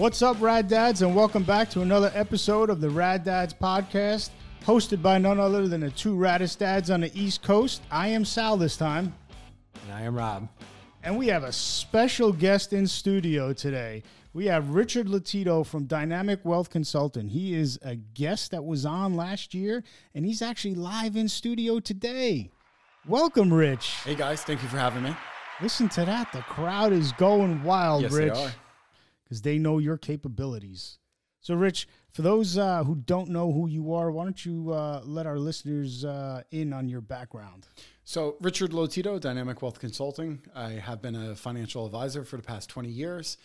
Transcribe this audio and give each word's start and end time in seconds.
What's 0.00 0.22
up, 0.22 0.40
Rad 0.40 0.66
Dads, 0.66 1.02
and 1.02 1.14
welcome 1.14 1.42
back 1.42 1.68
to 1.72 1.82
another 1.82 2.10
episode 2.14 2.70
of 2.70 2.80
the 2.80 2.88
Rad 2.88 3.22
Dads 3.22 3.52
podcast, 3.52 4.30
hosted 4.64 5.02
by 5.02 5.18
none 5.18 5.38
other 5.38 5.68
than 5.68 5.82
the 5.82 5.90
two 5.90 6.14
raddest 6.16 6.56
dads 6.56 6.88
on 6.90 7.02
the 7.02 7.10
East 7.14 7.42
Coast. 7.42 7.82
I 7.90 8.08
am 8.08 8.24
Sal 8.24 8.56
this 8.56 8.78
time, 8.78 9.12
And 9.84 9.92
I 9.92 10.00
am 10.00 10.14
Rob. 10.16 10.48
and 11.02 11.18
we 11.18 11.26
have 11.26 11.44
a 11.44 11.52
special 11.52 12.32
guest 12.32 12.72
in 12.72 12.86
studio 12.86 13.52
today. 13.52 14.02
We 14.32 14.46
have 14.46 14.70
Richard 14.70 15.06
Lotito 15.06 15.66
from 15.66 15.84
Dynamic 15.84 16.46
Wealth 16.46 16.70
Consultant. 16.70 17.30
He 17.32 17.52
is 17.52 17.78
a 17.82 17.96
guest 17.96 18.52
that 18.52 18.64
was 18.64 18.86
on 18.86 19.16
last 19.16 19.52
year, 19.52 19.84
and 20.14 20.24
he's 20.24 20.40
actually 20.40 20.76
live 20.76 21.14
in 21.14 21.28
studio 21.28 21.78
today. 21.78 22.50
Welcome, 23.06 23.52
Rich. 23.52 23.88
Hey 24.04 24.14
guys, 24.14 24.44
thank 24.44 24.62
you 24.62 24.68
for 24.70 24.78
having 24.78 25.02
me. 25.02 25.14
Listen 25.60 25.90
to 25.90 26.06
that. 26.06 26.32
The 26.32 26.40
crowd 26.40 26.94
is 26.94 27.12
going 27.12 27.62
wild, 27.62 28.04
Yes, 28.04 28.12
Rich. 28.12 28.32
they 28.32 28.44
are. 28.44 28.52
Because 29.30 29.42
they 29.42 29.58
know 29.58 29.78
your 29.78 29.96
capabilities. 29.96 30.98
So, 31.40 31.54
Rich, 31.54 31.88
for 32.10 32.22
those 32.22 32.58
uh, 32.58 32.82
who 32.82 32.96
don't 32.96 33.30
know 33.30 33.52
who 33.52 33.68
you 33.68 33.94
are, 33.94 34.10
why 34.10 34.24
don't 34.24 34.44
you 34.44 34.72
uh, 34.72 35.02
let 35.04 35.24
our 35.24 35.38
listeners 35.38 36.04
uh, 36.04 36.42
in 36.50 36.72
on 36.72 36.88
your 36.88 37.00
background? 37.00 37.68
So, 38.02 38.36
Richard 38.40 38.72
Lotito, 38.72 39.20
Dynamic 39.20 39.62
Wealth 39.62 39.78
Consulting. 39.78 40.42
I 40.52 40.72
have 40.72 41.00
been 41.00 41.14
a 41.14 41.36
financial 41.36 41.86
advisor 41.86 42.24
for 42.24 42.36
the 42.36 42.42
past 42.42 42.68
20 42.68 42.88
years. 42.88 43.38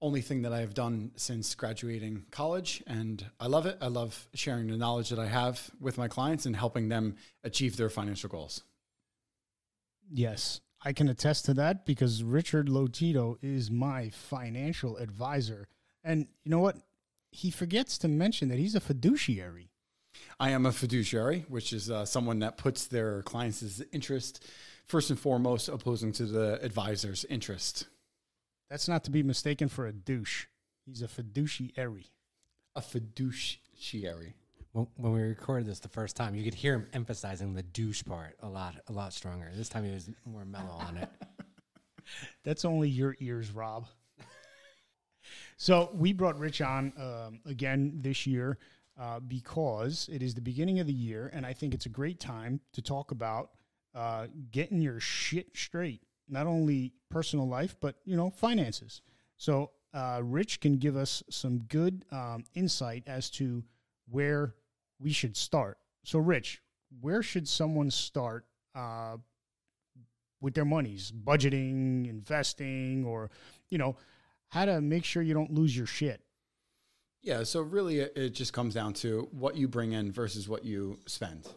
Only 0.00 0.20
thing 0.20 0.42
that 0.42 0.52
I 0.52 0.60
have 0.60 0.74
done 0.74 1.10
since 1.16 1.54
graduating 1.56 2.26
college, 2.30 2.82
and 2.86 3.24
I 3.40 3.48
love 3.48 3.66
it. 3.66 3.78
I 3.80 3.88
love 3.88 4.28
sharing 4.34 4.68
the 4.68 4.76
knowledge 4.76 5.08
that 5.08 5.18
I 5.18 5.26
have 5.26 5.70
with 5.80 5.98
my 5.98 6.06
clients 6.06 6.46
and 6.46 6.54
helping 6.54 6.88
them 6.88 7.16
achieve 7.42 7.76
their 7.76 7.90
financial 7.90 8.28
goals. 8.28 8.62
Yes, 10.10 10.60
I 10.86 10.92
can 10.92 11.08
attest 11.08 11.46
to 11.46 11.54
that 11.54 11.84
because 11.84 12.22
Richard 12.22 12.68
Lotito 12.68 13.38
is 13.42 13.72
my 13.72 14.08
financial 14.08 14.96
advisor. 14.98 15.66
And 16.04 16.28
you 16.44 16.50
know 16.52 16.60
what? 16.60 16.76
He 17.32 17.50
forgets 17.50 17.98
to 17.98 18.08
mention 18.08 18.50
that 18.50 18.58
he's 18.60 18.76
a 18.76 18.80
fiduciary. 18.80 19.72
I 20.38 20.50
am 20.50 20.64
a 20.64 20.70
fiduciary, 20.70 21.44
which 21.48 21.72
is 21.72 21.90
uh, 21.90 22.04
someone 22.04 22.38
that 22.38 22.56
puts 22.56 22.86
their 22.86 23.22
clients' 23.22 23.82
interest 23.90 24.44
first 24.84 25.10
and 25.10 25.18
foremost, 25.18 25.68
opposing 25.68 26.12
to 26.12 26.24
the 26.24 26.62
advisor's 26.62 27.24
interest. 27.24 27.88
That's 28.70 28.86
not 28.86 29.02
to 29.04 29.10
be 29.10 29.24
mistaken 29.24 29.68
for 29.68 29.88
a 29.88 29.92
douche. 29.92 30.46
He's 30.84 31.02
a 31.02 31.08
fiduciary. 31.08 32.12
A 32.76 32.80
fiduciary. 32.80 34.34
When, 34.76 34.86
when 34.96 35.12
we 35.14 35.22
recorded 35.22 35.66
this 35.66 35.80
the 35.80 35.88
first 35.88 36.16
time, 36.16 36.34
you 36.34 36.44
could 36.44 36.52
hear 36.52 36.74
him 36.74 36.86
emphasizing 36.92 37.54
the 37.54 37.62
douche 37.62 38.04
part 38.04 38.36
a 38.42 38.46
lot, 38.46 38.74
a 38.88 38.92
lot 38.92 39.14
stronger. 39.14 39.50
This 39.54 39.70
time 39.70 39.84
he 39.84 39.90
was 39.90 40.10
more 40.26 40.44
mellow 40.44 40.74
on 40.74 40.98
it. 40.98 41.08
That's 42.44 42.66
only 42.66 42.90
your 42.90 43.16
ears, 43.20 43.52
Rob. 43.52 43.86
so 45.56 45.88
we 45.94 46.12
brought 46.12 46.38
Rich 46.38 46.60
on 46.60 46.92
um, 46.98 47.40
again 47.46 48.00
this 48.02 48.26
year 48.26 48.58
uh, 49.00 49.18
because 49.20 50.10
it 50.12 50.22
is 50.22 50.34
the 50.34 50.42
beginning 50.42 50.78
of 50.78 50.86
the 50.86 50.92
year, 50.92 51.30
and 51.32 51.46
I 51.46 51.54
think 51.54 51.72
it's 51.72 51.86
a 51.86 51.90
great 51.90 52.20
time 52.20 52.60
to 52.74 52.82
talk 52.82 53.12
about 53.12 53.52
uh, 53.94 54.26
getting 54.50 54.82
your 54.82 55.00
shit 55.00 55.56
straight. 55.56 56.02
Not 56.28 56.46
only 56.46 56.92
personal 57.08 57.48
life, 57.48 57.76
but 57.80 57.96
you 58.04 58.14
know 58.14 58.28
finances. 58.28 59.00
So 59.38 59.70
uh, 59.94 60.20
Rich 60.22 60.60
can 60.60 60.76
give 60.76 60.96
us 60.96 61.22
some 61.30 61.60
good 61.60 62.04
um, 62.12 62.44
insight 62.54 63.04
as 63.06 63.30
to 63.30 63.64
where 64.10 64.52
we 65.00 65.12
should 65.12 65.36
start. 65.36 65.78
So, 66.04 66.18
Rich, 66.18 66.62
where 67.00 67.22
should 67.22 67.48
someone 67.48 67.90
start 67.90 68.46
uh, 68.74 69.16
with 70.40 70.54
their 70.54 70.64
monies, 70.64 71.12
budgeting, 71.12 72.08
investing, 72.08 73.04
or 73.04 73.30
you 73.68 73.78
know, 73.78 73.96
how 74.48 74.64
to 74.64 74.80
make 74.80 75.04
sure 75.04 75.22
you 75.22 75.34
don't 75.34 75.52
lose 75.52 75.76
your 75.76 75.86
shit. 75.86 76.20
Yeah, 77.22 77.42
so 77.42 77.62
really 77.62 77.98
it, 78.00 78.12
it 78.16 78.30
just 78.30 78.52
comes 78.52 78.74
down 78.74 78.92
to 78.94 79.28
what 79.32 79.56
you 79.56 79.66
bring 79.66 79.92
in 79.92 80.12
versus 80.12 80.48
what 80.48 80.64
you 80.64 80.98
spend. 81.06 81.48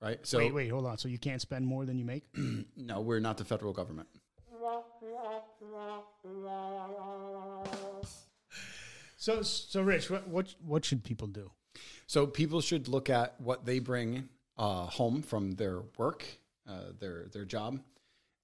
Right? 0.00 0.24
So 0.24 0.38
wait, 0.38 0.54
wait, 0.54 0.68
hold 0.68 0.86
on. 0.86 0.98
So 0.98 1.08
you 1.08 1.18
can't 1.18 1.40
spend 1.40 1.66
more 1.66 1.84
than 1.84 1.98
you 1.98 2.04
make? 2.04 2.24
no, 2.76 3.00
we're 3.00 3.20
not 3.20 3.36
the 3.36 3.44
federal 3.44 3.72
government. 3.72 4.08
so, 9.16 9.42
so 9.42 9.82
Rich, 9.82 10.10
what 10.10 10.28
what 10.28 10.54
what 10.64 10.84
should 10.84 11.02
people 11.02 11.26
do? 11.26 11.50
So 12.06 12.26
people 12.26 12.60
should 12.60 12.88
look 12.88 13.10
at 13.10 13.40
what 13.40 13.64
they 13.64 13.78
bring 13.78 14.28
uh, 14.56 14.86
home 14.86 15.22
from 15.22 15.52
their 15.52 15.82
work, 15.96 16.24
uh, 16.68 16.92
their 16.98 17.26
their 17.32 17.44
job, 17.44 17.80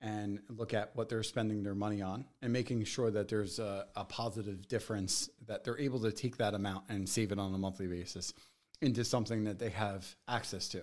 and 0.00 0.40
look 0.48 0.72
at 0.74 0.94
what 0.94 1.08
they're 1.08 1.22
spending 1.22 1.62
their 1.62 1.74
money 1.74 2.02
on, 2.02 2.24
and 2.42 2.52
making 2.52 2.84
sure 2.84 3.10
that 3.10 3.28
there's 3.28 3.58
a, 3.58 3.86
a 3.96 4.04
positive 4.04 4.68
difference 4.68 5.28
that 5.46 5.64
they're 5.64 5.78
able 5.78 6.00
to 6.00 6.12
take 6.12 6.36
that 6.36 6.54
amount 6.54 6.84
and 6.88 7.08
save 7.08 7.32
it 7.32 7.38
on 7.38 7.54
a 7.54 7.58
monthly 7.58 7.86
basis 7.86 8.32
into 8.80 9.04
something 9.04 9.44
that 9.44 9.58
they 9.58 9.70
have 9.70 10.16
access 10.28 10.68
to. 10.68 10.82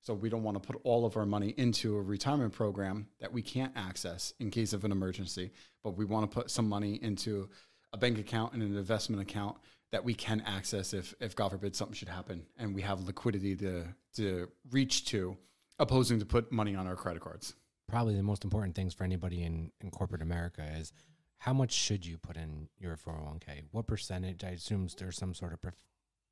So 0.00 0.12
we 0.12 0.28
don't 0.28 0.42
want 0.42 0.62
to 0.62 0.66
put 0.66 0.80
all 0.84 1.06
of 1.06 1.16
our 1.16 1.24
money 1.24 1.54
into 1.56 1.96
a 1.96 2.02
retirement 2.02 2.52
program 2.52 3.06
that 3.20 3.32
we 3.32 3.40
can't 3.40 3.72
access 3.74 4.34
in 4.38 4.50
case 4.50 4.74
of 4.74 4.84
an 4.84 4.92
emergency, 4.92 5.50
but 5.82 5.96
we 5.96 6.04
want 6.04 6.30
to 6.30 6.34
put 6.34 6.50
some 6.50 6.68
money 6.68 7.02
into 7.02 7.48
a 7.94 7.96
bank 7.96 8.18
account 8.18 8.52
and 8.52 8.62
an 8.62 8.76
investment 8.76 9.22
account 9.22 9.56
that 9.92 10.04
we 10.04 10.14
can 10.14 10.42
access 10.46 10.92
if, 10.92 11.14
if 11.20 11.36
God 11.36 11.50
forbid 11.50 11.76
something 11.76 11.94
should 11.94 12.08
happen 12.08 12.44
and 12.58 12.74
we 12.74 12.82
have 12.82 13.00
liquidity 13.00 13.54
to, 13.56 13.84
to 14.16 14.48
reach 14.70 15.04
to, 15.06 15.36
opposing 15.78 16.18
to 16.18 16.26
put 16.26 16.50
money 16.50 16.74
on 16.74 16.86
our 16.86 16.96
credit 16.96 17.22
cards. 17.22 17.54
Probably 17.88 18.16
the 18.16 18.22
most 18.22 18.44
important 18.44 18.74
things 18.74 18.94
for 18.94 19.04
anybody 19.04 19.42
in, 19.42 19.70
in 19.80 19.90
corporate 19.90 20.22
America 20.22 20.66
is 20.78 20.92
how 21.38 21.52
much 21.52 21.72
should 21.72 22.06
you 22.06 22.16
put 22.16 22.36
in 22.36 22.68
your 22.78 22.96
401k? 22.96 23.64
What 23.70 23.86
percentage? 23.86 24.42
I 24.42 24.50
assume 24.50 24.88
there's 24.98 25.16
some 25.16 25.34
sort 25.34 25.52
of 25.52 25.60
per- 25.60 25.74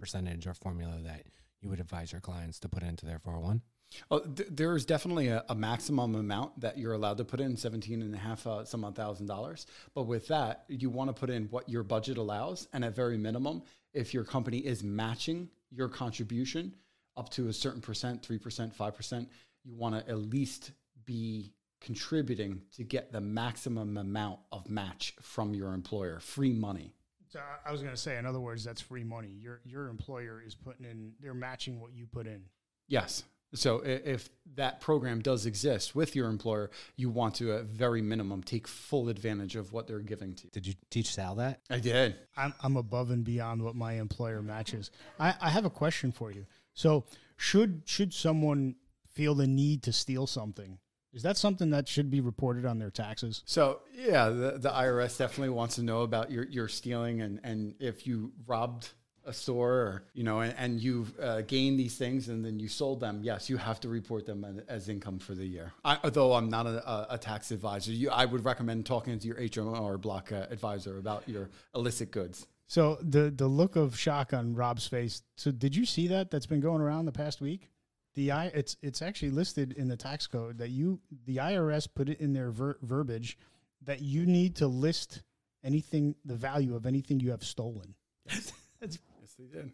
percentage 0.00 0.46
or 0.46 0.54
formula 0.54 0.98
that 1.04 1.24
you 1.60 1.68
would 1.68 1.80
advise 1.80 2.12
your 2.12 2.20
clients 2.20 2.58
to 2.60 2.68
put 2.68 2.82
into 2.82 3.06
their 3.06 3.18
401. 3.18 3.62
Oh, 4.10 4.20
th- 4.20 4.48
there's 4.50 4.84
definitely 4.84 5.28
a, 5.28 5.44
a 5.48 5.54
maximum 5.54 6.14
amount 6.14 6.60
that 6.60 6.78
you're 6.78 6.92
allowed 6.92 7.18
to 7.18 7.24
put 7.24 7.40
in 7.40 7.56
17 7.56 8.02
and 8.02 8.14
a 8.14 8.18
half 8.18 8.46
uh, 8.46 8.64
some 8.64 8.84
odd 8.84 8.96
thousand 8.96 9.26
dollars. 9.26 9.66
But 9.94 10.04
with 10.04 10.28
that, 10.28 10.64
you 10.68 10.90
want 10.90 11.08
to 11.08 11.14
put 11.14 11.30
in 11.30 11.44
what 11.46 11.68
your 11.68 11.82
budget 11.82 12.18
allows. 12.18 12.68
And 12.72 12.84
at 12.84 12.94
very 12.94 13.18
minimum, 13.18 13.62
if 13.92 14.14
your 14.14 14.24
company 14.24 14.58
is 14.58 14.82
matching 14.82 15.48
your 15.70 15.88
contribution 15.88 16.74
up 17.16 17.28
to 17.30 17.48
a 17.48 17.52
certain 17.52 17.80
percent, 17.80 18.22
3%, 18.22 18.74
5%, 18.74 19.26
you 19.64 19.74
want 19.74 19.94
to 19.94 20.10
at 20.10 20.18
least 20.18 20.72
be 21.04 21.52
contributing 21.80 22.62
to 22.76 22.84
get 22.84 23.12
the 23.12 23.20
maximum 23.20 23.96
amount 23.96 24.38
of 24.52 24.70
match 24.70 25.14
from 25.20 25.52
your 25.54 25.74
employer, 25.74 26.20
free 26.20 26.52
money. 26.52 26.94
So 27.28 27.40
I- 27.64 27.72
was 27.72 27.80
going 27.80 27.94
to 27.94 28.00
say, 28.00 28.18
in 28.18 28.26
other 28.26 28.40
words, 28.40 28.62
that's 28.62 28.80
free 28.80 29.04
money. 29.04 29.28
Your 29.28 29.60
your 29.64 29.88
employer 29.88 30.42
is 30.46 30.54
putting 30.54 30.84
in; 30.84 31.12
they're 31.18 31.32
matching 31.32 31.80
what 31.80 31.92
you 31.92 32.06
put 32.06 32.26
in. 32.26 32.42
Yes. 32.88 33.24
So 33.54 33.82
if 33.84 34.30
that 34.54 34.80
program 34.80 35.20
does 35.20 35.46
exist 35.46 35.94
with 35.94 36.16
your 36.16 36.28
employer, 36.28 36.70
you 36.96 37.10
want 37.10 37.34
to, 37.36 37.52
at 37.52 37.64
very 37.64 38.02
minimum, 38.02 38.42
take 38.42 38.66
full 38.66 39.08
advantage 39.08 39.56
of 39.56 39.72
what 39.72 39.86
they're 39.86 40.00
giving 40.00 40.34
to 40.34 40.44
you. 40.44 40.50
Did 40.50 40.66
you 40.66 40.74
teach 40.90 41.12
Sal 41.12 41.34
that? 41.36 41.60
I 41.70 41.78
did. 41.78 42.16
I'm 42.36 42.54
I'm 42.62 42.76
above 42.76 43.10
and 43.10 43.24
beyond 43.24 43.62
what 43.62 43.74
my 43.74 43.94
employer 43.94 44.42
matches. 44.42 44.90
I, 45.18 45.34
I 45.40 45.50
have 45.50 45.64
a 45.64 45.70
question 45.70 46.12
for 46.12 46.30
you. 46.30 46.46
So 46.74 47.04
should 47.36 47.82
should 47.84 48.14
someone 48.14 48.76
feel 49.12 49.34
the 49.34 49.46
need 49.46 49.82
to 49.84 49.92
steal 49.92 50.26
something? 50.26 50.78
Is 51.12 51.22
that 51.22 51.36
something 51.36 51.70
that 51.70 51.88
should 51.88 52.10
be 52.10 52.20
reported 52.20 52.64
on 52.64 52.78
their 52.78 52.90
taxes? 52.90 53.42
So 53.44 53.80
yeah, 53.94 54.30
the, 54.30 54.58
the 54.58 54.70
IRS 54.70 55.18
definitely 55.18 55.50
wants 55.50 55.74
to 55.74 55.82
know 55.82 56.02
about 56.02 56.30
your, 56.30 56.44
your 56.44 56.68
stealing 56.68 57.20
and, 57.20 57.38
and 57.44 57.74
if 57.80 58.06
you 58.06 58.32
robbed 58.46 58.90
a 59.24 59.32
store 59.32 59.72
or, 59.72 60.04
you 60.14 60.24
know, 60.24 60.40
and, 60.40 60.54
and 60.58 60.80
you've 60.80 61.18
uh, 61.20 61.42
gained 61.42 61.78
these 61.78 61.96
things 61.96 62.28
and 62.28 62.44
then 62.44 62.58
you 62.58 62.68
sold 62.68 63.00
them. 63.00 63.20
Yes, 63.22 63.48
you 63.48 63.56
have 63.56 63.80
to 63.80 63.88
report 63.88 64.26
them 64.26 64.62
as, 64.68 64.88
income 64.88 65.18
for 65.18 65.34
the 65.34 65.46
year. 65.46 65.72
I, 65.84 65.98
although 66.02 66.32
I'm 66.32 66.50
not 66.50 66.66
a, 66.66 66.88
a, 66.88 67.06
a 67.10 67.18
tax 67.18 67.50
advisor, 67.50 67.92
you, 67.92 68.10
I 68.10 68.24
would 68.24 68.44
recommend 68.44 68.86
talking 68.86 69.18
to 69.18 69.26
your 69.26 69.38
H&R 69.38 69.98
Block 69.98 70.32
uh, 70.32 70.46
advisor 70.50 70.98
about 70.98 71.28
your 71.28 71.50
illicit 71.74 72.10
goods. 72.10 72.46
So 72.72 72.96
the 73.02 73.30
the 73.30 73.48
look 73.48 73.76
of 73.76 73.98
shock 73.98 74.32
on 74.32 74.54
Rob's 74.54 74.86
face. 74.86 75.22
So 75.36 75.50
did 75.50 75.76
you 75.76 75.84
see 75.84 76.08
that? 76.08 76.30
That's 76.30 76.46
been 76.46 76.60
going 76.60 76.80
around 76.80 77.04
the 77.04 77.12
past 77.12 77.42
week. 77.42 77.68
The 78.14 78.30
I 78.30 78.46
it's 78.46 78.78
it's 78.80 79.02
actually 79.02 79.28
listed 79.28 79.72
in 79.72 79.88
the 79.88 79.96
tax 79.98 80.26
code 80.26 80.56
that 80.56 80.70
you 80.70 80.98
the 81.26 81.36
IRS 81.36 81.86
put 81.94 82.08
it 82.08 82.18
in 82.18 82.32
their 82.32 82.50
ver- 82.50 82.78
verbiage 82.80 83.36
that 83.82 84.00
you 84.00 84.24
need 84.24 84.56
to 84.56 84.68
list 84.68 85.22
anything 85.62 86.14
the 86.24 86.34
value 86.34 86.74
of 86.74 86.86
anything 86.86 87.20
you 87.20 87.30
have 87.30 87.44
stolen. 87.44 87.94
that's 88.80 88.98
Yes, 89.38 89.50
they 89.50 89.58
did. 89.58 89.72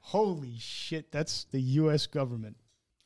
holy 0.00 0.56
shit. 0.58 1.10
That's 1.12 1.44
the 1.44 1.60
U.S. 1.60 2.06
government. 2.06 2.56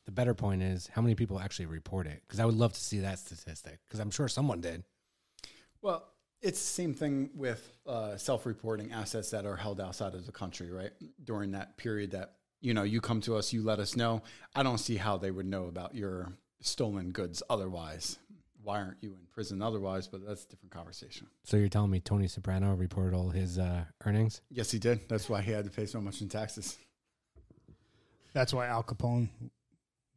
The 0.05 0.11
better 0.11 0.33
point 0.33 0.63
is 0.63 0.87
how 0.93 1.01
many 1.01 1.15
people 1.15 1.39
actually 1.39 1.65
report 1.65 2.07
it? 2.07 2.21
Because 2.25 2.39
I 2.39 2.45
would 2.45 2.55
love 2.55 2.73
to 2.73 2.79
see 2.79 2.99
that 2.99 3.19
statistic. 3.19 3.79
Because 3.87 3.99
I'm 3.99 4.11
sure 4.11 4.27
someone 4.27 4.61
did. 4.61 4.83
Well, 5.81 6.05
it's 6.41 6.59
the 6.59 6.67
same 6.67 6.93
thing 6.93 7.29
with 7.35 7.77
uh, 7.85 8.15
self-reporting 8.15 8.91
assets 8.91 9.31
that 9.31 9.45
are 9.45 9.55
held 9.55 9.81
outside 9.81 10.13
of 10.13 10.25
the 10.25 10.31
country, 10.31 10.71
right? 10.71 10.91
During 11.23 11.51
that 11.51 11.77
period 11.77 12.11
that 12.11 12.35
you 12.61 12.73
know 12.73 12.83
you 12.83 13.01
come 13.01 13.21
to 13.21 13.35
us, 13.35 13.51
you 13.51 13.63
let 13.63 13.79
us 13.79 13.95
know. 13.95 14.21
I 14.55 14.63
don't 14.63 14.77
see 14.77 14.95
how 14.95 15.17
they 15.17 15.31
would 15.31 15.45
know 15.45 15.65
about 15.65 15.93
your 15.93 16.31
stolen 16.61 17.11
goods 17.11 17.43
otherwise. 17.49 18.17
Why 18.67 18.81
aren't 18.81 19.01
you 19.01 19.11
in 19.11 19.25
prison 19.31 19.61
otherwise? 19.61 20.07
But 20.07 20.27
that's 20.27 20.43
a 20.43 20.49
different 20.49 20.73
conversation. 20.73 21.27
So 21.45 21.55
you're 21.55 21.69
telling 21.69 21.89
me 21.89 22.01
Tony 22.01 22.27
Soprano 22.27 22.73
reported 22.75 23.15
all 23.15 23.29
his 23.29 23.57
uh, 23.57 23.85
earnings? 24.05 24.41
Yes, 24.49 24.69
he 24.71 24.77
did. 24.77 25.07
That's 25.07 25.29
why 25.29 25.41
he 25.41 25.51
had 25.51 25.63
to 25.63 25.71
pay 25.71 25.85
so 25.85 26.01
much 26.01 26.21
in 26.21 26.27
taxes. 26.27 26.77
That's 28.33 28.53
why 28.53 28.67
Al 28.67 28.83
Capone 28.83 29.29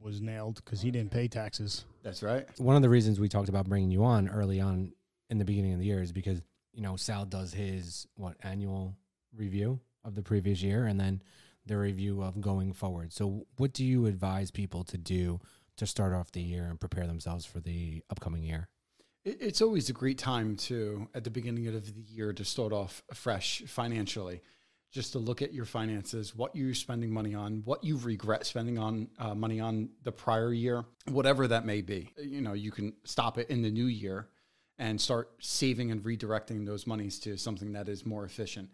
was 0.00 0.20
nailed 0.20 0.56
because 0.56 0.80
he 0.80 0.90
didn't 0.90 1.12
pay 1.12 1.28
taxes. 1.28 1.84
That's 2.02 2.24
right. 2.24 2.44
One 2.58 2.74
of 2.74 2.82
the 2.82 2.88
reasons 2.88 3.20
we 3.20 3.28
talked 3.28 3.48
about 3.48 3.68
bringing 3.68 3.92
you 3.92 4.02
on 4.02 4.28
early 4.28 4.60
on 4.60 4.94
in 5.28 5.38
the 5.38 5.44
beginning 5.44 5.74
of 5.74 5.78
the 5.78 5.86
year 5.86 6.02
is 6.02 6.10
because 6.10 6.42
you 6.72 6.82
know 6.82 6.96
Sal 6.96 7.26
does 7.26 7.54
his 7.54 8.08
what 8.16 8.34
annual 8.42 8.96
review 9.32 9.78
of 10.04 10.16
the 10.16 10.22
previous 10.22 10.60
year 10.60 10.86
and 10.86 10.98
then 10.98 11.22
the 11.66 11.76
review 11.76 12.20
of 12.20 12.40
going 12.40 12.72
forward. 12.72 13.12
So 13.12 13.46
what 13.58 13.72
do 13.72 13.84
you 13.84 14.06
advise 14.06 14.50
people 14.50 14.82
to 14.84 14.98
do 14.98 15.38
to 15.80 15.86
start 15.86 16.12
off 16.12 16.30
the 16.30 16.42
year 16.42 16.64
and 16.64 16.78
prepare 16.78 17.06
themselves 17.06 17.44
for 17.44 17.58
the 17.58 18.02
upcoming 18.10 18.44
year? 18.44 18.68
It's 19.24 19.60
always 19.62 19.88
a 19.88 19.94
great 19.94 20.18
time 20.18 20.56
to 20.56 21.08
at 21.14 21.24
the 21.24 21.30
beginning 21.30 21.66
of 21.68 21.84
the 21.84 21.92
year 22.02 22.32
to 22.34 22.44
start 22.44 22.72
off 22.72 23.02
fresh 23.12 23.62
financially. 23.66 24.42
Just 24.92 25.12
to 25.12 25.18
look 25.18 25.40
at 25.40 25.54
your 25.54 25.64
finances, 25.64 26.34
what 26.34 26.54
you're 26.54 26.74
spending 26.74 27.10
money 27.12 27.34
on, 27.34 27.62
what 27.64 27.82
you 27.84 27.96
regret 27.96 28.44
spending 28.44 28.76
on 28.76 29.08
uh, 29.18 29.34
money 29.34 29.60
on 29.60 29.88
the 30.02 30.12
prior 30.12 30.52
year, 30.52 30.84
whatever 31.08 31.46
that 31.48 31.64
may 31.64 31.80
be. 31.80 32.12
You 32.18 32.40
know, 32.40 32.54
you 32.54 32.72
can 32.72 32.92
stop 33.04 33.38
it 33.38 33.48
in 33.50 33.62
the 33.62 33.70
new 33.70 33.86
year 33.86 34.28
and 34.78 35.00
start 35.00 35.30
saving 35.38 35.92
and 35.92 36.02
redirecting 36.02 36.66
those 36.66 36.86
monies 36.86 37.18
to 37.20 37.36
something 37.36 37.72
that 37.72 37.88
is 37.88 38.04
more 38.04 38.24
efficient. 38.24 38.68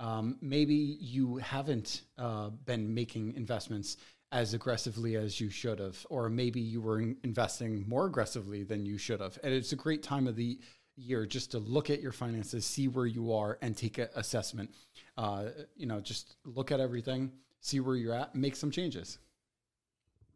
Um, 0.00 0.36
maybe 0.40 0.74
you 0.74 1.36
haven't 1.36 2.02
uh, 2.18 2.48
been 2.50 2.92
making 2.92 3.34
investments 3.36 3.96
as 4.32 4.54
aggressively 4.54 5.14
as 5.14 5.40
you 5.40 5.50
should 5.50 5.78
have, 5.78 6.04
or 6.08 6.28
maybe 6.28 6.60
you 6.60 6.80
were 6.80 7.00
in- 7.00 7.16
investing 7.22 7.86
more 7.86 8.06
aggressively 8.06 8.64
than 8.64 8.86
you 8.86 8.96
should 8.96 9.20
have. 9.20 9.38
And 9.44 9.52
it's 9.52 9.72
a 9.72 9.76
great 9.76 10.02
time 10.02 10.26
of 10.26 10.36
the 10.36 10.58
year 10.96 11.26
just 11.26 11.50
to 11.52 11.58
look 11.58 11.90
at 11.90 12.00
your 12.00 12.12
finances, 12.12 12.64
see 12.64 12.88
where 12.88 13.06
you 13.06 13.32
are, 13.32 13.58
and 13.60 13.76
take 13.76 13.98
an 13.98 14.08
assessment. 14.16 14.74
Uh, 15.18 15.44
you 15.76 15.86
know, 15.86 16.00
just 16.00 16.36
look 16.44 16.72
at 16.72 16.80
everything, 16.80 17.30
see 17.60 17.78
where 17.80 17.94
you're 17.94 18.14
at, 18.14 18.34
make 18.34 18.56
some 18.56 18.70
changes. 18.70 19.18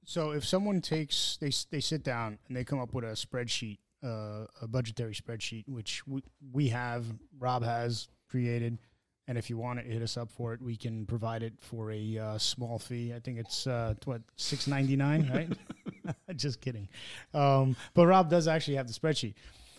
So 0.04 0.30
if 0.30 0.44
someone 0.44 0.80
takes 0.80 1.36
they 1.40 1.50
they 1.70 1.80
sit 1.80 2.04
down 2.04 2.38
and 2.46 2.56
they 2.56 2.64
come 2.64 2.78
up 2.78 2.94
with 2.94 3.04
a 3.04 3.08
spreadsheet, 3.08 3.78
uh, 4.04 4.46
a 4.62 4.68
budgetary 4.68 5.14
spreadsheet, 5.14 5.64
which 5.68 6.06
we, 6.06 6.22
we 6.52 6.68
have, 6.68 7.04
Rob 7.38 7.64
has 7.64 8.08
created, 8.28 8.78
and 9.28 9.36
if 9.36 9.50
you 9.50 9.56
want 9.56 9.80
it, 9.80 9.86
hit 9.86 10.02
us 10.02 10.16
up 10.16 10.30
for 10.30 10.52
it. 10.54 10.62
We 10.62 10.76
can 10.76 11.04
provide 11.06 11.42
it 11.42 11.54
for 11.60 11.90
a 11.90 12.18
uh, 12.18 12.38
small 12.38 12.78
fee. 12.78 13.12
I 13.14 13.18
think 13.18 13.38
it's 13.38 13.66
uh, 13.66 13.94
what 14.04 14.22
six 14.36 14.66
ninety 14.66 14.96
nine, 14.96 15.30
right? 16.06 16.16
Just 16.36 16.60
kidding. 16.60 16.88
Um, 17.34 17.76
but 17.94 18.06
Rob 18.06 18.30
does 18.30 18.46
actually 18.46 18.76
have 18.76 18.86
the 18.86 18.92
spreadsheet. 18.92 19.34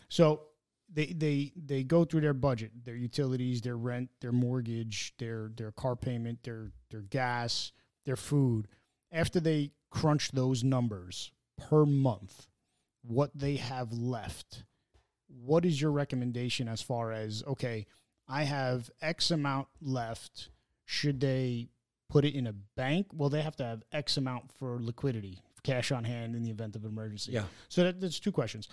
So 0.09 0.41
they 0.93 1.07
they 1.07 1.53
they 1.55 1.83
go 1.83 2.05
through 2.05 2.21
their 2.21 2.33
budget, 2.33 2.71
their 2.83 2.95
utilities, 2.95 3.61
their 3.61 3.77
rent, 3.77 4.09
their 4.21 4.31
mortgage, 4.31 5.13
their 5.17 5.51
their 5.55 5.71
car 5.71 5.95
payment, 5.95 6.43
their 6.43 6.71
their 6.89 7.01
gas, 7.01 7.71
their 8.05 8.15
food. 8.15 8.67
After 9.11 9.39
they 9.39 9.71
crunch 9.89 10.31
those 10.31 10.63
numbers 10.63 11.31
per 11.57 11.85
month, 11.85 12.47
what 13.01 13.31
they 13.33 13.55
have 13.55 13.93
left, 13.93 14.63
what 15.27 15.65
is 15.65 15.81
your 15.81 15.91
recommendation 15.91 16.67
as 16.67 16.81
far 16.81 17.11
as 17.11 17.43
okay, 17.47 17.85
I 18.27 18.43
have 18.43 18.89
X 19.01 19.31
amount 19.31 19.67
left. 19.81 20.49
Should 20.85 21.19
they 21.19 21.69
put 22.09 22.25
it 22.25 22.35
in 22.35 22.47
a 22.47 22.53
bank? 22.53 23.07
Well, 23.13 23.29
they 23.29 23.41
have 23.41 23.55
to 23.57 23.63
have 23.63 23.83
X 23.91 24.17
amount 24.17 24.51
for 24.51 24.79
liquidity, 24.81 25.39
cash 25.63 25.91
on 25.91 26.03
hand 26.03 26.35
in 26.35 26.43
the 26.43 26.49
event 26.49 26.75
of 26.75 26.83
an 26.83 26.91
emergency. 26.91 27.31
Yeah. 27.33 27.43
So 27.69 27.83
that, 27.83 27.99
that's 28.01 28.19
two 28.19 28.31
questions. 28.31 28.67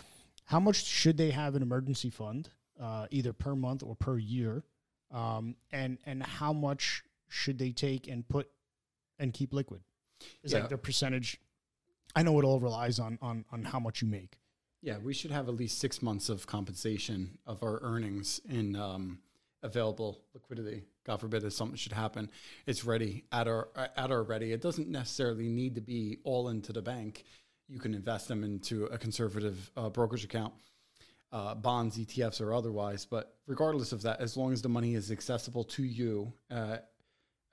How 0.46 0.60
much 0.60 0.84
should 0.84 1.16
they 1.16 1.30
have 1.30 1.54
an 1.54 1.62
emergency 1.62 2.10
fund, 2.10 2.50
uh, 2.80 3.06
either 3.10 3.32
per 3.32 3.54
month 3.54 3.82
or 3.82 3.96
per 3.96 4.18
year? 4.18 4.62
Um, 5.10 5.56
and 5.70 5.98
and 6.04 6.22
how 6.22 6.52
much 6.52 7.04
should 7.28 7.58
they 7.58 7.70
take 7.70 8.08
and 8.08 8.26
put 8.28 8.48
and 9.18 9.32
keep 9.32 9.52
liquid? 9.54 9.80
Is 10.42 10.52
Yeah. 10.52 10.60
like 10.60 10.68
the 10.70 10.78
percentage. 10.78 11.38
I 12.16 12.22
know 12.22 12.38
it 12.40 12.44
all 12.44 12.60
relies 12.60 12.98
on 12.98 13.18
on 13.22 13.44
on 13.52 13.64
how 13.64 13.78
much 13.80 14.02
you 14.02 14.08
make. 14.08 14.38
Yeah, 14.82 14.98
we 14.98 15.14
should 15.14 15.30
have 15.30 15.48
at 15.48 15.54
least 15.54 15.78
six 15.78 16.02
months 16.02 16.28
of 16.28 16.46
compensation 16.46 17.38
of 17.46 17.62
our 17.62 17.78
earnings 17.80 18.40
in 18.48 18.76
um, 18.76 19.20
available 19.64 20.20
liquidity. 20.34 20.84
God 21.05 21.20
forbid 21.20 21.43
if 21.43 21.52
something 21.52 21.76
should 21.76 21.93
happen, 21.93 22.31
it's 22.66 22.84
ready 22.84 23.25
at 23.32 23.49
our 23.49 23.69
at 23.96 24.11
our 24.11 24.22
ready. 24.22 24.52
It 24.52 24.62
doesn't 24.62 24.88
necessarily 24.88 25.49
need 25.49 25.75
to 25.75 25.81
be 25.81 26.19
all 26.22 26.49
into 26.49 26.72
the 26.72 26.82
bank. 26.82 27.25
You 27.69 27.81
can 27.81 27.94
invest 27.94 28.28
them 28.28 28.44
into 28.44 28.84
a 28.87 28.99
conservative 28.99 29.70
uh, 29.76 29.88
brokerage 29.88 30.25
account, 30.25 30.52
uh, 31.32 31.55
bonds, 31.55 31.99
ETFs, 31.99 32.40
or 32.40 32.52
otherwise. 32.52 33.06
But 33.06 33.34
regardless 33.46 33.93
of 33.93 34.02
that, 34.02 34.20
as 34.20 34.37
long 34.37 34.52
as 34.52 34.62
the 34.62 34.69
money 34.69 34.94
is 34.94 35.11
accessible 35.11 35.64
to 35.64 35.82
you, 35.82 36.32
uh, 36.50 36.76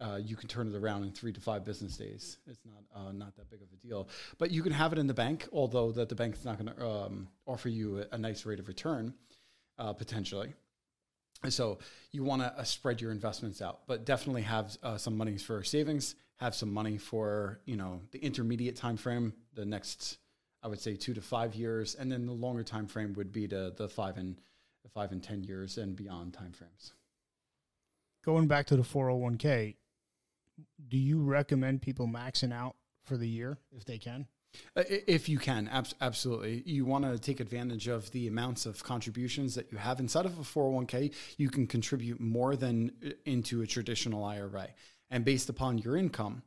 uh, 0.02 0.20
you 0.22 0.36
can 0.36 0.50
turn 0.50 0.68
it 0.68 0.76
around 0.76 1.04
in 1.04 1.12
three 1.12 1.32
to 1.32 1.40
five 1.40 1.64
business 1.64 1.96
days. 1.96 2.38
It's 2.46 2.60
not 2.66 2.84
uh, 2.94 3.12
not 3.12 3.36
that 3.38 3.50
big 3.50 3.62
of 3.62 3.70
a 3.72 3.88
deal. 3.88 4.10
But 4.38 4.52
you 4.52 4.64
can 4.64 4.74
have 4.74 4.92
it 4.94 5.00
in 5.00 5.08
the 5.08 5.14
bank, 5.14 5.48
although 5.54 5.92
that 5.94 6.10
the 6.10 6.16
bank's 6.16 6.44
not 6.44 6.58
going 6.58 6.76
to 6.76 6.88
um, 6.88 7.28
offer 7.48 7.70
you 7.70 8.00
a, 8.00 8.16
a 8.16 8.18
nice 8.18 8.46
rate 8.46 8.60
of 8.60 8.68
return 8.68 9.14
uh, 9.78 9.94
potentially. 9.94 10.54
So 11.50 11.80
you 12.12 12.24
want 12.24 12.44
to 12.44 12.48
uh, 12.56 12.64
spread 12.64 13.02
your 13.02 13.12
investments 13.12 13.62
out, 13.62 13.82
but 13.88 14.06
definitely 14.06 14.44
have 14.44 14.78
uh, 14.84 14.98
some 14.98 15.18
money 15.18 15.38
for 15.38 15.64
savings. 15.64 16.16
Have 16.38 16.56
some 16.56 16.74
money 16.74 16.98
for 16.98 17.60
you 17.66 17.78
know 17.78 18.02
the 18.12 18.20
intermediate 18.20 18.76
time 18.76 18.98
frame, 18.98 19.34
the 19.54 19.66
next 19.66 20.18
I 20.64 20.68
would 20.68 20.80
say 20.80 20.96
two 20.96 21.14
to 21.14 21.22
five 21.22 21.56
years, 21.56 21.96
and 21.96 22.12
then 22.12 22.26
the 22.26 22.32
longer 22.32 22.64
time 22.64 22.88
frame 22.88 23.14
would 23.14 23.32
be 23.32 23.48
the 23.48 23.74
the 23.76 23.88
five 23.88 24.18
and 24.18 24.40
the 24.84 24.90
five 24.90 25.12
and 25.12 25.22
ten 25.22 25.44
years 25.44 25.78
and 25.78 25.96
beyond 25.96 26.34
time 26.34 26.52
frames. 26.52 26.94
Going 28.24 28.48
back 28.48 28.68
to 28.68 28.76
the 28.76 28.84
401k, 28.84 29.76
do 30.88 30.98
you 30.98 31.24
recommend 31.24 31.82
people 31.82 32.08
maxing 32.08 32.54
out 32.54 32.76
for 33.04 33.18
the 33.18 33.28
year 33.28 33.58
if 33.76 33.84
they 33.86 33.98
can? 33.98 34.28
If 34.76 35.28
you 35.28 35.38
can, 35.38 35.68
abs- 35.68 35.96
absolutely. 36.02 36.64
You 36.66 36.86
want 36.86 37.06
to 37.06 37.20
take 37.20 37.40
advantage 37.40 37.88
of 37.88 38.10
the 38.12 38.28
amounts 38.28 38.66
of 38.66 38.84
contributions 38.84 39.56
that 39.56 39.72
you 39.72 39.78
have 39.78 40.00
inside 40.00 40.26
of 40.26 40.38
a 40.40 40.44
401k. 40.44 41.14
You 41.38 41.50
can 41.50 41.68
contribute 41.68 42.20
more 42.20 42.56
than 42.56 42.92
uh, 43.06 43.10
into 43.26 43.62
a 43.62 43.68
traditional 43.68 44.24
IRA. 44.24 44.70
And 45.10 45.26
based 45.26 45.50
upon 45.50 45.78
your 45.78 45.98
income, 45.98 46.44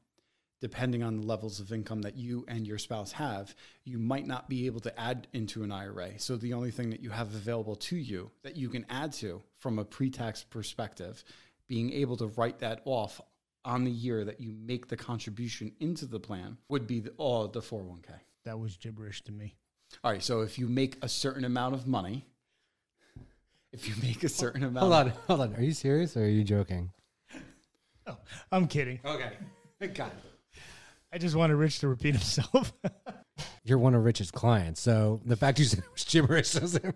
depending 0.61 1.03
on 1.03 1.19
the 1.21 1.27
levels 1.27 1.61
of 1.61 1.73
income 1.73 2.01
that 2.01 2.17
you 2.17 2.43
and 2.49 2.67
your 2.67 2.79
spouse 2.79 3.13
have, 3.13 3.55
you 3.85 3.99
might 3.99 4.27
not 4.27 4.49
be 4.49 4.65
able 4.65 4.81
to 4.81 4.99
add 4.99 5.27
into 5.35 5.63
an 5.63 5.71
IRA. 5.71 6.19
So 6.19 6.37
the 6.37 6.55
only 6.55 6.71
thing 6.71 6.89
that 6.91 7.03
you 7.03 7.11
have 7.11 7.35
available 7.35 7.77
to 7.77 7.97
you 7.97 8.31
that 8.43 8.57
you 8.57 8.71
can 8.71 8.87
add 8.89 9.13
to 9.15 9.43
from 9.59 9.79
a 9.79 9.85
pre 9.85 10.09
tax 10.09 10.43
perspective, 10.43 11.23
being 11.69 11.93
able 11.93 12.17
to 12.17 12.29
write 12.29 12.61
that 12.61 12.81
off 12.87 13.21
on 13.65 13.85
the 13.85 13.91
year 13.91 14.25
that 14.25 14.41
you 14.41 14.53
make 14.53 14.89
the 14.89 14.97
contribution 14.97 15.73
into 15.81 16.07
the 16.07 16.21
plan 16.21 16.59
would 16.69 16.87
be 16.87 17.01
the, 17.01 17.13
oh, 17.19 17.47
the 17.47 17.61
401k. 17.61 18.11
That 18.45 18.59
was 18.59 18.77
gibberish 18.77 19.23
to 19.25 19.33
me. 19.33 19.57
All 20.03 20.11
right, 20.11 20.23
so 20.23 20.41
if 20.41 20.59
you 20.59 20.69
make 20.69 20.99
a 21.03 21.09
certain 21.09 21.45
amount 21.45 21.75
of 21.75 21.87
money, 21.87 22.27
if 23.73 23.89
you 23.89 23.95
make 24.03 24.23
a 24.23 24.29
certain 24.29 24.63
amount, 24.63 24.79
Hold 24.81 24.93
on, 24.93 25.13
hold 25.27 25.41
on. 25.41 25.55
Are 25.57 25.63
you 25.63 25.73
serious 25.73 26.17
or 26.17 26.25
are 26.25 26.29
you 26.29 26.45
joking? 26.45 26.91
Oh, 28.07 28.19
I'm 28.53 28.67
kidding. 28.69 29.01
Okay, 29.03 29.33
got 29.95 30.09
it. 30.09 30.61
I 31.11 31.17
just 31.17 31.35
wanted 31.35 31.55
Rich 31.55 31.79
to 31.79 31.89
repeat 31.89 32.13
himself. 32.15 32.71
You're 33.65 33.79
one 33.79 33.95
of 33.95 34.05
Rich's 34.05 34.31
clients, 34.31 34.79
so 34.83 35.23
the 35.25 35.37
fact 35.37 35.59
you 35.59 35.65
said 35.65 35.79
it 35.79 35.85
was 35.91 36.05
gibberish 36.05 36.53
doesn't. 36.53 36.95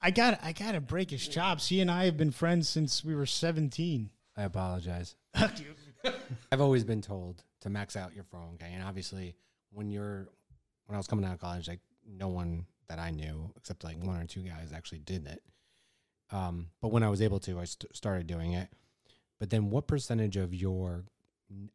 I 0.00 0.10
got 0.10 0.40
I 0.42 0.50
got 0.50 0.72
to 0.72 0.80
break 0.80 1.12
his 1.12 1.28
chops. 1.28 1.68
He 1.68 1.80
and 1.80 1.88
I 1.88 2.06
have 2.06 2.16
been 2.16 2.32
friends 2.32 2.68
since 2.68 3.04
we 3.04 3.14
were 3.14 3.26
17. 3.26 4.10
I 4.36 4.44
apologize. 4.44 5.16
I've 6.52 6.60
always 6.60 6.84
been 6.84 7.02
told 7.02 7.42
to 7.60 7.70
max 7.70 7.96
out 7.96 8.14
your 8.14 8.24
401k, 8.24 8.62
and 8.62 8.82
obviously, 8.82 9.34
when 9.72 9.90
you're 9.90 10.28
when 10.86 10.94
I 10.94 10.98
was 10.98 11.06
coming 11.06 11.24
out 11.24 11.34
of 11.34 11.40
college, 11.40 11.68
like 11.68 11.80
no 12.06 12.28
one 12.28 12.66
that 12.88 12.98
I 12.98 13.10
knew 13.10 13.50
except 13.56 13.82
like 13.82 14.02
one 14.02 14.20
or 14.20 14.26
two 14.26 14.42
guys 14.42 14.72
actually 14.74 15.00
did 15.00 15.26
it. 15.26 15.42
Um, 16.30 16.68
but 16.80 16.88
when 16.92 17.02
I 17.02 17.08
was 17.08 17.22
able 17.22 17.40
to, 17.40 17.58
I 17.58 17.64
st- 17.64 17.94
started 17.94 18.26
doing 18.26 18.52
it. 18.52 18.68
But 19.38 19.50
then, 19.50 19.70
what 19.70 19.86
percentage 19.86 20.36
of 20.36 20.54
your, 20.54 21.04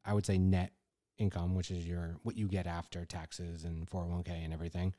I 0.03 0.13
would 0.13 0.25
say, 0.25 0.37
net 0.37 0.71
income, 1.17 1.55
which 1.55 1.71
is 1.71 1.87
your 1.87 2.17
what 2.23 2.37
you 2.37 2.47
get 2.47 2.67
after 2.67 3.05
taxes 3.05 3.63
and 3.63 3.89
401k 3.89 4.43
and 4.43 4.53
everything, 4.53 4.93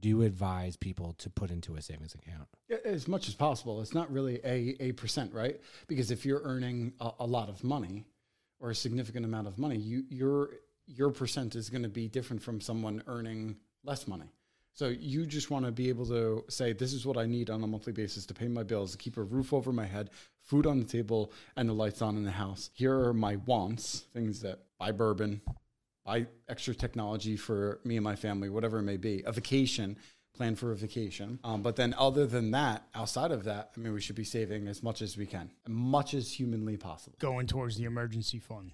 do 0.00 0.08
you 0.08 0.22
advise 0.22 0.76
people 0.76 1.14
to 1.18 1.30
put 1.30 1.50
into 1.50 1.76
a 1.76 1.82
savings 1.82 2.14
account? 2.14 2.48
As 2.84 3.08
much 3.08 3.28
as 3.28 3.34
possible. 3.34 3.80
It's 3.80 3.94
not 3.94 4.10
really 4.12 4.40
a, 4.44 4.76
a 4.80 4.92
percent, 4.92 5.32
right? 5.32 5.60
Because 5.86 6.10
if 6.10 6.24
you're 6.26 6.42
earning 6.42 6.92
a, 7.00 7.10
a 7.20 7.26
lot 7.26 7.48
of 7.48 7.64
money 7.64 8.04
or 8.60 8.70
a 8.70 8.74
significant 8.74 9.24
amount 9.24 9.46
of 9.46 9.58
money, 9.58 9.76
you 9.76 10.04
your 10.08 10.50
your 10.86 11.10
percent 11.10 11.54
is 11.54 11.68
going 11.68 11.82
to 11.82 11.88
be 11.88 12.08
different 12.08 12.42
from 12.42 12.60
someone 12.60 13.02
earning 13.06 13.56
less 13.84 14.06
money. 14.06 14.30
So 14.72 14.88
you 14.88 15.24
just 15.24 15.50
want 15.50 15.64
to 15.64 15.72
be 15.72 15.88
able 15.88 16.04
to 16.06 16.44
say, 16.48 16.74
this 16.74 16.92
is 16.92 17.06
what 17.06 17.16
I 17.16 17.24
need 17.24 17.48
on 17.48 17.64
a 17.64 17.66
monthly 17.66 17.94
basis 17.94 18.26
to 18.26 18.34
pay 18.34 18.46
my 18.46 18.62
bills, 18.62 18.92
to 18.92 18.98
keep 18.98 19.16
a 19.16 19.22
roof 19.22 19.54
over 19.54 19.72
my 19.72 19.86
head, 19.86 20.10
food 20.42 20.66
on 20.66 20.78
the 20.78 20.84
table, 20.84 21.32
and 21.56 21.66
the 21.66 21.72
lights 21.72 22.02
on 22.02 22.14
in 22.18 22.24
the 22.24 22.30
house. 22.30 22.68
Here 22.74 22.94
are 22.94 23.14
my 23.14 23.36
wants, 23.36 24.00
things 24.12 24.42
that 24.42 24.58
buy 24.78 24.92
bourbon, 24.92 25.40
buy 26.06 26.26
extra 26.48 26.74
technology 26.74 27.36
for 27.36 27.80
me 27.84 27.96
and 27.96 28.04
my 28.04 28.16
family, 28.16 28.48
whatever 28.48 28.78
it 28.78 28.82
may 28.82 28.96
be, 28.96 29.22
a 29.26 29.32
vacation, 29.32 29.98
plan 30.32 30.54
for 30.54 30.70
a 30.70 30.76
vacation. 30.76 31.40
Um, 31.42 31.62
but 31.62 31.76
then, 31.76 31.94
other 31.98 32.26
than 32.26 32.52
that, 32.52 32.84
outside 32.94 33.32
of 33.32 33.44
that, 33.44 33.72
I 33.76 33.80
mean, 33.80 33.92
we 33.92 34.00
should 34.00 34.16
be 34.16 34.24
saving 34.24 34.68
as 34.68 34.82
much 34.82 35.02
as 35.02 35.16
we 35.16 35.26
can, 35.26 35.50
as 35.66 35.72
much 35.72 36.14
as 36.14 36.32
humanly 36.32 36.76
possible. 36.76 37.16
Going 37.18 37.46
towards 37.46 37.76
the 37.76 37.84
emergency 37.84 38.38
fund. 38.38 38.72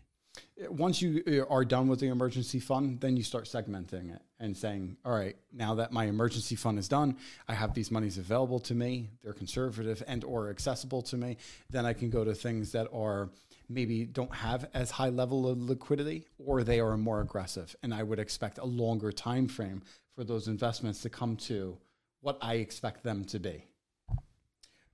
Once 0.69 1.03
you 1.03 1.23
uh, 1.27 1.53
are 1.53 1.65
done 1.65 1.89
with 1.89 2.01
the 2.01 2.09
emergency 2.09 2.59
fund, 2.59 3.01
then 3.01 3.17
you 3.17 3.23
start 3.23 3.45
segmenting 3.45 4.15
it 4.15 4.23
and 4.41 4.57
saying, 4.57 4.97
all 5.05 5.13
right, 5.13 5.37
now 5.53 5.75
that 5.75 5.93
my 5.93 6.07
emergency 6.07 6.57
fund 6.57 6.79
is 6.79 6.89
done, 6.89 7.17
I 7.49 7.55
have 7.55 7.75
these 7.75 7.91
monies 7.91 8.17
available 8.17 8.59
to 8.61 8.75
me, 8.75 9.11
they're 9.23 9.35
conservative 9.35 10.03
and 10.07 10.25
or 10.25 10.49
accessible 10.49 11.03
to 11.03 11.19
me, 11.19 11.37
then 11.69 11.85
I 11.85 11.93
can 11.93 12.09
go 12.09 12.25
to 12.25 12.35
things 12.35 12.73
that 12.73 12.89
are 12.95 13.29
maybe 13.73 14.05
don't 14.05 14.35
have 14.35 14.69
as 14.75 14.91
high 14.91 15.09
level 15.09 15.49
of 15.49 15.59
liquidity 15.59 16.27
or 16.39 16.63
they 16.63 16.81
are 16.81 16.97
more 16.97 17.21
aggressive 17.21 17.75
and 17.83 17.93
I 17.95 18.03
would 18.03 18.19
expect 18.19 18.59
a 18.59 18.65
longer 18.65 19.13
time 19.13 19.49
frame 19.49 19.83
for 20.15 20.25
those 20.25 20.49
investments 20.49 21.03
to 21.03 21.11
come 21.11 21.37
to 21.37 21.79
what 22.21 22.39
I 22.41 22.55
expect 22.55 23.03
them 23.03 23.25
to 23.27 23.39
be. 23.39 23.67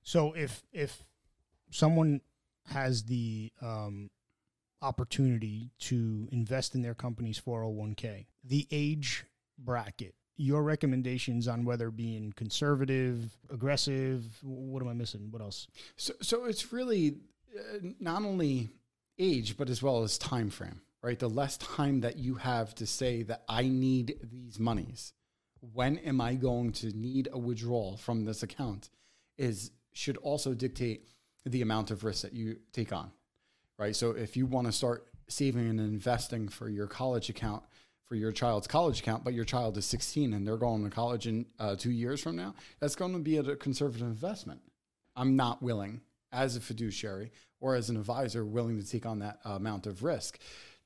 So 0.02 0.32
if 0.32 0.62
if 0.72 1.04
someone 1.70 2.20
has 2.66 3.04
the 3.04 3.52
um, 3.60 4.10
opportunity 4.82 5.70
to 5.78 6.28
invest 6.32 6.74
in 6.74 6.82
their 6.82 6.94
company's 6.94 7.40
401k, 7.40 8.26
the 8.44 8.66
age 8.70 9.24
bracket, 9.58 10.14
your 10.36 10.62
recommendations 10.62 11.48
on 11.48 11.64
whether 11.64 11.90
being 11.90 12.32
conservative, 12.36 13.36
aggressive, 13.50 14.24
what 14.42 14.82
am 14.82 14.88
I 14.88 14.94
missing? 14.94 15.28
What 15.30 15.42
else? 15.42 15.66
So, 15.96 16.14
so 16.22 16.44
it's 16.44 16.72
really 16.72 17.16
not 18.00 18.22
only 18.22 18.70
age, 19.18 19.56
but 19.56 19.68
as 19.68 19.82
well 19.82 20.02
as 20.02 20.18
time 20.18 20.50
frame, 20.50 20.80
right? 21.02 21.18
The 21.18 21.28
less 21.28 21.56
time 21.56 22.00
that 22.00 22.16
you 22.16 22.36
have 22.36 22.74
to 22.76 22.86
say 22.86 23.22
that 23.24 23.42
I 23.48 23.62
need 23.62 24.18
these 24.22 24.58
monies, 24.58 25.12
when 25.60 25.98
am 25.98 26.20
I 26.20 26.34
going 26.34 26.72
to 26.72 26.96
need 26.96 27.28
a 27.32 27.38
withdrawal 27.38 27.96
from 27.96 28.24
this 28.24 28.42
account, 28.42 28.90
is 29.36 29.70
should 29.92 30.16
also 30.18 30.54
dictate 30.54 31.08
the 31.44 31.62
amount 31.62 31.90
of 31.90 32.04
risk 32.04 32.22
that 32.22 32.32
you 32.32 32.58
take 32.72 32.92
on, 32.92 33.10
right? 33.78 33.96
So 33.96 34.10
if 34.10 34.36
you 34.36 34.46
want 34.46 34.66
to 34.66 34.72
start 34.72 35.06
saving 35.28 35.68
and 35.68 35.80
investing 35.80 36.48
for 36.48 36.68
your 36.68 36.86
college 36.86 37.28
account, 37.28 37.62
for 38.04 38.14
your 38.14 38.32
child's 38.32 38.66
college 38.66 39.00
account, 39.00 39.24
but 39.24 39.34
your 39.34 39.44
child 39.44 39.76
is 39.76 39.84
16 39.86 40.32
and 40.32 40.46
they're 40.46 40.56
going 40.56 40.82
to 40.84 40.90
college 40.90 41.26
in 41.26 41.46
uh, 41.58 41.76
two 41.76 41.90
years 41.90 42.22
from 42.22 42.36
now, 42.36 42.54
that's 42.80 42.96
going 42.96 43.12
to 43.12 43.18
be 43.18 43.36
a 43.36 43.56
conservative 43.56 44.06
investment. 44.06 44.60
I'm 45.14 45.36
not 45.36 45.62
willing, 45.62 46.00
as 46.32 46.56
a 46.56 46.60
fiduciary 46.60 47.32
or 47.60 47.74
as 47.74 47.90
an 47.90 47.96
advisor, 47.96 48.44
willing 48.44 48.80
to 48.80 48.88
take 48.88 49.06
on 49.06 49.18
that 49.18 49.38
amount 49.44 49.86
of 49.86 50.02
risk 50.02 50.38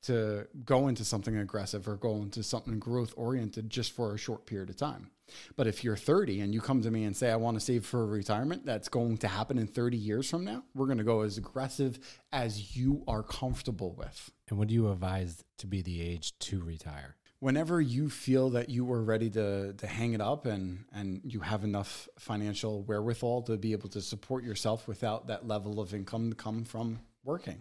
to 0.02 0.46
go 0.64 0.88
into 0.88 1.04
something 1.04 1.36
aggressive 1.36 1.86
or 1.86 1.96
go 1.96 2.16
into 2.16 2.42
something 2.42 2.78
growth 2.78 3.14
oriented 3.16 3.70
just 3.70 3.92
for 3.92 4.14
a 4.14 4.18
short 4.18 4.46
period 4.46 4.68
of 4.68 4.76
time. 4.76 5.10
But 5.56 5.66
if 5.66 5.84
you're 5.84 5.96
30 5.96 6.40
and 6.40 6.52
you 6.52 6.60
come 6.60 6.82
to 6.82 6.90
me 6.90 7.04
and 7.04 7.16
say, 7.16 7.30
I 7.30 7.36
want 7.36 7.56
to 7.56 7.64
save 7.64 7.86
for 7.86 8.04
retirement, 8.06 8.66
that's 8.66 8.88
going 8.88 9.18
to 9.18 9.28
happen 9.28 9.58
in 9.58 9.66
30 9.66 9.96
years 9.96 10.28
from 10.28 10.44
now, 10.44 10.64
we're 10.74 10.86
going 10.86 10.98
to 10.98 11.04
go 11.04 11.22
as 11.22 11.38
aggressive 11.38 11.98
as 12.32 12.76
you 12.76 13.04
are 13.06 13.22
comfortable 13.22 13.94
with. 13.94 14.30
And 14.48 14.58
what 14.58 14.68
do 14.68 14.74
you 14.74 14.90
advise 14.90 15.44
to 15.58 15.66
be 15.66 15.82
the 15.82 16.02
age 16.02 16.38
to 16.40 16.60
retire? 16.62 17.16
Whenever 17.42 17.80
you 17.80 18.08
feel 18.08 18.50
that 18.50 18.68
you 18.68 18.88
are 18.92 19.02
ready 19.02 19.28
to, 19.28 19.72
to 19.72 19.84
hang 19.84 20.12
it 20.12 20.20
up 20.20 20.46
and, 20.46 20.84
and 20.92 21.20
you 21.24 21.40
have 21.40 21.64
enough 21.64 22.08
financial 22.16 22.84
wherewithal 22.84 23.42
to 23.42 23.56
be 23.56 23.72
able 23.72 23.88
to 23.88 24.00
support 24.00 24.44
yourself 24.44 24.86
without 24.86 25.26
that 25.26 25.44
level 25.44 25.80
of 25.80 25.92
income 25.92 26.30
to 26.30 26.36
come 26.36 26.62
from 26.62 27.00
working 27.24 27.60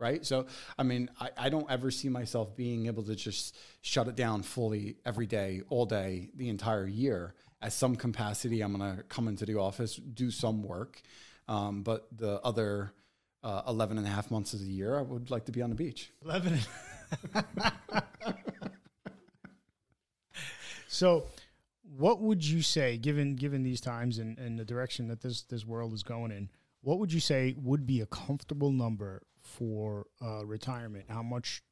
right? 0.00 0.26
So, 0.26 0.46
I 0.76 0.82
mean, 0.82 1.08
I, 1.20 1.30
I 1.38 1.48
don't 1.48 1.70
ever 1.70 1.92
see 1.92 2.08
myself 2.08 2.56
being 2.56 2.86
able 2.86 3.04
to 3.04 3.14
just 3.14 3.56
shut 3.82 4.08
it 4.08 4.16
down 4.16 4.42
fully 4.42 4.96
every 5.06 5.26
day, 5.26 5.62
all 5.68 5.86
day, 5.86 6.30
the 6.34 6.48
entire 6.48 6.88
year. 6.88 7.34
At 7.62 7.72
some 7.72 7.94
capacity, 7.94 8.62
I'm 8.62 8.76
going 8.76 8.96
to 8.96 9.04
come 9.04 9.28
into 9.28 9.46
the 9.46 9.60
office, 9.60 9.94
do 9.94 10.32
some 10.32 10.64
work. 10.64 11.00
Um, 11.46 11.84
but 11.84 12.08
the 12.16 12.40
other 12.40 12.92
uh, 13.44 13.62
11 13.68 13.96
and 13.96 14.04
a 14.04 14.10
half 14.10 14.32
months 14.32 14.54
of 14.54 14.58
the 14.58 14.66
year, 14.66 14.98
I 14.98 15.02
would 15.02 15.30
like 15.30 15.44
to 15.44 15.52
be 15.52 15.62
on 15.62 15.70
the 15.70 15.76
beach. 15.76 16.10
11. 16.24 16.58
so, 20.92 21.24
what 21.96 22.20
would 22.20 22.44
you 22.44 22.60
say, 22.60 22.98
given 22.98 23.34
given 23.34 23.62
these 23.62 23.80
times 23.80 24.18
and, 24.18 24.38
and 24.38 24.58
the 24.58 24.64
direction 24.64 25.08
that 25.08 25.22
this 25.22 25.42
this 25.42 25.64
world 25.64 25.94
is 25.94 26.02
going 26.02 26.30
in, 26.32 26.50
what 26.82 26.98
would 26.98 27.12
you 27.12 27.18
say 27.18 27.54
would 27.56 27.86
be 27.86 28.02
a 28.02 28.06
comfortable 28.06 28.70
number 28.70 29.22
for 29.40 30.06
uh, 30.20 30.44
retirement? 30.44 31.06
How 31.08 31.22
much 31.22 31.62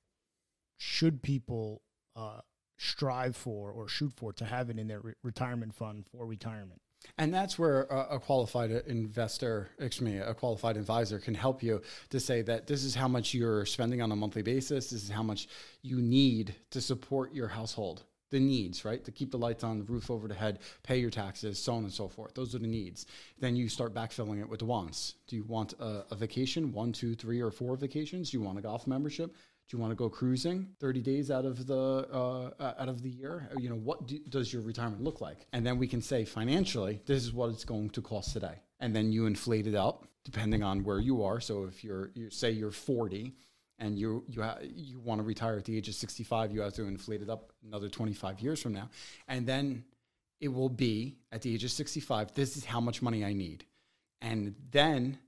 should 0.79 1.23
people 1.23 1.83
uh, 2.17 2.41
strive 2.79 3.37
for 3.37 3.71
or 3.71 3.89
shoot 3.89 4.15
for 4.17 4.33
to 4.33 4.47
have 4.47 4.71
it 4.71 4.79
in 4.79 4.89
their 4.89 5.01
re- 5.01 5.13
retirement 5.23 5.75
fund 5.75 6.07
for 6.11 6.25
retirement? 6.25 6.81
And 7.19 7.33
that's 7.33 7.59
where 7.59 7.83
a, 7.85 8.17
a, 8.17 8.21
qualified 8.21 8.71
investor, 8.71 9.69
excuse 9.79 10.11
me, 10.11 10.19
a 10.19 10.35
qualified 10.35 10.79
advisor 10.79 11.19
can 11.19 11.35
help 11.35 11.63
you 11.63 11.83
to 12.09 12.21
say 12.21 12.41
that 12.43 12.67
this 12.67 12.85
is 12.85 12.95
how 12.95 13.09
much 13.09 13.35
you're 13.35 13.67
spending 13.67 14.01
on 14.01 14.13
a 14.13 14.17
monthly 14.17 14.43
basis. 14.43 14.91
This 14.91 15.05
is 15.05 15.11
how 15.11 15.23
much 15.23 15.49
you 15.83 16.01
need 16.01 16.55
to 16.71 16.81
support 16.81 17.35
your 17.35 17.49
household 17.49 18.05
the 18.31 18.41
needs, 18.41 18.85
right? 18.85 19.05
To 19.05 19.13
keep 19.13 19.31
the 19.31 19.39
lights 19.39 19.65
on, 19.65 19.79
the 19.79 19.85
roof 19.85 20.11
over 20.11 20.29
the 20.29 20.35
head, 20.35 20.61
pay 20.83 20.99
your 20.99 21.11
taxes, 21.11 21.59
so 21.59 21.75
on 21.75 21.85
and 21.85 21.93
so 21.93 22.09
forth. 22.09 22.35
Those 22.35 22.55
are 22.55 22.59
the 22.59 22.67
needs. 22.67 23.07
Then 23.39 23.57
you 23.57 23.69
start 23.69 23.95
backfilling 23.95 24.41
it 24.41 24.49
with 24.49 24.61
the 24.61 24.67
wants. 24.67 25.15
Do 25.27 25.37
you 25.37 25.45
want 25.45 25.75
a, 25.81 26.05
a 26.11 26.15
vacation, 26.15 26.73
one, 26.73 26.93
two, 26.93 27.15
three, 27.15 27.41
or 27.41 27.51
four 27.51 27.77
vacations? 27.77 28.31
Do 28.31 28.39
you 28.39 28.43
want 28.43 28.59
a 28.59 28.63
golf 28.63 28.87
membership? 28.87 29.35
Do 29.69 29.77
you 29.77 29.81
want 29.81 29.93
to 29.93 29.97
go 29.97 30.09
cruising 30.09 30.69
30 30.81 31.01
days 31.01 31.31
out 31.31 31.45
of 31.45 31.65
the 31.65 31.77
uh, 31.79 32.75
out 32.77 32.89
of 32.89 33.03
the 33.03 33.09
year? 33.09 33.49
You 33.57 33.69
know, 33.69 33.77
what 33.77 34.09
do, 34.09 34.19
does 34.29 34.53
your 34.53 34.63
retirement 34.63 35.01
look 35.01 35.21
like? 35.21 35.47
And 35.53 35.65
then 35.65 35.79
we 35.79 35.87
can 35.87 36.03
say 36.03 36.25
financially, 36.25 37.01
this 37.07 37.23
is 37.23 37.33
what 37.33 37.51
it's 37.51 37.65
going 37.65 37.91
to 37.91 38.03
cost 38.03 38.33
today. 38.33 38.63
And 38.81 38.97
then 38.97 39.13
you 39.13 39.27
inflate 39.27 39.69
it 39.69 39.77
up 39.77 40.09
depending 40.25 40.65
on 40.65 40.83
where 40.83 40.99
you 40.99 41.23
are. 41.23 41.41
So 41.41 41.65
if 41.65 41.85
you're 41.85 42.11
you 42.15 42.31
say 42.31 42.51
you're 42.51 42.73
40 42.73 43.33
and 43.81 43.99
you 43.99 44.25
you 44.29 44.43
ha- 44.43 44.59
you 44.63 45.01
want 45.01 45.21
to 45.21 45.27
retire 45.27 45.57
at 45.57 45.65
the 45.65 45.77
age 45.77 45.89
of 45.89 45.95
65, 45.95 46.53
you 46.53 46.61
have 46.61 46.75
to 46.75 46.85
inflate 46.85 47.23
it 47.23 47.31
up 47.31 47.53
another 47.67 47.89
25 47.89 48.41
years 48.41 48.63
from 48.63 48.73
now, 48.73 48.89
and 49.27 49.47
then 49.47 49.85
it 50.41 50.49
will 50.49 50.69
be 50.69 51.17
at 51.33 51.43
the 51.43 51.53
age 51.53 51.65
of 51.65 51.71
65. 51.71 52.35
This 52.35 52.57
is 52.57 52.65
how 52.65 52.81
much 52.81 53.03
money 53.03 53.25
I 53.25 53.33
need, 53.33 53.65
and 54.21 54.55
then 54.71 55.19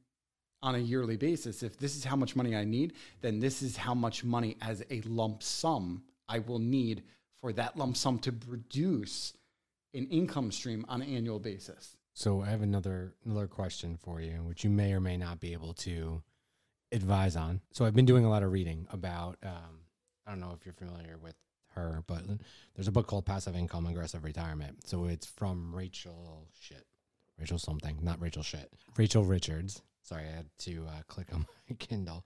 on 0.62 0.74
a 0.76 0.78
yearly 0.78 1.16
basis, 1.16 1.62
if 1.62 1.76
this 1.76 1.96
is 1.96 2.04
how 2.04 2.14
much 2.14 2.36
money 2.36 2.54
I 2.54 2.64
need, 2.64 2.92
then 3.20 3.40
this 3.40 3.62
is 3.62 3.76
how 3.76 3.94
much 3.94 4.22
money 4.22 4.56
as 4.62 4.84
a 4.90 5.00
lump 5.02 5.42
sum 5.42 6.04
I 6.28 6.38
will 6.38 6.60
need 6.60 7.02
for 7.40 7.52
that 7.54 7.76
lump 7.76 7.96
sum 7.96 8.20
to 8.20 8.32
produce 8.32 9.32
an 9.92 10.06
income 10.06 10.52
stream 10.52 10.84
on 10.88 11.02
an 11.02 11.08
annual 11.08 11.40
basis. 11.40 11.96
So 12.14 12.42
I 12.42 12.46
have 12.46 12.62
another 12.62 13.14
another 13.24 13.46
question 13.46 13.96
for 13.96 14.20
you, 14.20 14.34
which 14.44 14.64
you 14.64 14.70
may 14.70 14.92
or 14.92 15.00
may 15.00 15.16
not 15.16 15.40
be 15.40 15.52
able 15.52 15.72
to 15.74 16.22
advise 16.92 17.36
on. 17.36 17.60
So 17.72 17.84
I've 17.84 17.94
been 17.94 18.06
doing 18.06 18.24
a 18.24 18.30
lot 18.30 18.42
of 18.42 18.52
reading 18.52 18.86
about. 18.90 19.38
Um, 19.42 19.80
I 20.26 20.30
don't 20.30 20.40
know 20.40 20.54
if 20.58 20.64
you're 20.64 20.74
familiar 20.74 21.18
with 21.18 21.34
her, 21.74 22.04
but 22.06 22.22
there's 22.74 22.88
a 22.88 22.92
book 22.92 23.06
called 23.06 23.26
Passive 23.26 23.56
Income 23.56 23.86
Aggressive 23.86 24.24
Retirement. 24.24 24.86
So 24.86 25.06
it's 25.06 25.26
from 25.26 25.74
Rachel 25.74 26.46
shit, 26.60 26.86
Rachel 27.38 27.58
something, 27.58 27.98
not 28.02 28.20
Rachel 28.20 28.42
shit, 28.42 28.70
Rachel 28.96 29.24
Richards. 29.24 29.82
Sorry, 30.02 30.24
I 30.24 30.36
had 30.36 30.46
to 30.60 30.86
uh, 30.88 31.02
click 31.08 31.28
on 31.32 31.46
my 31.68 31.76
Kindle. 31.76 32.24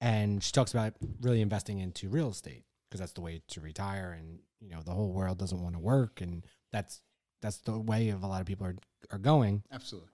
And 0.00 0.42
she 0.42 0.52
talks 0.52 0.72
about 0.72 0.94
really 1.22 1.40
investing 1.40 1.78
into 1.78 2.08
real 2.08 2.30
estate 2.30 2.64
because 2.88 3.00
that's 3.00 3.12
the 3.12 3.22
way 3.22 3.40
to 3.48 3.60
retire. 3.60 4.14
And 4.18 4.40
you 4.60 4.70
know, 4.70 4.82
the 4.84 4.90
whole 4.90 5.12
world 5.12 5.38
doesn't 5.38 5.62
want 5.62 5.74
to 5.74 5.80
work, 5.80 6.20
and 6.20 6.44
that's 6.72 7.00
that's 7.40 7.58
the 7.58 7.78
way 7.78 8.10
of 8.10 8.22
a 8.22 8.26
lot 8.26 8.40
of 8.40 8.46
people 8.46 8.66
are 8.66 8.76
are 9.10 9.18
going. 9.18 9.62
Absolutely. 9.72 10.10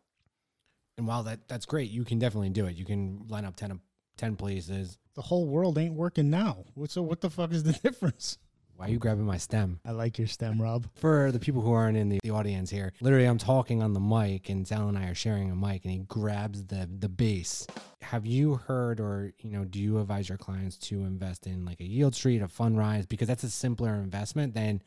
And 0.98 1.06
while 1.06 1.22
that 1.24 1.48
that's 1.48 1.66
great, 1.66 1.90
you 1.90 2.04
can 2.04 2.18
definitely 2.18 2.50
do 2.50 2.66
it. 2.66 2.76
You 2.76 2.84
can 2.84 3.24
line 3.28 3.44
up 3.44 3.56
10, 3.56 3.80
10 4.16 4.36
places. 4.36 4.98
The 5.14 5.22
whole 5.22 5.46
world 5.46 5.78
ain't 5.78 5.94
working 5.94 6.30
now. 6.30 6.64
So? 6.86 7.02
What 7.02 7.20
the 7.20 7.30
fuck 7.30 7.52
is 7.52 7.62
the 7.62 7.72
difference? 7.82 8.38
Why 8.76 8.86
are 8.86 8.90
you 8.90 8.98
grabbing 8.98 9.26
my 9.26 9.36
stem? 9.36 9.80
I 9.84 9.92
like 9.92 10.18
your 10.18 10.26
stem, 10.26 10.60
Rob. 10.60 10.88
For 10.94 11.30
the 11.30 11.38
people 11.38 11.60
who 11.60 11.72
aren't 11.72 11.96
in 11.96 12.08
the, 12.08 12.18
the 12.22 12.30
audience 12.30 12.70
here, 12.70 12.92
literally, 13.00 13.26
I'm 13.26 13.38
talking 13.38 13.82
on 13.82 13.92
the 13.92 14.00
mic, 14.00 14.48
and 14.48 14.66
Sal 14.66 14.88
and 14.88 14.98
I 14.98 15.08
are 15.08 15.14
sharing 15.14 15.50
a 15.50 15.54
mic, 15.54 15.84
and 15.84 15.92
he 15.92 15.98
grabs 16.00 16.64
the 16.64 16.88
the 16.98 17.08
base. 17.08 17.66
Have 18.00 18.26
you 18.26 18.56
heard, 18.56 18.98
or 18.98 19.32
you 19.38 19.50
know, 19.50 19.64
do 19.64 19.78
you 19.78 20.00
advise 20.00 20.28
your 20.28 20.38
clients 20.38 20.78
to 20.78 21.04
invest 21.04 21.46
in 21.46 21.64
like 21.64 21.80
a 21.80 21.84
Yieldstreet, 21.84 22.42
a 22.42 22.48
Fundrise, 22.48 23.08
because 23.08 23.28
that's 23.28 23.44
a 23.44 23.50
simpler 23.50 23.94
investment 23.94 24.54
than 24.54 24.82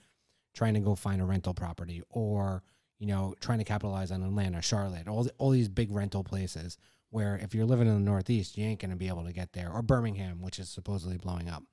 trying 0.53 0.73
to 0.73 0.79
go 0.79 0.95
find 0.95 1.21
a 1.21 1.25
rental 1.25 1.53
property 1.53 2.01
or 2.09 2.63
you 2.99 3.07
know, 3.07 3.35
trying 3.39 3.59
to 3.59 3.65
capitalize 3.65 4.11
on 4.11 4.23
Atlanta, 4.23 4.61
Charlotte, 4.61 5.07
all 5.07 5.23
the, 5.23 5.31
all 5.37 5.49
these 5.49 5.69
big 5.69 5.91
rental 5.91 6.23
places 6.23 6.77
where 7.09 7.37
if 7.37 7.53
you're 7.53 7.65
living 7.65 7.87
in 7.87 7.93
the 7.93 7.99
Northeast, 7.99 8.57
you 8.57 8.65
ain't 8.65 8.79
going 8.79 8.91
to 8.91 8.97
be 8.97 9.07
able 9.07 9.23
to 9.25 9.33
get 9.33 9.53
there, 9.53 9.71
or 9.71 9.81
Birmingham, 9.81 10.41
which 10.41 10.59
is 10.59 10.69
supposedly 10.69 11.17
blowing 11.17 11.49
up. 11.49 11.63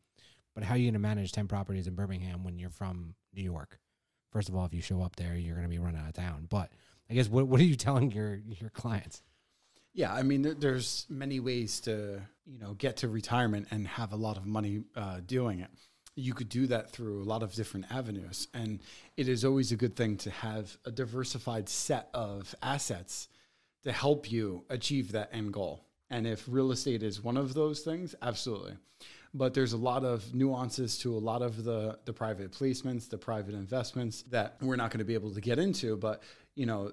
But 0.54 0.64
how 0.64 0.74
are 0.74 0.76
you 0.76 0.86
going 0.86 0.94
to 0.94 1.00
manage 1.00 1.32
10 1.32 1.48
properties 1.48 1.86
in 1.86 1.94
Birmingham 1.94 2.44
when 2.44 2.58
you're 2.58 2.70
from 2.70 3.14
New 3.34 3.42
York? 3.42 3.78
First 4.30 4.48
of 4.48 4.56
all, 4.56 4.64
if 4.66 4.74
you 4.74 4.82
show 4.82 5.02
up 5.02 5.16
there, 5.16 5.34
you're 5.34 5.56
going 5.56 5.68
to 5.68 5.70
be 5.70 5.78
run 5.78 5.96
out 5.96 6.08
of 6.08 6.14
town. 6.14 6.46
But 6.48 6.70
I 7.10 7.14
guess 7.14 7.28
what, 7.28 7.46
what 7.48 7.60
are 7.60 7.64
you 7.64 7.76
telling 7.76 8.10
your, 8.10 8.36
your 8.36 8.70
clients? 8.70 9.22
Yeah, 9.94 10.12
I 10.12 10.22
mean, 10.22 10.42
there, 10.42 10.54
there's 10.54 11.06
many 11.08 11.40
ways 11.40 11.80
to, 11.80 12.22
you 12.46 12.58
know, 12.58 12.74
get 12.74 12.98
to 12.98 13.08
retirement 13.08 13.68
and 13.70 13.86
have 13.86 14.12
a 14.12 14.16
lot 14.16 14.36
of 14.36 14.46
money 14.46 14.84
uh, 14.96 15.20
doing 15.24 15.60
it. 15.60 15.70
You 16.14 16.34
could 16.34 16.48
do 16.48 16.66
that 16.66 16.90
through 16.90 17.22
a 17.22 17.24
lot 17.24 17.42
of 17.42 17.54
different 17.54 17.86
avenues. 17.90 18.48
And 18.52 18.80
it 19.16 19.28
is 19.28 19.44
always 19.44 19.72
a 19.72 19.76
good 19.76 19.96
thing 19.96 20.16
to 20.18 20.30
have 20.30 20.76
a 20.84 20.90
diversified 20.90 21.68
set 21.68 22.08
of 22.12 22.54
assets 22.62 23.28
to 23.84 23.92
help 23.92 24.30
you 24.30 24.64
achieve 24.68 25.12
that 25.12 25.30
end 25.32 25.52
goal. 25.52 25.84
And 26.10 26.26
if 26.26 26.44
real 26.46 26.72
estate 26.72 27.02
is 27.02 27.22
one 27.22 27.36
of 27.36 27.54
those 27.54 27.80
things, 27.80 28.14
absolutely. 28.20 28.74
But 29.34 29.54
there's 29.54 29.72
a 29.72 29.78
lot 29.78 30.04
of 30.04 30.34
nuances 30.34 30.98
to 30.98 31.16
a 31.16 31.18
lot 31.18 31.40
of 31.40 31.64
the, 31.64 31.98
the 32.04 32.12
private 32.12 32.52
placements, 32.52 33.08
the 33.08 33.16
private 33.16 33.54
investments 33.54 34.22
that 34.24 34.56
we're 34.60 34.76
not 34.76 34.90
going 34.90 34.98
to 34.98 35.06
be 35.06 35.14
able 35.14 35.32
to 35.32 35.40
get 35.40 35.58
into. 35.58 35.96
But, 35.96 36.22
you 36.54 36.66
know, 36.66 36.92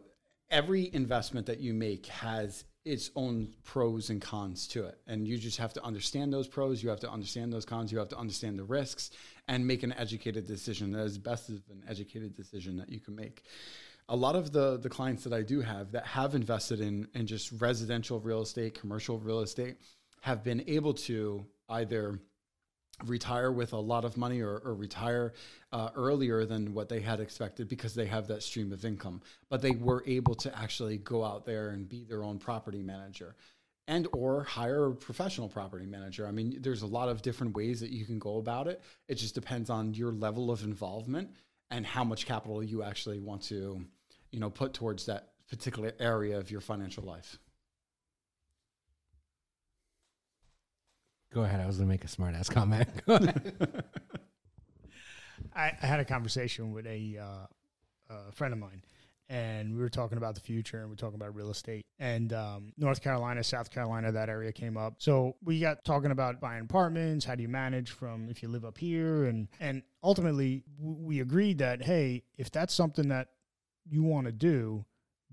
every 0.49 0.89
investment 0.93 1.45
that 1.47 1.59
you 1.59 1.73
make 1.73 2.05
has 2.07 2.63
its 2.89 3.12
own 3.15 3.53
pros 3.63 4.10
and 4.10 4.22
cons 4.22 4.67
to 4.67 4.86
it. 4.86 5.00
And 5.08 5.27
you 5.27 5.38
just 5.38 5.58
have 5.58 5.74
to 5.74 5.84
understand 5.84 6.34
those 6.34 6.48
pros, 6.48 6.81
you 6.81 6.89
have 6.89 7.00
to 7.01 7.10
understand 7.10 7.53
those 7.53 7.65
cons, 7.65 7.91
you 7.91 8.00
have 8.00 8.10
to 8.10 8.17
understand 8.17 8.58
the 8.58 8.63
risks 8.63 9.12
and 9.48 9.65
make 9.65 9.84
an 9.84 9.93
educated 9.93 10.48
decision 10.48 10.96
as 10.96 11.17
best 11.17 11.50
as 11.50 11.62
an 11.69 11.84
educated 11.88 12.36
decision 12.36 12.77
that 12.77 12.89
you 12.89 13.00
can 13.00 13.15
make. 13.15 13.43
A 14.10 14.15
lot 14.15 14.36
of 14.36 14.51
the 14.51 14.77
the 14.77 14.89
clients 14.89 15.24
that 15.24 15.34
I 15.34 15.43
do 15.43 15.62
have 15.62 15.91
that 15.91 16.05
have 16.05 16.34
invested 16.34 16.79
in 16.81 17.08
in 17.13 17.27
just 17.27 17.51
residential 17.62 18.19
real 18.19 18.41
estate, 18.41 18.79
commercial 18.79 19.19
real 19.19 19.41
estate 19.41 19.77
have 20.22 20.43
been 20.43 20.63
able 20.67 20.93
to 20.93 21.46
either 21.69 22.19
retire 23.06 23.51
with 23.51 23.74
a 23.74 23.77
lot 23.77 24.06
of 24.06 24.18
money 24.18 24.41
or, 24.41 24.58
or 24.58 24.74
retire 24.74 25.34
uh, 25.72 25.89
earlier 25.96 26.46
than 26.46 26.74
what 26.74 26.89
they 26.89 27.00
had 27.00 27.20
expected 27.20 27.68
because 27.68 27.94
they 27.94 28.06
have 28.06 28.27
that 28.27 28.44
stream 28.44 28.72
of 28.72 28.86
income. 28.86 29.22
But 29.50 29.62
they 29.62 29.72
were 29.72 30.03
able 30.06 30.36
to 30.36 30.58
actually 30.58 30.98
go 30.98 31.24
out 31.24 31.46
there 31.46 31.70
and 31.70 31.88
be 31.88 32.03
their 32.03 32.24
own 32.24 32.39
property 32.39 32.82
manager 32.82 33.36
and 33.88 34.08
or 34.13 34.44
hire 34.44 34.88
a 34.88 34.96
professional 34.96 35.50
property 35.50 35.86
manager. 35.86 36.27
I 36.27 36.32
mean 36.32 36.58
there's 36.62 36.84
a 36.84 36.88
lot 36.88 37.10
of 37.10 37.22
different 37.22 37.56
ways 37.56 37.79
that 37.79 37.89
you 37.89 38.06
can 38.06 38.20
go 38.20 38.38
about 38.38 38.68
it. 38.68 38.82
It 39.08 39.15
just 39.15 39.36
depends 39.36 39.70
on 39.70 39.94
your 39.94 40.12
level 40.12 40.51
of 40.51 40.63
involvement 40.63 41.32
and 41.72 41.86
how 41.86 42.03
much 42.03 42.25
capital 42.25 42.63
you 42.63 42.84
actually 42.84 43.20
want 43.20 43.41
to 43.44 43.84
you 44.32 44.39
know 44.39 44.50
put 44.50 44.74
towards 44.74 45.06
that 45.08 45.29
particular 45.50 45.94
area 46.00 46.38
of 46.38 46.51
your 46.51 46.62
financial 46.62 47.03
life 47.03 47.39
Go 51.33 51.43
ahead. 51.43 51.59
I 51.59 51.67
was 51.67 51.77
going 51.77 51.88
to 51.88 51.93
make 51.93 52.03
a 52.03 52.07
smart 52.07 52.33
ass 52.33 52.50
comment. 52.50 52.89
I, 55.55 55.71
I 55.81 55.86
had 55.86 56.00
a 56.00 56.05
conversation 56.05 56.71
with 56.71 56.88
a, 56.88 57.17
uh, 57.21 57.45
a 58.09 58.31
friend 58.31 58.51
of 58.51 58.59
mine, 58.59 58.81
and 59.29 59.75
we 59.75 59.79
were 59.79 59.89
talking 59.89 60.17
about 60.17 60.33
the 60.33 60.41
future, 60.41 60.79
and 60.79 60.89
we 60.89 60.93
are 60.93 60.98
talking 60.98 61.15
about 61.15 61.36
real 61.36 61.51
estate. 61.51 61.86
And 62.00 62.33
um, 62.33 62.74
North 62.77 63.03
Carolina, 63.03 63.43
South 63.43 63.69
Carolina, 63.69 64.12
that 64.12 64.27
area 64.29 64.51
came 64.51 64.75
up. 64.75 64.95
So 64.98 65.36
we 65.43 65.59
got 65.59 65.83
talking 65.83 66.09
about 66.09 66.39
buying 66.39 66.62
apartments. 66.62 67.25
How 67.25 67.36
do 67.36 67.43
you 67.43 67.50
manage 67.50 67.91
from 67.91 68.29
if 68.29 68.41
you 68.41 68.50
live 68.50 68.65
up 68.65 68.77
here? 68.77 69.25
And 69.25 69.50
and 69.59 69.83
ultimately, 70.03 70.63
we 70.79 71.19
agreed 71.19 71.59
that 71.59 71.83
hey, 71.83 72.24
if 72.38 72.50
that's 72.50 72.74
something 72.74 73.09
that 73.09 73.27
you 73.86 74.01
want 74.01 74.25
to 74.25 74.31
do, 74.31 74.86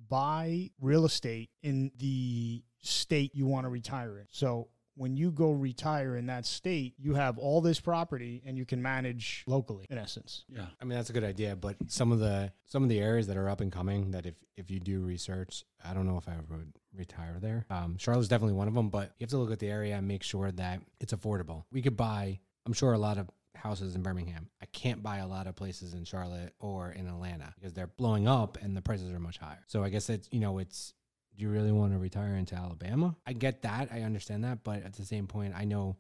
buy 0.08 0.70
real 0.80 1.06
estate 1.06 1.50
in 1.62 1.90
the 1.96 2.62
state 2.82 3.34
you 3.34 3.46
want 3.46 3.64
to 3.64 3.70
retire 3.70 4.18
in. 4.18 4.26
So 4.30 4.68
when 4.96 5.16
you 5.16 5.30
go 5.30 5.52
retire 5.52 6.16
in 6.16 6.26
that 6.26 6.46
state, 6.46 6.94
you 6.98 7.14
have 7.14 7.38
all 7.38 7.60
this 7.60 7.78
property 7.78 8.42
and 8.46 8.56
you 8.56 8.64
can 8.64 8.82
manage 8.82 9.44
locally 9.46 9.86
in 9.90 9.98
essence. 9.98 10.44
yeah 10.48 10.66
I 10.80 10.84
mean, 10.84 10.96
that's 10.96 11.10
a 11.10 11.12
good 11.12 11.24
idea, 11.24 11.54
but 11.54 11.76
some 11.86 12.12
of 12.12 12.18
the 12.18 12.52
some 12.64 12.82
of 12.82 12.88
the 12.88 12.98
areas 12.98 13.26
that 13.28 13.36
are 13.36 13.48
up 13.48 13.60
and 13.60 13.70
coming 13.70 14.10
that 14.12 14.26
if 14.26 14.34
if 14.56 14.70
you 14.70 14.80
do 14.80 15.00
research, 15.00 15.64
I 15.84 15.92
don't 15.94 16.06
know 16.06 16.16
if 16.16 16.28
I 16.28 16.34
would 16.50 16.72
retire 16.94 17.36
there. 17.40 17.66
Um, 17.70 17.96
Charlotte's 17.98 18.28
definitely 18.28 18.54
one 18.54 18.68
of 18.68 18.74
them, 18.74 18.88
but 18.88 19.12
you 19.18 19.24
have 19.24 19.30
to 19.30 19.38
look 19.38 19.52
at 19.52 19.58
the 19.58 19.68
area 19.68 19.96
and 19.96 20.08
make 20.08 20.22
sure 20.22 20.50
that 20.52 20.80
it's 20.98 21.12
affordable. 21.12 21.64
We 21.70 21.82
could 21.82 21.96
buy, 21.96 22.40
I'm 22.64 22.72
sure, 22.72 22.94
a 22.94 22.98
lot 22.98 23.18
of 23.18 23.28
houses 23.54 23.94
in 23.94 24.02
Birmingham. 24.02 24.48
I 24.62 24.66
can't 24.66 25.02
buy 25.02 25.18
a 25.18 25.26
lot 25.26 25.46
of 25.46 25.56
places 25.56 25.94
in 25.94 26.04
Charlotte 26.04 26.54
or 26.58 26.92
in 26.92 27.06
Atlanta 27.06 27.52
because 27.56 27.73
they're 27.73 27.86
blowing 27.86 28.28
up 28.28 28.58
and 28.62 28.76
the 28.76 28.82
prices 28.82 29.10
are 29.10 29.18
much 29.18 29.38
higher. 29.38 29.64
So 29.66 29.82
I 29.82 29.88
guess 29.88 30.08
it's 30.08 30.28
you 30.30 30.40
know 30.40 30.58
it's 30.58 30.94
do 31.36 31.42
you 31.42 31.50
really 31.50 31.72
want 31.72 31.92
to 31.92 31.99
retire 31.99 32.36
into 32.36 32.54
Alabama? 32.54 33.16
I 33.26 33.32
get 33.32 33.62
that. 33.62 33.88
I 33.92 34.02
understand 34.02 34.44
that. 34.44 34.64
But 34.64 34.84
at 34.84 34.94
the 34.94 35.04
same 35.04 35.26
point, 35.26 35.54
I 35.56 35.64
know 35.64 35.96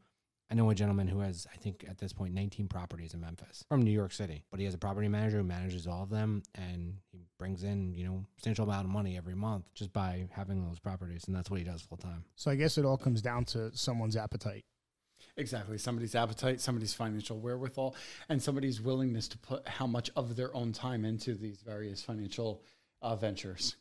I 0.50 0.54
know 0.54 0.70
a 0.70 0.74
gentleman 0.74 1.08
who 1.08 1.20
has, 1.20 1.46
I 1.52 1.56
think 1.56 1.84
at 1.88 1.98
this 1.98 2.12
point, 2.12 2.32
19 2.32 2.68
properties 2.68 3.14
in 3.14 3.20
Memphis 3.20 3.64
from 3.68 3.82
New 3.82 3.90
York 3.90 4.12
City. 4.12 4.44
But 4.50 4.60
he 4.60 4.64
has 4.66 4.74
a 4.74 4.78
property 4.78 5.08
manager 5.08 5.38
who 5.38 5.44
manages 5.44 5.88
all 5.88 6.04
of 6.04 6.10
them 6.10 6.42
and 6.54 6.94
he 7.10 7.26
brings 7.36 7.64
in, 7.64 7.94
you 7.94 8.04
know, 8.04 8.24
substantial 8.36 8.64
amount 8.64 8.84
of 8.84 8.92
money 8.92 9.16
every 9.16 9.34
month 9.34 9.64
just 9.74 9.92
by 9.92 10.28
having 10.30 10.64
those 10.64 10.78
properties. 10.78 11.24
And 11.26 11.34
that's 11.34 11.50
what 11.50 11.58
he 11.58 11.64
does 11.64 11.82
full 11.82 11.98
time. 11.98 12.24
So 12.36 12.50
I 12.50 12.54
guess 12.54 12.78
it 12.78 12.84
all 12.84 12.96
comes 12.96 13.22
down 13.22 13.44
to 13.46 13.76
someone's 13.76 14.16
appetite. 14.16 14.64
Exactly. 15.36 15.78
Somebody's 15.78 16.14
appetite, 16.14 16.60
somebody's 16.60 16.94
financial 16.94 17.38
wherewithal, 17.40 17.96
and 18.28 18.40
somebody's 18.40 18.80
willingness 18.80 19.26
to 19.28 19.38
put 19.38 19.66
how 19.66 19.86
much 19.86 20.10
of 20.14 20.36
their 20.36 20.54
own 20.54 20.72
time 20.72 21.04
into 21.04 21.34
these 21.34 21.60
various 21.60 22.02
financial 22.02 22.62
uh, 23.02 23.16
ventures. 23.16 23.76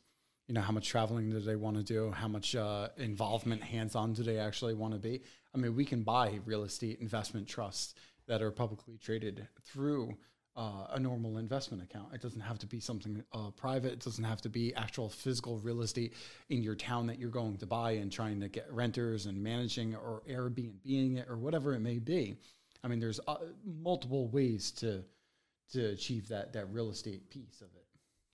You 0.47 0.53
know, 0.53 0.61
how 0.61 0.71
much 0.71 0.87
traveling 0.87 1.31
do 1.31 1.39
they 1.39 1.55
want 1.55 1.77
to 1.77 1.83
do? 1.83 2.11
How 2.11 2.27
much 2.27 2.55
uh, 2.55 2.89
involvement, 2.97 3.63
hands 3.63 3.95
on, 3.95 4.13
do 4.13 4.21
they 4.23 4.37
actually 4.37 4.75
want 4.75 4.93
to 4.93 4.99
be? 4.99 5.21
I 5.53 5.57
mean, 5.57 5.75
we 5.75 5.85
can 5.85 6.03
buy 6.03 6.39
real 6.45 6.63
estate 6.63 6.99
investment 7.01 7.47
trusts 7.47 7.95
that 8.27 8.41
are 8.41 8.51
publicly 8.51 8.97
traded 8.97 9.47
through 9.63 10.15
uh, 10.55 10.87
a 10.91 10.99
normal 10.99 11.37
investment 11.37 11.83
account. 11.83 12.13
It 12.13 12.21
doesn't 12.21 12.41
have 12.41 12.59
to 12.59 12.67
be 12.67 12.79
something 12.79 13.23
uh, 13.33 13.49
private. 13.51 13.93
It 13.93 13.99
doesn't 13.99 14.23
have 14.23 14.41
to 14.41 14.49
be 14.49 14.73
actual 14.75 15.09
physical 15.09 15.59
real 15.59 15.81
estate 15.81 16.13
in 16.49 16.63
your 16.63 16.75
town 16.75 17.07
that 17.07 17.19
you're 17.19 17.29
going 17.29 17.57
to 17.57 17.65
buy 17.65 17.91
and 17.91 18.11
trying 18.11 18.39
to 18.39 18.47
get 18.47 18.71
renters 18.71 19.25
and 19.25 19.41
managing 19.41 19.95
or 19.95 20.21
Airbnbing 20.29 21.17
it 21.17 21.27
or 21.29 21.37
whatever 21.37 21.73
it 21.73 21.81
may 21.81 21.99
be. 21.99 22.35
I 22.83 22.87
mean, 22.87 22.99
there's 22.99 23.19
uh, 23.27 23.37
multiple 23.65 24.27
ways 24.27 24.71
to 24.71 25.03
to 25.73 25.85
achieve 25.87 26.27
that 26.27 26.53
that 26.53 26.71
real 26.71 26.91
estate 26.91 27.29
piece 27.29 27.61
of 27.61 27.67
it. 27.75 27.84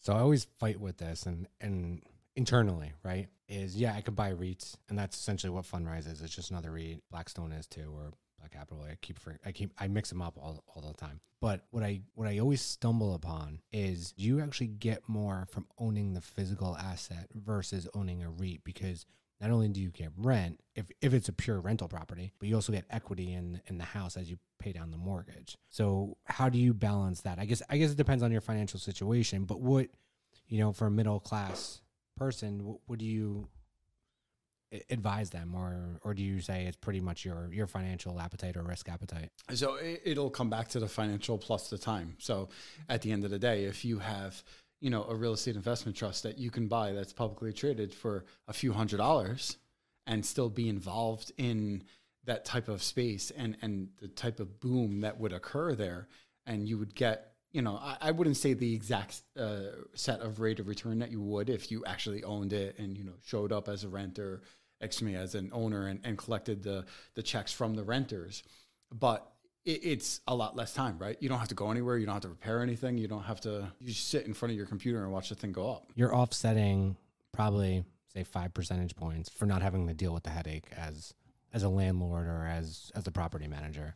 So 0.01 0.13
I 0.13 0.19
always 0.19 0.47
fight 0.59 0.79
with 0.79 0.97
this 0.97 1.27
and, 1.27 1.47
and 1.61 2.01
internally, 2.35 2.93
right? 3.03 3.27
Is 3.47 3.77
yeah, 3.77 3.93
I 3.93 4.01
could 4.01 4.15
buy 4.15 4.31
REITs, 4.31 4.75
and 4.89 4.97
that's 4.97 5.17
essentially 5.17 5.51
what 5.51 5.65
Fundrise 5.65 6.11
is. 6.11 6.21
It's 6.21 6.35
just 6.35 6.51
another 6.51 6.71
REIT. 6.71 7.03
Blackstone 7.11 7.51
is 7.51 7.67
too, 7.67 7.93
or 7.95 8.11
Black 8.39 8.51
Capital. 8.51 8.83
I 8.89 8.95
keep 9.01 9.19
I 9.45 9.51
keep 9.51 9.73
I 9.77 9.87
mix 9.87 10.09
them 10.09 10.21
up 10.21 10.37
all, 10.37 10.63
all 10.73 10.81
the 10.81 10.93
time. 10.93 11.19
But 11.39 11.65
what 11.71 11.83
I 11.83 12.01
what 12.15 12.27
I 12.27 12.39
always 12.39 12.61
stumble 12.61 13.13
upon 13.13 13.59
is 13.71 14.13
you 14.15 14.41
actually 14.41 14.67
get 14.67 15.07
more 15.07 15.47
from 15.51 15.67
owning 15.77 16.13
the 16.13 16.21
physical 16.21 16.77
asset 16.77 17.27
versus 17.35 17.87
owning 17.93 18.23
a 18.23 18.29
REIT 18.29 18.63
because 18.63 19.05
not 19.41 19.49
only 19.49 19.67
do 19.69 19.81
you 19.81 19.89
get 19.89 20.11
rent 20.15 20.59
if, 20.75 20.85
if 21.01 21.13
it's 21.13 21.27
a 21.27 21.33
pure 21.33 21.59
rental 21.59 21.87
property, 21.87 22.31
but 22.39 22.47
you 22.47 22.55
also 22.55 22.71
get 22.71 22.85
equity 22.89 23.33
in 23.33 23.59
in 23.67 23.77
the 23.77 23.83
house 23.83 24.15
as 24.15 24.29
you 24.29 24.37
pay 24.59 24.71
down 24.71 24.91
the 24.91 24.97
mortgage. 24.97 25.57
So 25.69 26.17
how 26.25 26.47
do 26.47 26.59
you 26.59 26.73
balance 26.73 27.21
that? 27.21 27.39
I 27.39 27.45
guess 27.45 27.61
I 27.69 27.77
guess 27.77 27.91
it 27.91 27.97
depends 27.97 28.23
on 28.23 28.31
your 28.31 28.41
financial 28.41 28.79
situation, 28.79 29.45
but 29.45 29.59
what 29.59 29.87
you 30.47 30.59
know 30.59 30.71
for 30.71 30.85
a 30.87 30.91
middle 30.91 31.19
class 31.19 31.81
person, 32.15 32.65
what, 32.65 32.77
what 32.85 32.99
do 32.99 33.05
you 33.05 33.47
advise 34.89 35.31
them 35.31 35.53
or 35.53 35.99
or 36.03 36.13
do 36.13 36.23
you 36.23 36.39
say 36.39 36.65
it's 36.65 36.77
pretty 36.77 37.01
much 37.01 37.25
your 37.25 37.49
your 37.51 37.67
financial 37.67 38.19
appetite 38.19 38.55
or 38.55 38.63
risk 38.63 38.87
appetite? 38.87 39.29
So 39.53 39.75
it, 39.75 40.01
it'll 40.05 40.29
come 40.29 40.49
back 40.49 40.69
to 40.69 40.79
the 40.79 40.87
financial 40.87 41.37
plus 41.37 41.69
the 41.69 41.77
time. 41.77 42.15
So 42.19 42.49
at 42.87 43.01
the 43.01 43.11
end 43.11 43.25
of 43.25 43.31
the 43.31 43.39
day, 43.39 43.65
if 43.65 43.83
you 43.83 43.99
have 43.99 44.43
you 44.81 44.89
know 44.89 45.05
a 45.05 45.15
real 45.15 45.33
estate 45.33 45.55
investment 45.55 45.95
trust 45.95 46.23
that 46.23 46.37
you 46.37 46.51
can 46.51 46.67
buy 46.67 46.91
that's 46.91 47.13
publicly 47.13 47.53
traded 47.53 47.93
for 47.93 48.25
a 48.47 48.53
few 48.53 48.73
hundred 48.73 48.97
dollars 48.97 49.57
and 50.07 50.25
still 50.25 50.49
be 50.49 50.67
involved 50.67 51.31
in 51.37 51.83
that 52.25 52.45
type 52.45 52.67
of 52.67 52.83
space 52.83 53.31
and 53.31 53.57
and 53.61 53.89
the 54.01 54.07
type 54.07 54.39
of 54.39 54.59
boom 54.59 55.01
that 55.01 55.19
would 55.19 55.33
occur 55.33 55.73
there, 55.75 56.07
and 56.45 56.67
you 56.67 56.77
would 56.77 56.95
get 56.95 57.27
you 57.51 57.61
know, 57.61 57.75
I, 57.75 57.97
I 57.99 58.11
wouldn't 58.11 58.37
say 58.37 58.53
the 58.53 58.73
exact 58.73 59.21
uh, 59.37 59.59
set 59.93 60.21
of 60.21 60.39
rate 60.39 60.59
of 60.59 60.67
return 60.67 60.99
that 60.99 61.11
you 61.11 61.21
would 61.21 61.49
if 61.49 61.69
you 61.69 61.83
actually 61.85 62.23
owned 62.23 62.53
it 62.53 62.79
and 62.79 62.97
you 62.97 63.03
know 63.03 63.13
showed 63.25 63.51
up 63.51 63.67
as 63.67 63.83
a 63.83 63.89
renter, 63.89 64.41
excuse 64.79 65.11
me, 65.11 65.15
as 65.15 65.35
an 65.35 65.49
owner 65.53 65.87
and, 65.87 65.99
and 66.03 66.17
collected 66.17 66.63
the 66.63 66.85
the 67.15 67.23
checks 67.23 67.51
from 67.51 67.75
the 67.75 67.83
renters, 67.83 68.43
but 68.91 69.31
it, 69.65 69.79
it's 69.83 70.21
a 70.27 70.35
lot 70.35 70.55
less 70.55 70.73
time, 70.73 70.97
right? 70.97 71.17
You 71.19 71.29
don't 71.29 71.39
have 71.39 71.49
to 71.49 71.55
go 71.55 71.71
anywhere. 71.71 71.97
You 71.97 72.05
don't 72.05 72.15
have 72.15 72.23
to 72.23 72.29
repair 72.29 72.61
anything. 72.61 72.97
You 72.97 73.07
don't 73.07 73.23
have 73.23 73.41
to. 73.41 73.71
You 73.79 73.87
just 73.87 74.09
sit 74.09 74.25
in 74.25 74.33
front 74.33 74.51
of 74.51 74.57
your 74.57 74.65
computer 74.65 75.03
and 75.03 75.11
watch 75.11 75.29
the 75.29 75.35
thing 75.35 75.51
go 75.51 75.71
up. 75.71 75.85
You're 75.95 76.15
offsetting 76.15 76.95
probably 77.31 77.83
say 78.13 78.23
five 78.23 78.53
percentage 78.53 78.95
points 78.95 79.29
for 79.29 79.45
not 79.45 79.61
having 79.61 79.87
to 79.87 79.93
deal 79.93 80.13
with 80.13 80.23
the 80.23 80.29
headache 80.29 80.65
as 80.75 81.13
as 81.53 81.63
a 81.63 81.69
landlord 81.69 82.27
or 82.27 82.45
as 82.45 82.91
as 82.95 83.07
a 83.07 83.11
property 83.11 83.47
manager. 83.47 83.95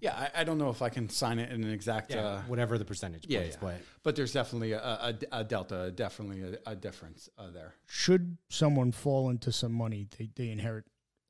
Yeah, 0.00 0.28
I, 0.34 0.40
I 0.40 0.44
don't 0.44 0.58
know 0.58 0.68
if 0.68 0.82
I 0.82 0.90
can 0.90 1.08
sign 1.08 1.38
it 1.38 1.50
in 1.50 1.64
an 1.64 1.70
exact. 1.70 2.12
Uh, 2.12 2.40
whatever 2.42 2.76
the 2.76 2.84
percentage 2.84 3.24
yeah, 3.26 3.40
points, 3.40 3.56
yeah. 3.56 3.68
but 3.68 3.80
but 4.02 4.16
there's 4.16 4.32
definitely 4.32 4.72
a, 4.72 4.80
a, 4.80 5.14
a 5.32 5.44
delta, 5.44 5.92
definitely 5.92 6.42
a, 6.42 6.70
a 6.72 6.76
difference 6.76 7.30
uh, 7.38 7.50
there. 7.50 7.74
Should 7.86 8.36
someone 8.50 8.92
fall 8.92 9.30
into 9.30 9.50
some 9.50 9.72
money, 9.72 10.06
they, 10.18 10.28
they 10.34 10.50
inherit 10.50 10.84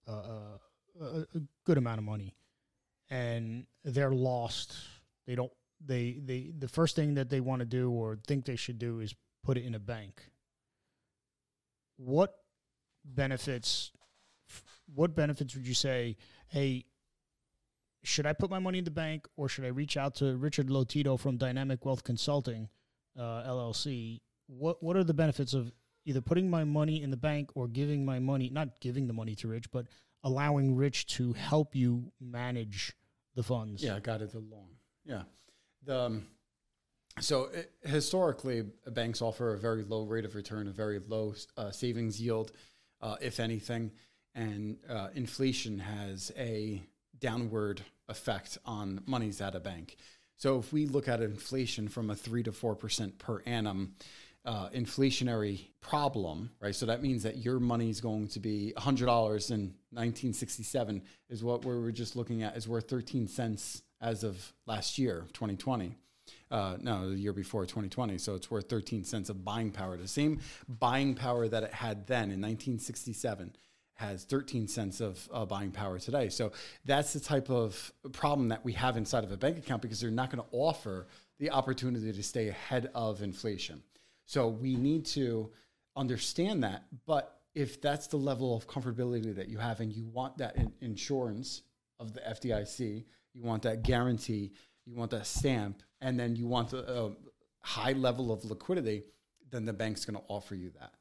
uh, 0.08 0.58
a, 1.00 1.04
a 1.04 1.40
good 1.64 1.78
amount 1.78 1.98
of 1.98 2.04
money, 2.04 2.34
and 3.10 3.66
they're 3.84 4.12
lost. 4.12 4.76
They 5.26 5.34
don't. 5.34 5.52
They 5.84 6.20
they 6.24 6.52
the 6.56 6.68
first 6.68 6.96
thing 6.96 7.14
that 7.14 7.28
they 7.30 7.40
want 7.40 7.60
to 7.60 7.66
do 7.66 7.90
or 7.90 8.18
think 8.26 8.44
they 8.44 8.56
should 8.56 8.78
do 8.78 9.00
is 9.00 9.14
put 9.42 9.56
it 9.56 9.64
in 9.64 9.74
a 9.74 9.78
bank. 9.78 10.22
What 11.96 12.34
benefits? 13.04 13.92
What 14.94 15.14
benefits 15.14 15.54
would 15.54 15.66
you 15.66 15.74
say? 15.74 16.16
Hey, 16.48 16.84
should 18.02 18.26
I 18.26 18.32
put 18.32 18.50
my 18.50 18.58
money 18.58 18.78
in 18.78 18.84
the 18.84 18.90
bank 18.90 19.26
or 19.36 19.48
should 19.48 19.64
I 19.64 19.68
reach 19.68 19.96
out 19.96 20.14
to 20.16 20.36
Richard 20.36 20.68
Lotito 20.68 21.18
from 21.18 21.36
Dynamic 21.36 21.84
Wealth 21.84 22.04
Consulting 22.04 22.68
uh, 23.18 23.42
LLC? 23.42 24.20
What 24.46 24.82
what 24.82 24.96
are 24.96 25.04
the 25.04 25.14
benefits 25.14 25.54
of 25.54 25.72
either 26.04 26.20
putting 26.20 26.50
my 26.50 26.64
money 26.64 27.02
in 27.02 27.10
the 27.10 27.16
bank 27.16 27.50
or 27.54 27.66
giving 27.66 28.04
my 28.04 28.18
money 28.18 28.50
not 28.50 28.80
giving 28.80 29.06
the 29.06 29.12
money 29.12 29.34
to 29.36 29.48
Rich, 29.48 29.70
but 29.70 29.86
allowing 30.24 30.74
Rich 30.74 31.06
to 31.06 31.34
help 31.34 31.76
you 31.76 32.10
manage 32.20 32.94
the 33.36 33.44
funds? 33.44 33.84
Yeah, 33.84 33.94
I 33.94 34.00
got 34.00 34.22
it 34.22 34.34
along. 34.34 34.70
Yeah. 35.04 35.22
The 35.84 36.00
um, 36.00 36.26
so 37.20 37.44
it, 37.52 37.70
historically, 37.84 38.64
banks 38.88 39.22
offer 39.22 39.52
a 39.52 39.58
very 39.58 39.84
low 39.84 40.04
rate 40.04 40.24
of 40.24 40.34
return, 40.34 40.66
a 40.66 40.72
very 40.72 40.98
low 40.98 41.34
uh, 41.56 41.70
savings 41.70 42.20
yield, 42.20 42.50
uh, 43.00 43.16
if 43.20 43.38
anything, 43.38 43.92
and 44.34 44.78
uh, 44.88 45.08
inflation 45.14 45.78
has 45.78 46.32
a 46.36 46.82
downward 47.20 47.82
effect 48.08 48.58
on 48.64 49.00
monies 49.06 49.40
at 49.40 49.54
a 49.54 49.60
bank. 49.60 49.96
So 50.36 50.58
if 50.58 50.72
we 50.72 50.86
look 50.86 51.06
at 51.06 51.22
inflation 51.22 51.86
from 51.88 52.10
a 52.10 52.16
three 52.16 52.42
to 52.42 52.52
four 52.52 52.74
percent 52.74 53.18
per 53.18 53.42
annum, 53.46 53.94
uh, 54.44 54.68
inflationary 54.70 55.66
problem, 55.80 56.50
right? 56.60 56.74
So 56.74 56.86
that 56.86 57.02
means 57.02 57.22
that 57.22 57.38
your 57.38 57.58
money 57.58 57.88
is 57.88 58.00
going 58.00 58.28
to 58.28 58.40
be 58.40 58.72
$100 58.76 59.06
in 59.50 59.74
1967 59.90 61.02
is 61.30 61.42
what 61.42 61.64
we 61.64 61.78
were 61.78 61.92
just 61.92 62.16
looking 62.16 62.42
at 62.42 62.56
is 62.56 62.68
worth 62.68 62.88
13 62.88 63.26
cents 63.26 63.82
as 64.00 64.22
of 64.22 64.52
last 64.66 64.98
year, 64.98 65.26
2020. 65.32 65.96
Uh, 66.50 66.76
no, 66.80 67.10
the 67.10 67.16
year 67.16 67.32
before 67.32 67.64
2020. 67.64 68.18
So 68.18 68.34
it's 68.34 68.50
worth 68.50 68.68
13 68.68 69.04
cents 69.04 69.28
of 69.28 69.44
buying 69.44 69.70
power. 69.70 69.96
The 69.96 70.08
same 70.08 70.40
buying 70.68 71.14
power 71.14 71.48
that 71.48 71.62
it 71.62 71.74
had 71.74 72.06
then 72.06 72.24
in 72.24 72.40
1967 72.40 73.56
has 73.94 74.24
13 74.24 74.68
cents 74.68 75.00
of 75.00 75.28
uh, 75.32 75.44
buying 75.44 75.70
power 75.70 75.98
today. 75.98 76.28
So 76.28 76.52
that's 76.84 77.12
the 77.12 77.20
type 77.20 77.50
of 77.50 77.92
problem 78.12 78.48
that 78.48 78.64
we 78.64 78.72
have 78.72 78.96
inside 78.96 79.24
of 79.24 79.32
a 79.32 79.36
bank 79.36 79.58
account 79.58 79.82
because 79.82 80.00
they're 80.00 80.10
not 80.10 80.30
going 80.30 80.42
to 80.42 80.48
offer 80.52 81.06
the 81.38 81.50
opportunity 81.50 82.12
to 82.12 82.22
stay 82.22 82.48
ahead 82.48 82.90
of 82.94 83.22
inflation. 83.22 83.82
So 84.26 84.48
we 84.48 84.76
need 84.76 85.04
to 85.06 85.50
understand 85.96 86.64
that. 86.64 86.84
But 87.06 87.40
if 87.54 87.80
that's 87.80 88.06
the 88.08 88.16
level 88.16 88.56
of 88.56 88.66
comfortability 88.66 89.34
that 89.36 89.48
you 89.48 89.58
have 89.58 89.80
and 89.80 89.92
you 89.92 90.04
want 90.06 90.38
that 90.38 90.56
in- 90.56 90.72
insurance 90.80 91.62
of 92.00 92.12
the 92.12 92.20
FDIC, 92.20 93.04
you 93.32 93.42
want 93.42 93.62
that 93.62 93.82
guarantee, 93.82 94.52
you 94.86 94.96
want 94.96 95.10
that 95.12 95.26
stamp, 95.26 95.82
and 96.00 96.18
then 96.18 96.36
you 96.36 96.46
want 96.46 96.72
a, 96.72 97.04
a 97.04 97.12
high 97.60 97.92
level 97.92 98.32
of 98.32 98.44
liquidity, 98.44 99.04
then 99.50 99.64
the 99.64 99.72
bank's 99.72 100.04
going 100.04 100.18
to 100.18 100.24
offer 100.28 100.54
you 100.54 100.70
that. 100.80 100.94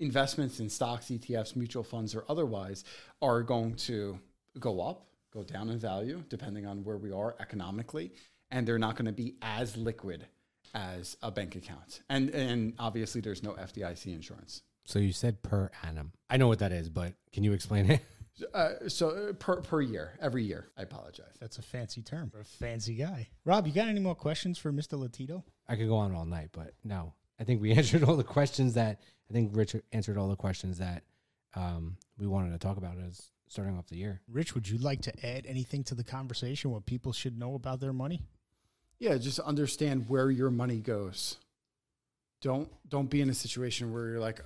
Investments 0.00 0.60
in 0.60 0.70
stocks, 0.70 1.06
ETFs, 1.06 1.56
mutual 1.56 1.82
funds, 1.82 2.14
or 2.14 2.24
otherwise 2.28 2.84
are 3.20 3.42
going 3.42 3.74
to 3.74 4.18
go 4.60 4.80
up, 4.80 5.06
go 5.32 5.42
down 5.42 5.68
in 5.68 5.78
value, 5.78 6.22
depending 6.28 6.66
on 6.66 6.84
where 6.84 6.96
we 6.96 7.10
are 7.10 7.34
economically, 7.40 8.12
and 8.50 8.66
they're 8.66 8.78
not 8.78 8.94
going 8.94 9.06
to 9.06 9.12
be 9.12 9.34
as 9.42 9.76
liquid 9.76 10.26
as 10.74 11.16
a 11.22 11.30
bank 11.30 11.56
account. 11.56 12.00
And 12.08 12.30
and 12.30 12.74
obviously 12.78 13.20
there's 13.20 13.42
no 13.42 13.52
FDIC 13.52 14.14
insurance. 14.14 14.62
So 14.84 14.98
you 14.98 15.12
said 15.12 15.42
per 15.42 15.70
annum. 15.82 16.12
I 16.30 16.36
know 16.38 16.48
what 16.48 16.60
that 16.60 16.72
is, 16.72 16.88
but 16.88 17.14
can 17.32 17.44
you 17.44 17.52
explain 17.52 17.90
it? 17.90 18.00
Uh, 18.54 18.74
so 18.86 19.08
uh, 19.08 19.32
per 19.32 19.60
per 19.62 19.80
year, 19.80 20.12
every 20.20 20.44
year. 20.44 20.68
I 20.78 20.82
apologize. 20.82 21.34
That's 21.40 21.58
a 21.58 21.62
fancy 21.62 22.02
term 22.02 22.30
for 22.30 22.38
a 22.38 22.44
fancy 22.44 22.94
guy. 22.94 23.30
Rob, 23.44 23.66
you 23.66 23.72
got 23.72 23.88
any 23.88 23.98
more 23.98 24.14
questions 24.14 24.58
for 24.58 24.72
Mr. 24.72 24.96
Lotito? 24.96 25.42
I 25.66 25.74
could 25.74 25.88
go 25.88 25.96
on 25.96 26.14
all 26.14 26.24
night, 26.24 26.50
but 26.52 26.74
no. 26.84 27.14
I 27.40 27.42
think 27.42 27.60
we 27.60 27.72
answered 27.76 28.04
all 28.04 28.14
the 28.14 28.22
questions 28.22 28.74
that 28.74 29.00
I 29.28 29.32
think 29.32 29.56
Richard 29.56 29.82
answered 29.90 30.16
all 30.16 30.28
the 30.28 30.36
questions 30.36 30.78
that 30.78 31.02
um, 31.54 31.96
we 32.16 32.26
wanted 32.28 32.52
to 32.52 32.58
talk 32.58 32.76
about 32.76 32.96
as 32.98 33.30
starting 33.48 33.76
off 33.76 33.88
the 33.88 33.96
year. 33.96 34.20
Rich, 34.30 34.54
would 34.54 34.68
you 34.68 34.78
like 34.78 35.02
to 35.02 35.26
add 35.26 35.46
anything 35.46 35.82
to 35.84 35.94
the 35.94 36.04
conversation? 36.04 36.70
What 36.70 36.86
people 36.86 37.12
should 37.12 37.38
know 37.38 37.54
about 37.54 37.80
their 37.80 37.92
money? 37.92 38.22
Yeah, 38.98 39.16
just 39.16 39.38
understand 39.40 40.08
where 40.08 40.30
your 40.30 40.50
money 40.50 40.78
goes. 40.80 41.36
Don't 42.40 42.68
don't 42.88 43.10
be 43.10 43.20
in 43.20 43.30
a 43.30 43.34
situation 43.34 43.92
where 43.92 44.08
you're 44.08 44.20
like, 44.20 44.40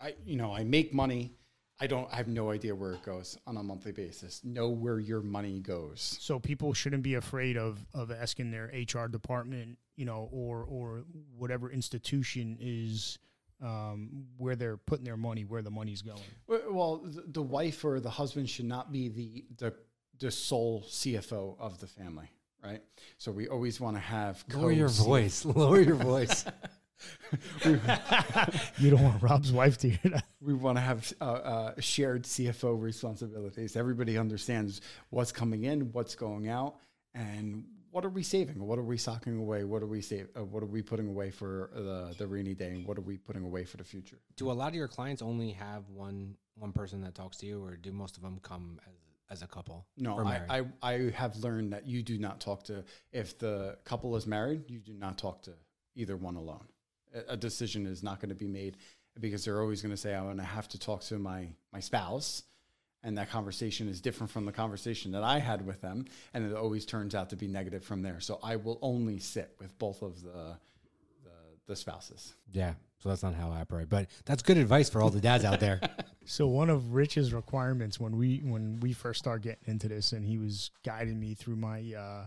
I 0.00 0.14
you 0.24 0.36
know 0.36 0.54
I 0.54 0.64
make 0.64 0.92
money, 0.92 1.32
I 1.80 1.86
don't 1.86 2.06
I 2.12 2.16
have 2.16 2.28
no 2.28 2.50
idea 2.50 2.74
where 2.74 2.92
it 2.92 3.02
goes 3.02 3.38
on 3.46 3.56
a 3.56 3.62
monthly 3.62 3.92
basis. 3.92 4.42
Know 4.44 4.68
where 4.68 4.98
your 4.98 5.22
money 5.22 5.60
goes. 5.60 6.18
So 6.20 6.38
people 6.38 6.74
shouldn't 6.74 7.02
be 7.02 7.14
afraid 7.14 7.56
of 7.56 7.84
of 7.94 8.10
asking 8.10 8.50
their 8.50 8.66
HR 8.66 9.08
department, 9.08 9.78
you 9.96 10.04
know, 10.04 10.28
or 10.30 10.64
or 10.64 11.04
whatever 11.36 11.70
institution 11.70 12.58
is 12.60 13.18
um, 13.62 14.26
where 14.36 14.56
they're 14.56 14.76
putting 14.76 15.04
their 15.04 15.16
money, 15.16 15.44
where 15.44 15.62
the 15.62 15.70
money's 15.70 16.02
going. 16.02 16.20
Well, 16.48 16.98
the, 16.98 17.24
the 17.26 17.42
wife 17.42 17.84
or 17.84 18.00
the 18.00 18.10
husband 18.10 18.48
should 18.50 18.66
not 18.66 18.92
be 18.92 19.08
the 19.08 19.44
the 19.56 19.74
the 20.18 20.30
sole 20.30 20.84
CFO 20.86 21.58
of 21.58 21.80
the 21.80 21.86
family, 21.86 22.30
right? 22.62 22.80
So 23.18 23.32
we 23.32 23.48
always 23.48 23.80
want 23.80 23.96
to 23.96 24.00
have 24.00 24.44
Lower 24.52 24.72
your 24.72 24.88
voice. 24.88 25.44
Lower 25.44 25.80
your 25.80 25.96
voice. 25.96 26.44
You 28.78 28.90
don't 28.90 29.02
want 29.02 29.22
Rob's 29.22 29.52
wife 29.52 29.78
to 29.78 29.88
hear 29.88 30.12
that. 30.12 30.24
we 30.42 30.52
want 30.52 30.76
to 30.76 30.82
have 30.82 31.12
uh, 31.20 31.24
uh, 31.24 31.72
shared 31.78 32.24
CFO 32.24 32.80
responsibilities. 32.80 33.76
Everybody 33.76 34.18
understands 34.18 34.80
what's 35.08 35.32
coming 35.32 35.64
in, 35.64 35.92
what's 35.92 36.14
going 36.14 36.48
out, 36.48 36.76
and 37.14 37.64
what 37.90 38.04
are 38.04 38.10
we 38.10 38.22
saving? 38.22 38.64
What 38.64 38.78
are 38.78 38.82
we 38.84 38.96
socking 38.98 39.38
away? 39.38 39.64
What 39.64 39.82
are 39.82 39.86
we 39.86 40.00
save? 40.00 40.28
Uh, 40.36 40.44
what 40.44 40.62
are 40.62 40.66
we 40.66 40.82
putting 40.82 41.08
away 41.08 41.30
for 41.30 41.70
the 41.74 42.14
the 42.18 42.26
rainy 42.26 42.54
day? 42.54 42.70
And 42.70 42.86
what 42.86 42.98
are 42.98 43.02
we 43.02 43.16
putting 43.16 43.44
away 43.44 43.64
for 43.64 43.76
the 43.78 43.84
future? 43.84 44.18
do 44.36 44.50
a 44.50 44.52
lot 44.52 44.68
of 44.68 44.74
your 44.74 44.88
clients 44.88 45.22
only 45.22 45.52
have 45.52 45.88
one 45.88 46.36
one 46.56 46.72
person 46.72 47.00
that 47.02 47.14
talks 47.14 47.38
to 47.38 47.46
you, 47.46 47.64
or 47.64 47.76
do 47.76 47.92
most 47.92 48.16
of 48.16 48.22
them 48.22 48.38
come 48.42 48.78
as 48.86 48.94
as 49.30 49.42
a 49.42 49.46
couple? 49.46 49.86
No, 49.96 50.18
I. 50.18 50.40
I 50.58 50.64
I 50.82 50.92
have 51.14 51.36
learned 51.36 51.72
that 51.72 51.86
you 51.86 52.02
do 52.02 52.18
not 52.18 52.40
talk 52.40 52.64
to 52.64 52.84
if 53.12 53.38
the 53.38 53.78
couple 53.84 54.16
is 54.16 54.26
married, 54.26 54.68
you 54.68 54.78
do 54.80 54.94
not 54.94 55.18
talk 55.18 55.42
to 55.42 55.52
either 55.94 56.16
one 56.16 56.36
alone. 56.36 56.66
A, 57.14 57.32
a 57.32 57.36
decision 57.36 57.86
is 57.86 58.02
not 58.02 58.20
going 58.20 58.28
to 58.30 58.34
be 58.34 58.48
made 58.48 58.76
because 59.18 59.44
they're 59.44 59.60
always 59.60 59.82
going 59.82 59.92
to 59.92 59.96
say, 59.96 60.14
"I'm 60.14 60.24
going 60.24 60.36
to 60.38 60.42
have 60.42 60.68
to 60.68 60.78
talk 60.78 61.02
to 61.04 61.18
my 61.18 61.48
my 61.72 61.80
spouse." 61.80 62.42
And 63.02 63.16
that 63.16 63.30
conversation 63.30 63.88
is 63.88 64.02
different 64.02 64.30
from 64.30 64.44
the 64.44 64.52
conversation 64.52 65.12
that 65.12 65.22
I 65.22 65.38
had 65.38 65.64
with 65.66 65.80
them, 65.80 66.04
and 66.34 66.44
it 66.44 66.54
always 66.54 66.84
turns 66.84 67.14
out 67.14 67.30
to 67.30 67.36
be 67.36 67.48
negative 67.48 67.82
from 67.82 68.02
there. 68.02 68.20
So 68.20 68.38
I 68.42 68.56
will 68.56 68.78
only 68.82 69.18
sit 69.18 69.56
with 69.58 69.78
both 69.78 70.02
of 70.02 70.22
the 70.22 70.58
the, 71.24 71.30
the 71.66 71.76
spouses. 71.76 72.34
yeah. 72.52 72.74
So 73.02 73.08
that's 73.08 73.22
not 73.22 73.32
how 73.34 73.50
I 73.50 73.60
operate, 73.60 73.88
but 73.88 74.08
that's 74.26 74.42
good 74.42 74.58
advice 74.58 74.90
for 74.90 75.00
all 75.00 75.08
the 75.08 75.22
dads 75.22 75.42
out 75.42 75.58
there. 75.58 75.80
So 76.26 76.46
one 76.46 76.70
of 76.70 76.94
Rich's 76.94 77.32
requirements 77.32 77.98
when 77.98 78.16
we 78.16 78.38
when 78.38 78.78
we 78.80 78.92
first 78.92 79.20
started 79.20 79.42
getting 79.42 79.72
into 79.72 79.88
this, 79.88 80.12
and 80.12 80.24
he 80.24 80.38
was 80.38 80.70
guiding 80.84 81.18
me 81.18 81.34
through 81.34 81.56
my 81.56 81.94
uh, 81.96 82.26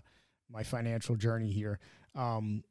my 0.51 0.63
financial 0.63 1.15
journey 1.15 1.51
here, 1.51 1.79
um, 2.15 2.63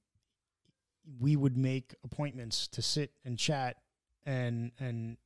we 1.20 1.36
would 1.36 1.56
make 1.56 1.94
appointments 2.04 2.68
to 2.68 2.82
sit 2.82 3.12
and 3.24 3.38
chat, 3.38 3.76
and 4.26 4.72
and 4.78 5.16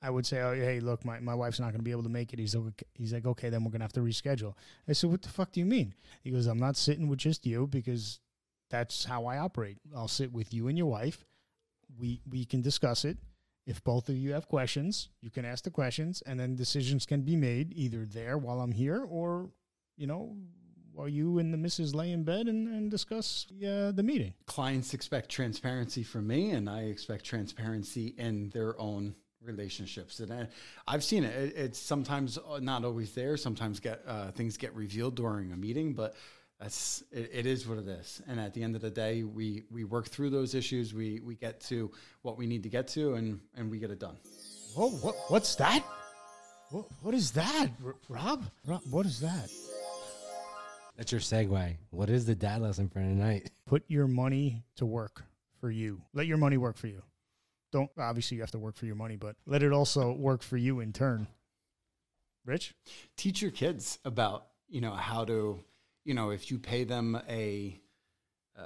I 0.00 0.10
would 0.10 0.26
say, 0.26 0.40
oh 0.40 0.54
hey, 0.54 0.80
look, 0.80 1.04
my, 1.04 1.18
my 1.20 1.34
wife's 1.34 1.58
not 1.58 1.66
going 1.66 1.80
to 1.80 1.84
be 1.84 1.90
able 1.90 2.04
to 2.04 2.08
make 2.08 2.32
it. 2.32 2.38
He's 2.38 2.54
okay. 2.54 2.86
he's 2.94 3.12
like, 3.12 3.26
okay, 3.26 3.48
then 3.48 3.64
we're 3.64 3.70
going 3.70 3.80
to 3.80 3.84
have 3.84 3.92
to 3.94 4.00
reschedule. 4.00 4.54
I 4.88 4.92
said, 4.92 5.10
what 5.10 5.22
the 5.22 5.28
fuck 5.28 5.52
do 5.52 5.60
you 5.60 5.66
mean? 5.66 5.94
He 6.22 6.30
goes, 6.30 6.46
I'm 6.46 6.60
not 6.60 6.76
sitting 6.76 7.08
with 7.08 7.18
just 7.18 7.46
you 7.46 7.66
because 7.66 8.20
that's 8.70 9.04
how 9.04 9.26
I 9.26 9.38
operate. 9.38 9.78
I'll 9.96 10.08
sit 10.08 10.32
with 10.32 10.54
you 10.54 10.68
and 10.68 10.78
your 10.78 10.86
wife. 10.86 11.24
We 11.98 12.20
we 12.28 12.44
can 12.44 12.60
discuss 12.60 13.04
it. 13.04 13.18
If 13.68 13.84
both 13.84 14.08
of 14.08 14.16
you 14.16 14.32
have 14.32 14.48
questions, 14.48 15.10
you 15.20 15.30
can 15.30 15.44
ask 15.44 15.62
the 15.62 15.70
questions, 15.70 16.22
and 16.24 16.40
then 16.40 16.56
decisions 16.56 17.04
can 17.04 17.20
be 17.20 17.36
made 17.36 17.70
either 17.74 18.06
there 18.06 18.38
while 18.38 18.60
I'm 18.62 18.72
here, 18.72 19.04
or 19.04 19.50
you 19.98 20.06
know, 20.06 20.34
while 20.94 21.08
you 21.08 21.38
and 21.38 21.52
the 21.52 21.58
missus 21.58 21.94
lay 21.94 22.10
in 22.10 22.24
bed 22.24 22.48
and, 22.48 22.66
and 22.66 22.90
discuss 22.90 23.46
uh, 23.58 23.92
the 23.92 24.02
meeting. 24.02 24.32
clients 24.46 24.94
expect 24.94 25.28
transparency 25.28 26.02
from 26.02 26.26
me 26.26 26.50
and 26.50 26.68
I 26.68 26.82
expect 26.82 27.24
transparency 27.24 28.14
in 28.18 28.50
their 28.50 28.80
own 28.80 29.14
relationships. 29.40 30.18
And 30.20 30.32
I, 30.32 30.48
I've 30.88 31.04
seen 31.04 31.24
it. 31.24 31.34
it. 31.36 31.56
It's 31.56 31.78
sometimes 31.78 32.38
uh, 32.38 32.58
not 32.60 32.84
always 32.84 33.12
there. 33.12 33.36
Sometimes 33.36 33.80
get 33.80 34.02
uh, 34.06 34.30
things 34.32 34.56
get 34.56 34.74
revealed 34.74 35.14
during 35.14 35.52
a 35.52 35.56
meeting, 35.56 35.92
but 35.92 36.14
that's 36.60 37.02
it, 37.12 37.30
it 37.32 37.46
is 37.46 37.66
what 37.66 37.78
it 37.78 37.88
is. 37.88 38.20
And 38.26 38.40
at 38.40 38.54
the 38.54 38.62
end 38.62 38.74
of 38.74 38.82
the 38.82 38.90
day, 38.90 39.22
we 39.22 39.64
we 39.70 39.84
work 39.84 40.08
through 40.08 40.30
those 40.30 40.54
issues. 40.54 40.92
We 40.92 41.20
we 41.20 41.34
get 41.36 41.60
to 41.62 41.90
what 42.22 42.36
we 42.36 42.46
need 42.46 42.62
to 42.64 42.68
get 42.68 42.88
to, 42.88 43.14
and 43.14 43.40
and 43.56 43.70
we 43.70 43.78
get 43.78 43.90
it 43.90 43.98
done. 43.98 44.16
Whoa, 44.74 44.90
what, 44.90 45.16
what's 45.28 45.54
that? 45.56 45.82
What, 46.70 46.86
what 47.02 47.14
is 47.14 47.30
that, 47.32 47.68
R- 47.84 47.96
Rob? 48.08 48.44
Rob? 48.66 48.82
What 48.90 49.06
is 49.06 49.20
that? 49.20 49.50
That's 50.96 51.12
your 51.12 51.20
segue. 51.20 51.76
What 51.90 52.10
is 52.10 52.26
the 52.26 52.34
dad 52.34 52.60
lesson 52.60 52.88
for 52.88 52.98
tonight? 52.98 53.50
Put 53.66 53.84
your 53.88 54.06
money 54.06 54.64
to 54.76 54.84
work 54.84 55.24
for 55.60 55.70
you. 55.70 56.02
Let 56.12 56.26
your 56.26 56.36
money 56.36 56.56
work 56.58 56.76
for 56.76 56.88
you. 56.88 57.02
Don't 57.72 57.90
obviously 57.98 58.36
you 58.36 58.42
have 58.42 58.50
to 58.50 58.58
work 58.58 58.76
for 58.76 58.86
your 58.86 58.96
money, 58.96 59.16
but 59.16 59.36
let 59.46 59.62
it 59.62 59.72
also 59.72 60.12
work 60.12 60.42
for 60.42 60.56
you 60.56 60.80
in 60.80 60.92
turn. 60.92 61.26
Rich? 62.44 62.74
teach 63.16 63.42
your 63.42 63.50
kids 63.50 63.98
about 64.04 64.46
you 64.68 64.80
know 64.80 64.92
how 64.92 65.24
to 65.24 65.60
you 66.08 66.14
know 66.14 66.30
if 66.30 66.50
you 66.50 66.58
pay 66.58 66.84
them 66.84 67.20
a 67.28 67.78
uh, 68.58 68.62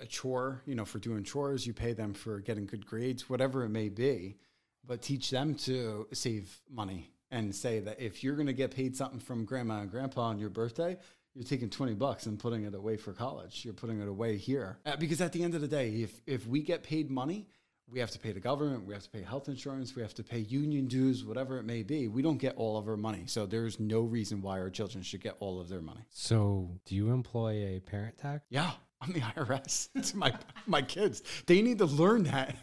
a 0.00 0.06
chore 0.06 0.62
you 0.66 0.74
know 0.74 0.84
for 0.84 0.98
doing 0.98 1.22
chores 1.22 1.64
you 1.64 1.72
pay 1.72 1.92
them 1.92 2.12
for 2.12 2.40
getting 2.40 2.66
good 2.66 2.84
grades 2.84 3.30
whatever 3.30 3.64
it 3.64 3.68
may 3.68 3.88
be 3.88 4.36
but 4.84 5.00
teach 5.00 5.30
them 5.30 5.54
to 5.54 6.08
save 6.12 6.60
money 6.68 7.08
and 7.30 7.54
say 7.54 7.78
that 7.78 8.00
if 8.00 8.24
you're 8.24 8.34
going 8.34 8.48
to 8.48 8.52
get 8.52 8.72
paid 8.72 8.96
something 8.96 9.20
from 9.20 9.44
grandma 9.44 9.80
and 9.80 9.92
grandpa 9.92 10.22
on 10.22 10.38
your 10.40 10.50
birthday 10.50 10.98
you're 11.34 11.44
taking 11.44 11.70
20 11.70 11.94
bucks 11.94 12.26
and 12.26 12.38
putting 12.38 12.64
it 12.64 12.74
away 12.74 12.98
for 12.98 13.14
college. 13.14 13.64
You're 13.64 13.72
putting 13.72 14.02
it 14.02 14.06
away 14.06 14.36
here. 14.36 14.76
Uh, 14.84 14.96
because 14.96 15.22
at 15.22 15.32
the 15.32 15.42
end 15.42 15.54
of 15.54 15.62
the 15.62 15.68
day, 15.68 15.88
if, 16.02 16.20
if 16.26 16.46
we 16.46 16.60
get 16.60 16.82
paid 16.82 17.10
money, 17.10 17.48
we 17.90 18.00
have 18.00 18.10
to 18.12 18.18
pay 18.18 18.32
the 18.32 18.40
government, 18.40 18.86
we 18.86 18.94
have 18.94 19.02
to 19.02 19.10
pay 19.10 19.22
health 19.22 19.48
insurance, 19.48 19.94
we 19.94 20.02
have 20.02 20.14
to 20.14 20.24
pay 20.24 20.38
union 20.38 20.86
dues, 20.86 21.24
whatever 21.24 21.58
it 21.58 21.64
may 21.64 21.82
be. 21.82 22.08
We 22.08 22.22
don't 22.22 22.38
get 22.38 22.54
all 22.56 22.76
of 22.76 22.88
our 22.88 22.96
money. 22.96 23.24
So 23.26 23.46
there's 23.46 23.78
no 23.78 24.00
reason 24.00 24.40
why 24.40 24.58
our 24.60 24.70
children 24.70 25.02
should 25.02 25.22
get 25.22 25.36
all 25.40 25.60
of 25.60 25.68
their 25.68 25.82
money. 25.82 26.06
So, 26.10 26.70
do 26.86 26.94
you 26.94 27.10
employ 27.10 27.76
a 27.76 27.80
parent 27.80 28.18
tax? 28.18 28.44
Yeah, 28.48 28.70
I'm 29.00 29.12
the 29.12 29.20
IRS 29.20 29.88
to 30.10 30.16
my 30.16 30.32
my 30.66 30.82
kids. 30.82 31.22
They 31.46 31.60
need 31.62 31.78
to 31.78 31.86
learn 31.86 32.24
that 32.24 32.56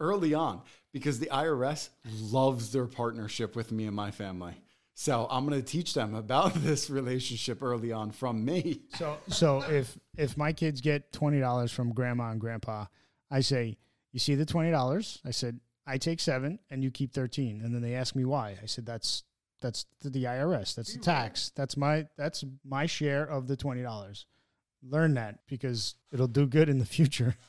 early 0.00 0.34
on 0.34 0.62
because 0.92 1.18
the 1.18 1.26
IRS 1.26 1.90
loves 2.20 2.72
their 2.72 2.86
partnership 2.86 3.56
with 3.56 3.72
me 3.72 3.86
and 3.86 3.96
my 3.96 4.10
family. 4.10 4.54
So 4.96 5.26
I'm 5.28 5.46
going 5.46 5.60
to 5.60 5.66
teach 5.66 5.92
them 5.94 6.14
about 6.14 6.54
this 6.56 6.88
relationship 6.88 7.62
early 7.62 7.92
on 7.92 8.10
from 8.10 8.44
me. 8.44 8.82
So 8.96 9.18
so 9.28 9.62
if 9.62 9.98
if 10.16 10.36
my 10.36 10.52
kids 10.52 10.80
get 10.80 11.12
twenty 11.12 11.40
dollars 11.40 11.72
from 11.72 11.92
grandma 11.92 12.30
and 12.30 12.40
grandpa, 12.40 12.86
I 13.30 13.40
say, 13.40 13.78
You 14.14 14.20
see 14.20 14.36
the 14.36 14.46
twenty 14.46 14.70
dollars? 14.70 15.20
I 15.26 15.32
said, 15.32 15.58
I 15.86 15.98
take 15.98 16.20
seven 16.20 16.60
and 16.70 16.84
you 16.84 16.92
keep 16.92 17.12
thirteen. 17.12 17.60
And 17.60 17.74
then 17.74 17.82
they 17.82 17.96
ask 17.96 18.14
me 18.14 18.24
why. 18.24 18.56
I 18.62 18.66
said, 18.66 18.86
That's 18.86 19.24
that's 19.60 19.86
the, 20.02 20.08
the 20.08 20.24
IRS. 20.24 20.76
That's 20.76 20.94
the 20.94 21.00
tax. 21.00 21.50
That's 21.56 21.76
my 21.76 22.06
that's 22.16 22.44
my 22.64 22.86
share 22.86 23.24
of 23.24 23.48
the 23.48 23.56
twenty 23.56 23.82
dollars. 23.82 24.24
Learn 24.82 25.14
that 25.14 25.40
because 25.48 25.96
it'll 26.12 26.28
do 26.28 26.46
good 26.46 26.68
in 26.68 26.78
the 26.78 26.86
future. 26.86 27.34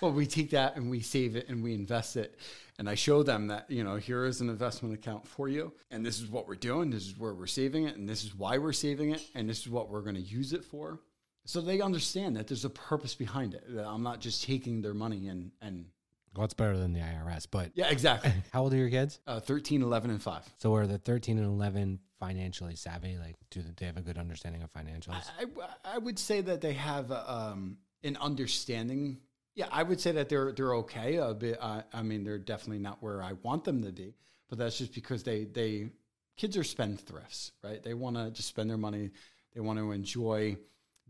Well, 0.00 0.12
we 0.12 0.26
take 0.26 0.50
that 0.50 0.76
and 0.76 0.90
we 0.90 1.00
save 1.00 1.34
it 1.34 1.48
and 1.48 1.62
we 1.62 1.72
invest 1.72 2.18
it. 2.18 2.38
And 2.78 2.90
I 2.90 2.94
show 2.94 3.22
them 3.22 3.46
that, 3.46 3.70
you 3.70 3.84
know, 3.84 3.96
here 3.96 4.26
is 4.26 4.42
an 4.42 4.50
investment 4.50 4.92
account 4.92 5.26
for 5.26 5.48
you. 5.48 5.72
And 5.90 6.04
this 6.04 6.20
is 6.20 6.28
what 6.28 6.46
we're 6.46 6.56
doing. 6.56 6.90
This 6.90 7.06
is 7.06 7.16
where 7.16 7.32
we're 7.32 7.46
saving 7.46 7.84
it. 7.84 7.96
And 7.96 8.06
this 8.06 8.22
is 8.22 8.34
why 8.34 8.58
we're 8.58 8.74
saving 8.74 9.12
it. 9.14 9.22
And 9.34 9.48
this 9.48 9.60
is 9.60 9.70
what 9.70 9.88
we're 9.88 10.02
going 10.02 10.16
to 10.16 10.20
use 10.20 10.52
it 10.52 10.62
for. 10.62 11.00
So 11.46 11.60
they 11.60 11.80
understand 11.80 12.36
that 12.36 12.46
there's 12.46 12.64
a 12.64 12.70
purpose 12.70 13.14
behind 13.14 13.54
it. 13.54 13.64
That 13.68 13.86
I'm 13.86 14.02
not 14.02 14.20
just 14.20 14.44
taking 14.44 14.80
their 14.80 14.94
money 14.94 15.28
and, 15.28 15.50
and 15.60 15.86
Well, 16.34 16.44
it's 16.44 16.54
better 16.54 16.76
than 16.76 16.92
the 16.92 17.00
IRS, 17.00 17.46
but 17.50 17.72
yeah, 17.74 17.88
exactly. 17.90 18.32
how 18.52 18.62
old 18.62 18.72
are 18.72 18.76
your 18.78 18.90
kids? 18.90 19.20
Uh, 19.26 19.40
13, 19.40 19.82
11, 19.82 20.10
and 20.10 20.22
5. 20.22 20.54
So, 20.58 20.74
are 20.74 20.86
the 20.86 20.98
13 20.98 21.38
and 21.38 21.46
11 21.46 21.98
financially 22.18 22.76
savvy? 22.76 23.18
Like, 23.18 23.36
do 23.50 23.62
they 23.76 23.86
have 23.86 23.98
a 23.98 24.02
good 24.02 24.16
understanding 24.16 24.62
of 24.62 24.72
financials? 24.72 25.28
I, 25.38 25.44
I 25.84 25.98
would 25.98 26.18
say 26.18 26.40
that 26.40 26.60
they 26.60 26.72
have 26.72 27.12
um, 27.12 27.76
an 28.02 28.16
understanding. 28.20 29.18
Yeah, 29.54 29.68
I 29.70 29.82
would 29.82 30.00
say 30.00 30.12
that 30.12 30.28
they're 30.28 30.52
they're 30.52 30.74
okay. 30.76 31.16
A 31.16 31.34
bit. 31.34 31.58
Uh, 31.60 31.82
I 31.92 32.02
mean, 32.02 32.24
they're 32.24 32.38
definitely 32.38 32.80
not 32.80 33.02
where 33.02 33.22
I 33.22 33.34
want 33.42 33.64
them 33.64 33.82
to 33.82 33.92
be, 33.92 34.14
but 34.48 34.58
that's 34.58 34.78
just 34.78 34.94
because 34.94 35.22
they 35.22 35.44
they 35.44 35.90
kids 36.36 36.56
are 36.56 36.62
spendthrifts, 36.62 37.52
right? 37.62 37.82
They 37.82 37.94
want 37.94 38.16
to 38.16 38.30
just 38.30 38.48
spend 38.48 38.70
their 38.70 38.78
money. 38.78 39.10
They 39.54 39.60
want 39.60 39.78
to 39.78 39.92
enjoy 39.92 40.56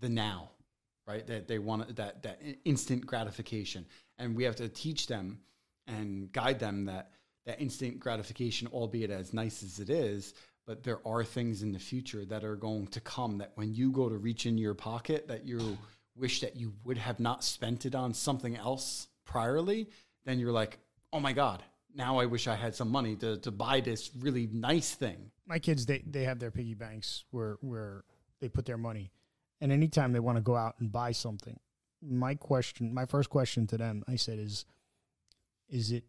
the 0.00 0.08
now, 0.08 0.50
right? 1.06 1.26
That 1.26 1.48
they 1.48 1.58
want 1.58 1.96
that 1.96 2.22
that 2.22 2.40
instant 2.64 3.06
gratification, 3.06 3.86
and 4.18 4.36
we 4.36 4.44
have 4.44 4.56
to 4.56 4.68
teach 4.68 5.06
them 5.06 5.40
and 5.86 6.32
guide 6.32 6.58
them 6.58 6.86
that 6.86 7.10
that 7.46 7.60
instant 7.60 8.00
gratification, 8.00 8.68
albeit 8.68 9.10
as 9.10 9.34
nice 9.34 9.62
as 9.62 9.78
it 9.78 9.90
is, 9.90 10.34
but 10.66 10.82
there 10.82 11.00
are 11.06 11.22
things 11.22 11.62
in 11.62 11.72
the 11.72 11.78
future 11.78 12.24
that 12.24 12.42
are 12.42 12.56
going 12.56 12.86
to 12.88 13.00
come 13.00 13.38
that 13.38 13.52
when 13.54 13.74
you 13.74 13.92
go 13.92 14.08
to 14.08 14.16
reach 14.16 14.46
in 14.46 14.56
your 14.56 14.74
pocket 14.74 15.28
that 15.28 15.44
you 15.44 15.76
wish 16.16 16.40
that 16.40 16.56
you 16.56 16.72
would 16.84 16.96
have 16.96 17.20
not 17.20 17.44
spent 17.44 17.84
it 17.84 17.94
on 17.94 18.14
something 18.14 18.56
else 18.56 19.08
priorly, 19.28 19.88
then 20.24 20.38
you're 20.38 20.52
like, 20.52 20.78
oh 21.12 21.20
my 21.20 21.32
God, 21.32 21.62
now 21.94 22.18
I 22.18 22.26
wish 22.26 22.48
I 22.48 22.54
had 22.54 22.74
some 22.74 22.90
money 22.90 23.16
to, 23.16 23.36
to 23.38 23.50
buy 23.50 23.80
this 23.80 24.10
really 24.18 24.48
nice 24.52 24.94
thing. 24.94 25.30
My 25.46 25.58
kids 25.58 25.86
they, 25.86 26.02
they 26.06 26.24
have 26.24 26.38
their 26.38 26.50
piggy 26.50 26.74
banks 26.74 27.24
where 27.30 27.58
where 27.60 28.04
they 28.40 28.48
put 28.48 28.64
their 28.64 28.78
money. 28.78 29.10
And 29.60 29.72
anytime 29.72 30.12
they 30.12 30.20
want 30.20 30.36
to 30.36 30.42
go 30.42 30.56
out 30.56 30.74
and 30.78 30.92
buy 30.92 31.12
something, 31.12 31.58
my 32.02 32.34
question 32.34 32.92
my 32.92 33.06
first 33.06 33.30
question 33.30 33.66
to 33.68 33.78
them, 33.78 34.04
I 34.06 34.16
said 34.16 34.38
is 34.38 34.66
is 35.68 35.90
it 35.90 36.04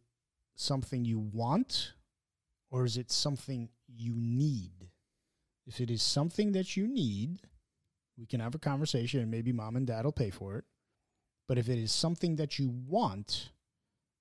something 0.55 1.05
you 1.05 1.19
want 1.19 1.93
or 2.69 2.86
is 2.86 2.97
it 2.97 3.12
something 3.12 3.69
you 3.88 4.13
need? 4.15 4.89
If 5.65 5.79
it 5.79 5.89
is 5.89 6.03
something 6.03 6.51
that 6.51 6.77
you 6.77 6.88
need, 6.88 7.39
we 8.17 8.25
can 8.25 8.39
have 8.39 8.55
a 8.55 8.60
conversation 8.60 9.21
and 9.21 9.31
maybe 9.31 9.51
mom 9.51 9.75
and 9.75 9.88
dad 9.88 10.05
will 10.05 10.12
pay 10.12 10.29
for 10.29 10.58
it. 10.58 10.65
But 11.47 11.58
if 11.58 11.69
it 11.69 11.77
is 11.77 11.91
something 11.91 12.36
that 12.38 12.60
you 12.60 12.69
want, 12.69 13.49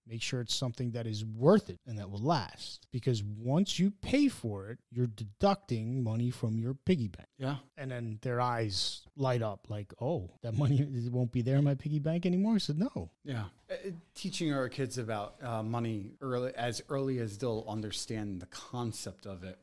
make 0.07 0.23
sure 0.23 0.40
it's 0.40 0.55
something 0.55 0.93
that 0.93 1.07
is 1.07 1.25
worth 1.25 1.71
it 1.71 1.81
and 1.87 1.99
that 1.99 2.11
will 2.11 2.23
last. 2.23 2.87
Because 2.93 3.23
once 3.23 3.79
you 3.79 3.90
pay 3.90 4.29
for 4.29 4.69
it, 4.69 4.79
you're 4.90 5.07
deducting 5.07 6.03
money 6.03 6.31
from 6.31 6.59
your 6.59 6.75
piggy 6.75 7.09
bank. 7.09 7.29
Yeah. 7.38 7.57
And 7.77 7.90
then 7.90 8.19
their 8.23 8.40
eyes 8.40 9.03
light 9.17 9.43
up 9.43 9.67
like, 9.69 9.93
oh, 10.01 10.31
that 10.43 10.57
money 10.57 10.87
won't 11.11 11.33
be 11.33 11.43
there 11.43 11.57
in 11.57 11.64
my 11.64 11.75
piggy 11.75 11.99
bank 11.99 12.27
anymore. 12.27 12.55
I 12.55 12.59
said, 12.59 12.79
no. 12.79 13.11
Yeah. 13.25 13.45
Uh, 13.71 13.90
teaching 14.14 14.53
our 14.53 14.69
kids 14.69 14.99
about 14.99 15.37
uh, 15.43 15.62
money 15.62 16.12
early, 16.21 16.53
as 16.55 16.83
early 16.88 17.19
as 17.19 17.38
they'll 17.38 17.64
understand 17.67 18.40
the 18.40 18.47
concept 18.47 19.27
of 19.27 19.45
it 19.45 19.59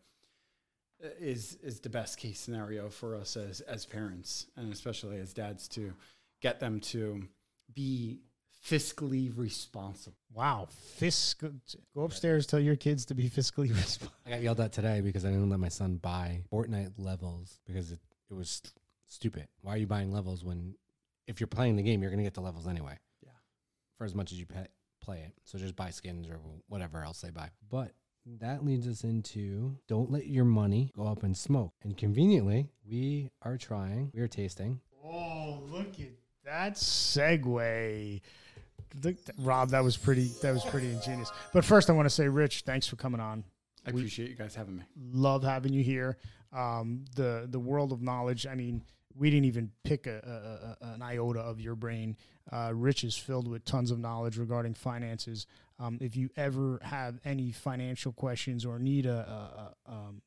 uh, 1.04 1.08
is 1.20 1.58
is 1.64 1.80
the 1.80 1.90
best 1.90 2.18
case 2.18 2.40
scenario 2.40 2.90
for 2.90 3.16
us 3.16 3.38
as 3.38 3.62
as 3.62 3.86
parents 3.86 4.48
and 4.56 4.72
especially 4.72 5.18
as 5.18 5.34
dads 5.34 5.68
to 5.68 5.94
get 6.42 6.60
them 6.60 6.80
to 6.80 7.24
be 7.74 8.20
fiscally 8.66 9.32
responsible. 9.36 10.18
Wow. 10.34 10.68
Fiscal. 10.96 11.52
Go 11.96 12.04
upstairs, 12.04 12.46
tell 12.46 12.60
your 12.60 12.76
kids 12.76 13.06
to 13.06 13.16
be 13.16 13.30
fiscally 13.30 13.70
responsible. 13.76 14.14
I 14.26 14.32
got 14.32 14.42
yelled 14.42 14.60
at 14.60 14.72
today 14.72 15.02
because 15.02 15.26
I 15.26 15.30
didn't 15.30 15.50
let 15.50 15.60
my 15.60 15.70
son 15.70 15.98
buy 15.98 16.42
Fortnite 16.52 16.94
levels 16.98 17.60
because 17.66 17.92
it, 17.92 18.00
it 18.30 18.34
was 18.34 18.50
st- 18.50 18.74
stupid. 19.08 19.48
Why 19.62 19.74
are 19.74 19.78
you 19.78 19.88
buying 19.88 20.12
levels 20.12 20.44
when 20.44 20.76
if 21.28 21.40
you're 21.40 21.48
playing 21.48 21.76
the 21.76 21.84
game, 21.84 22.02
you're 22.02 22.12
going 22.12 22.20
to 22.20 22.24
get 22.24 22.34
the 22.34 22.42
levels 22.42 22.68
anyway? 22.68 22.98
Yeah. 23.24 23.32
For 23.98 24.06
as 24.06 24.16
much 24.16 24.32
as 24.32 24.40
you 24.40 24.46
pay, 24.46 24.68
play 25.02 25.20
it. 25.20 25.34
So 25.46 25.58
just 25.58 25.76
buy 25.76 25.90
skins 25.90 26.28
or 26.30 26.40
whatever 26.68 27.04
else 27.04 27.22
they 27.22 27.32
buy. 27.32 27.50
But 27.70 27.92
that 28.40 28.64
leads 28.64 28.88
us 28.88 29.04
into 29.04 29.76
don't 29.88 30.12
let 30.12 30.28
your 30.28 30.46
money 30.46 30.92
go 30.96 31.08
up 31.08 31.24
in 31.24 31.34
smoke. 31.34 31.74
And 31.84 31.98
conveniently, 31.98 32.70
we 32.88 33.32
are 33.42 33.58
trying, 33.58 34.12
we 34.14 34.22
are 34.22 34.28
tasting. 34.28 34.80
Oh, 35.04 35.64
look 35.68 36.00
at 36.00 36.12
that 36.46 36.76
segue. 36.76 38.22
Rob, 39.40 39.70
that 39.70 39.84
was 39.84 39.98
pretty. 39.98 40.32
That 40.42 40.54
was 40.54 40.64
pretty 40.66 40.92
ingenious. 40.92 41.32
But 41.54 41.66
first, 41.66 41.90
I 41.90 41.94
want 41.94 42.06
to 42.08 42.10
say, 42.10 42.28
Rich, 42.28 42.62
thanks 42.66 42.88
for 42.88 42.96
coming 42.96 43.22
on. 43.22 43.44
I 43.86 43.92
We- 43.92 44.02
appreciate 44.02 44.30
you 44.30 44.36
guys 44.36 44.56
having 44.56 44.78
me. 44.78 44.84
Love 45.12 45.44
having 45.44 45.74
you 45.74 45.84
here. 45.84 46.18
Um, 46.52 47.06
the 47.16 47.48
the 47.50 47.60
world 47.60 47.92
of 47.92 48.02
knowledge. 48.02 48.46
I 48.46 48.56
mean, 48.56 48.84
we 49.16 49.30
didn't 49.30 49.46
even 49.46 49.72
pick 49.84 50.08
a, 50.08 50.76
a, 50.82 50.86
a 50.86 50.94
an 50.94 51.02
iota 51.02 51.40
of 51.40 51.60
your 51.60 51.76
brain. 51.76 52.18
Uh, 52.52 52.72
Rich 52.74 53.04
is 53.04 53.16
filled 53.16 53.48
with 53.48 53.64
tons 53.66 53.92
of 53.92 54.00
knowledge 54.00 54.38
regarding 54.38 54.74
finances. 54.74 55.48
Um, 55.80 55.98
if 56.02 56.16
you 56.16 56.30
ever 56.36 56.80
have 56.84 57.20
any 57.26 57.52
financial 57.52 58.12
questions 58.12 58.66
or 58.66 58.78
need 58.78 59.06
a, 59.06 59.74
a, 59.88 59.92
um, 59.92 60.22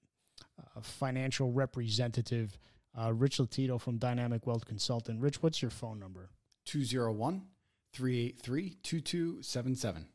a 0.74 0.80
financial 0.82 1.52
representative, 1.52 2.58
uh, 2.98 3.12
Rich 3.12 3.38
Lotito 3.38 3.80
from 3.80 3.98
Dynamic 3.98 4.46
Wealth 4.46 4.64
Consultant. 4.64 5.20
Rich, 5.20 5.42
what's 5.42 5.60
your 5.62 5.70
phone 5.70 5.98
number? 6.00 6.30
201 6.66 7.42
383 7.94 8.76
2277. 8.82 10.06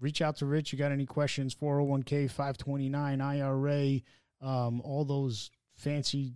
reach 0.00 0.20
out 0.20 0.36
to 0.36 0.46
Rich. 0.46 0.72
You 0.72 0.78
got 0.78 0.92
any 0.92 1.06
questions? 1.06 1.54
401k, 1.54 2.30
529, 2.30 3.20
IRA, 3.20 4.00
um, 4.40 4.80
all 4.82 5.04
those 5.04 5.50
fancy 5.74 6.34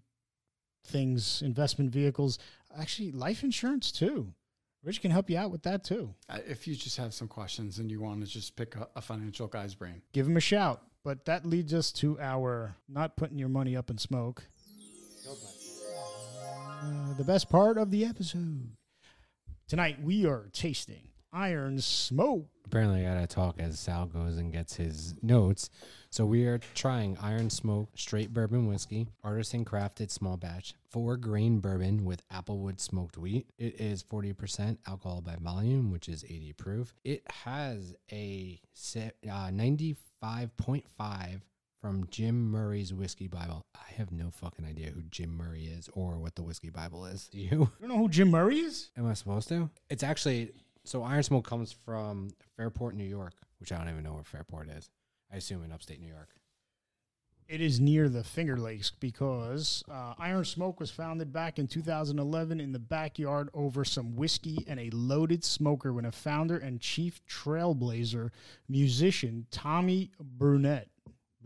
things, 0.86 1.42
investment 1.42 1.90
vehicles. 1.90 2.38
Actually, 2.78 3.12
life 3.12 3.42
insurance 3.42 3.90
too. 3.92 4.32
Rich 4.84 5.02
can 5.02 5.10
help 5.10 5.28
you 5.28 5.36
out 5.36 5.50
with 5.50 5.64
that 5.64 5.82
too. 5.82 6.14
Uh, 6.28 6.38
if 6.46 6.68
you 6.68 6.76
just 6.76 6.96
have 6.96 7.12
some 7.12 7.26
questions 7.26 7.78
and 7.80 7.90
you 7.90 8.00
want 8.00 8.20
to 8.24 8.26
just 8.26 8.54
pick 8.54 8.76
a, 8.76 8.88
a 8.94 9.02
financial 9.02 9.48
guy's 9.48 9.74
brain, 9.74 10.00
Give 10.12 10.26
him 10.26 10.36
a 10.36 10.40
shout. 10.40 10.82
But 11.02 11.24
that 11.26 11.44
leads 11.44 11.74
us 11.74 11.92
to 11.92 12.18
our 12.20 12.76
not 12.88 13.16
putting 13.16 13.38
your 13.38 13.48
money 13.48 13.76
up 13.76 13.90
in 13.90 13.98
smoke. 13.98 14.44
Uh, 16.82 17.14
the 17.14 17.24
best 17.24 17.48
part 17.48 17.78
of 17.78 17.90
the 17.90 18.04
episode. 18.04 18.75
Tonight 19.68 20.00
we 20.00 20.24
are 20.26 20.48
tasting 20.52 21.08
Iron 21.32 21.80
Smoke. 21.80 22.46
Apparently, 22.66 23.04
I 23.04 23.14
gotta 23.14 23.26
talk 23.26 23.56
as 23.58 23.80
Sal 23.80 24.06
goes 24.06 24.36
and 24.36 24.52
gets 24.52 24.76
his 24.76 25.16
notes. 25.22 25.70
So 26.08 26.24
we 26.24 26.46
are 26.46 26.58
trying 26.76 27.18
Iron 27.20 27.50
Smoke 27.50 27.88
Straight 27.96 28.32
Bourbon 28.32 28.68
Whiskey, 28.68 29.08
artisan 29.24 29.64
crafted 29.64 30.12
small 30.12 30.36
batch, 30.36 30.74
four 30.88 31.16
grain 31.16 31.58
bourbon 31.58 32.04
with 32.04 32.22
applewood 32.28 32.78
smoked 32.78 33.18
wheat. 33.18 33.48
It 33.58 33.80
is 33.80 34.04
40% 34.04 34.78
alcohol 34.86 35.20
by 35.20 35.34
volume, 35.40 35.90
which 35.90 36.08
is 36.08 36.22
80 36.22 36.52
proof. 36.52 36.94
It 37.02 37.24
has 37.28 37.96
a 38.12 38.60
uh, 38.94 39.50
95.5 39.50 41.40
from 41.86 42.04
Jim 42.10 42.50
Murray's 42.50 42.92
Whiskey 42.92 43.28
Bible. 43.28 43.64
I 43.76 43.92
have 43.92 44.10
no 44.10 44.32
fucking 44.32 44.64
idea 44.64 44.90
who 44.90 45.02
Jim 45.02 45.36
Murray 45.36 45.66
is 45.66 45.88
or 45.92 46.18
what 46.18 46.34
the 46.34 46.42
Whiskey 46.42 46.68
Bible 46.68 47.06
is. 47.06 47.28
Do 47.28 47.38
you? 47.40 47.46
You 47.48 47.70
don't 47.82 47.88
know 47.90 47.98
who 47.98 48.08
Jim 48.08 48.28
Murray 48.28 48.58
is? 48.58 48.90
Am 48.98 49.06
I 49.06 49.14
supposed 49.14 49.46
to? 49.50 49.70
It's 49.88 50.02
actually 50.02 50.50
so 50.82 51.04
Iron 51.04 51.22
Smoke 51.22 51.46
comes 51.46 51.70
from 51.70 52.30
Fairport, 52.56 52.96
New 52.96 53.04
York, 53.04 53.34
which 53.60 53.70
I 53.70 53.78
don't 53.78 53.88
even 53.88 54.02
know 54.02 54.14
where 54.14 54.24
Fairport 54.24 54.68
is. 54.68 54.90
I 55.32 55.36
assume 55.36 55.62
in 55.62 55.70
upstate 55.70 56.00
New 56.00 56.08
York. 56.08 56.30
It 57.46 57.60
is 57.60 57.78
near 57.78 58.08
the 58.08 58.24
Finger 58.24 58.56
Lakes 58.56 58.90
because 58.90 59.84
uh, 59.88 60.14
Iron 60.18 60.44
Smoke 60.44 60.80
was 60.80 60.90
founded 60.90 61.32
back 61.32 61.60
in 61.60 61.68
2011 61.68 62.58
in 62.60 62.72
the 62.72 62.80
backyard 62.80 63.48
over 63.54 63.84
some 63.84 64.16
whiskey 64.16 64.64
and 64.66 64.80
a 64.80 64.90
loaded 64.90 65.44
smoker 65.44 65.92
when 65.92 66.04
a 66.04 66.10
founder 66.10 66.56
and 66.56 66.80
chief 66.80 67.20
trailblazer 67.28 68.30
musician 68.68 69.46
Tommy 69.52 70.10
Brunett, 70.36 70.86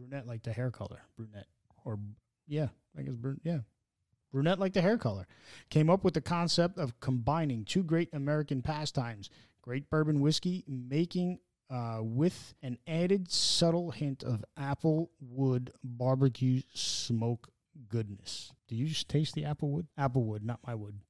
brunette 0.01 0.27
like 0.27 0.43
the 0.43 0.53
hair 0.53 0.71
color, 0.71 1.03
brunette, 1.17 1.47
or 1.85 1.99
yeah, 2.47 2.69
I 2.99 3.03
guess 3.03 3.15
brun- 3.15 3.41
yeah, 3.45 3.59
brunette 4.33 4.59
like 4.59 4.73
the 4.73 4.81
hair 4.81 4.99
color, 4.99 5.27
came 5.69 5.91
up 5.91 6.05
with 6.05 6.15
the 6.15 6.21
concept 6.21 6.79
of 6.79 6.99
combining 7.01 7.65
two 7.65 7.83
great 7.83 8.09
American 8.13 8.63
pastimes: 8.63 9.31
great 9.63 9.91
bourbon 9.91 10.21
whiskey 10.21 10.65
making 10.67 11.39
uh, 11.71 11.99
with 12.01 12.55
an 12.63 12.79
added 12.87 13.31
subtle 13.31 13.91
hint 13.91 14.23
of 14.23 14.45
apple 14.57 15.11
wood 15.21 15.73
barbecue 15.85 16.63
smoke 16.75 17.49
goodness. 17.89 18.53
Do 18.69 18.77
you 18.77 18.87
just 18.87 19.09
taste 19.09 19.35
the 19.35 19.45
apple 19.45 19.71
wood? 19.71 19.87
Apple 19.99 20.25
wood, 20.25 20.45
not 20.45 20.61
my 20.67 20.75
wood. 20.75 21.01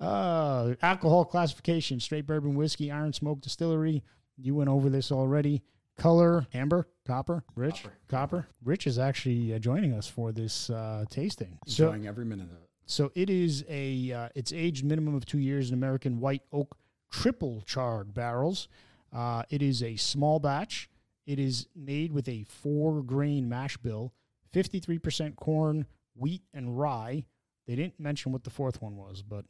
Uh, 0.00 0.74
alcohol 0.82 1.24
classification: 1.24 2.00
straight 2.00 2.26
bourbon 2.26 2.54
whiskey, 2.56 2.90
Iron 2.90 3.12
Smoke 3.12 3.40
Distillery. 3.40 4.02
You 4.36 4.54
went 4.54 4.70
over 4.70 4.90
this 4.90 5.12
already. 5.12 5.62
Color: 6.02 6.46
amber, 6.52 6.88
copper, 7.06 7.44
rich, 7.54 7.82
Copper. 7.84 7.94
copper. 8.08 8.46
Rich 8.64 8.88
is 8.88 8.98
actually 8.98 9.54
uh, 9.54 9.58
joining 9.60 9.92
us 9.92 10.08
for 10.08 10.32
this 10.32 10.68
uh, 10.68 11.04
tasting. 11.08 11.58
So, 11.66 11.86
Enjoying 11.86 12.08
every 12.08 12.24
minute 12.24 12.48
of 12.50 12.56
it. 12.56 12.68
so 12.86 13.12
it 13.14 13.30
is 13.30 13.64
a 13.68 14.10
uh, 14.12 14.28
it's 14.34 14.52
aged 14.52 14.84
minimum 14.84 15.14
of 15.14 15.24
two 15.24 15.38
years 15.38 15.68
in 15.68 15.74
American 15.74 16.18
white 16.18 16.42
oak 16.52 16.76
triple 17.12 17.62
charred 17.66 18.12
barrels. 18.14 18.66
Uh, 19.12 19.44
it 19.48 19.62
is 19.62 19.80
a 19.82 19.94
small 19.94 20.40
batch. 20.40 20.90
It 21.24 21.38
is 21.38 21.68
made 21.76 22.10
with 22.12 22.28
a 22.28 22.42
four 22.48 23.02
grain 23.02 23.48
mash 23.48 23.76
bill, 23.76 24.12
fifty 24.50 24.80
three 24.80 24.98
percent 24.98 25.36
corn, 25.36 25.86
wheat, 26.16 26.42
and 26.52 26.76
rye. 26.76 27.24
They 27.68 27.76
didn't 27.76 28.00
mention 28.00 28.32
what 28.32 28.42
the 28.42 28.50
fourth 28.50 28.82
one 28.82 28.96
was, 28.96 29.22
but 29.22 29.44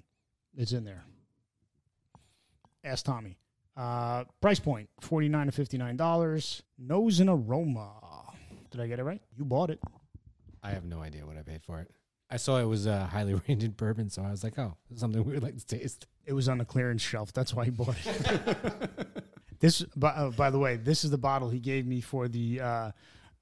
it's 0.54 0.72
in 0.72 0.84
there. 0.84 1.04
Ask 2.84 3.06
Tommy. 3.06 3.38
Uh, 3.76 4.24
price 4.40 4.58
point 4.60 4.88
forty 5.00 5.28
nine 5.28 5.46
to 5.46 5.52
fifty 5.52 5.78
nine 5.78 5.96
dollars. 5.96 6.62
Nose 6.78 7.20
and 7.20 7.30
aroma. 7.30 7.90
Did 8.70 8.80
I 8.80 8.86
get 8.86 8.98
it 8.98 9.04
right? 9.04 9.20
You 9.36 9.44
bought 9.44 9.70
it. 9.70 9.80
I 10.62 10.70
have 10.70 10.84
no 10.84 11.00
idea 11.00 11.26
what 11.26 11.36
I 11.36 11.42
paid 11.42 11.62
for 11.62 11.80
it. 11.80 11.90
I 12.30 12.36
saw 12.36 12.58
it 12.58 12.64
was 12.64 12.86
a 12.86 13.04
highly 13.06 13.34
rated 13.48 13.76
bourbon, 13.76 14.08
so 14.10 14.22
I 14.22 14.30
was 14.30 14.44
like, 14.44 14.58
"Oh, 14.58 14.76
this 14.88 14.96
is 14.96 15.00
something 15.00 15.24
we 15.24 15.34
would 15.34 15.42
like 15.42 15.56
to 15.58 15.66
taste." 15.66 16.06
It 16.24 16.32
was 16.32 16.48
on 16.48 16.58
the 16.58 16.64
clearance 16.64 17.02
shelf. 17.02 17.32
That's 17.32 17.52
why 17.54 17.64
he 17.64 17.70
bought 17.70 17.96
it. 18.04 19.24
this, 19.60 19.82
by, 19.96 20.10
uh, 20.10 20.30
by 20.30 20.50
the 20.50 20.58
way, 20.58 20.76
this 20.76 21.04
is 21.04 21.10
the 21.10 21.18
bottle 21.18 21.50
he 21.50 21.58
gave 21.58 21.84
me 21.86 22.00
for 22.00 22.28
the 22.28 22.60
uh, 22.60 22.90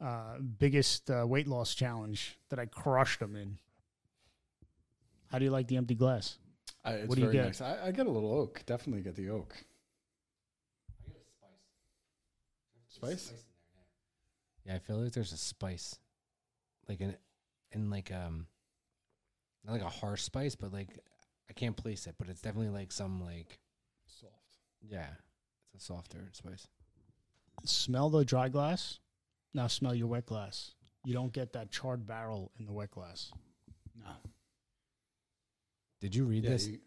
uh, 0.01 0.39
biggest 0.59 1.11
uh, 1.11 1.25
weight 1.27 1.47
loss 1.47 1.75
challenge 1.75 2.39
that 2.49 2.59
I 2.59 2.67
crushed 2.67 3.21
him 3.21 3.37
in. 3.37 3.59
How 5.31 5.39
do 5.39 5.45
you 5.45 5.51
like 5.51 5.69
the 5.69 5.77
empty 5.77 5.95
glass? 5.95 6.39
I, 6.85 6.93
it's 6.93 7.09
What 7.09 7.17
do 7.17 7.21
you 7.21 7.27
very 7.31 7.39
get? 7.39 7.45
nice. 7.47 7.61
I, 7.61 7.89
I 7.89 7.91
get 7.93 8.07
a 8.07 8.11
little 8.11 8.33
oak. 8.33 8.63
Definitely 8.67 9.03
get 9.03 9.15
the 9.15 9.29
oak. 9.31 9.55
Spice? 13.03 13.33
Yeah, 14.65 14.75
I 14.75 14.79
feel 14.79 14.97
like 14.99 15.13
there's 15.13 15.33
a 15.33 15.37
spice, 15.39 15.99
like 16.89 17.01
an, 17.01 17.17
in 17.73 17.91
like 17.91 18.13
um, 18.13 18.47
not 19.65 19.73
like 19.73 19.83
a 19.83 19.89
harsh 19.89 20.23
spice, 20.23 20.55
but 20.55 20.73
like 20.73 20.89
I 21.49 21.53
can't 21.55 21.77
place 21.77 22.07
it, 22.07 22.15
but 22.19 22.29
it's 22.29 22.43
definitely 22.43 22.69
like 22.71 22.93
some 22.93 23.23
like 23.23 23.59
Soft. 24.07 24.33
yeah, 24.87 25.07
it's 25.75 25.83
a 25.83 25.87
softer 25.87 26.29
spice. 26.33 26.67
Smell 27.65 28.11
the 28.11 28.25
dry 28.25 28.49
glass. 28.49 28.99
Now 29.55 29.67
smell 29.67 29.95
your 29.95 30.07
wet 30.09 30.27
glass. 30.27 30.73
You 31.05 31.15
don't 31.15 31.33
get 31.33 31.55
that 31.55 31.71
charred 31.71 32.07
barrel 32.07 32.53
in 32.59 32.67
the 32.67 32.73
wet 32.73 32.91
glass. 32.91 33.33
No. 33.99 34.11
Did 36.01 36.15
you 36.15 36.25
read 36.25 36.45
Yeah, 36.45 36.51
this? 36.51 36.67
you- 36.69 36.79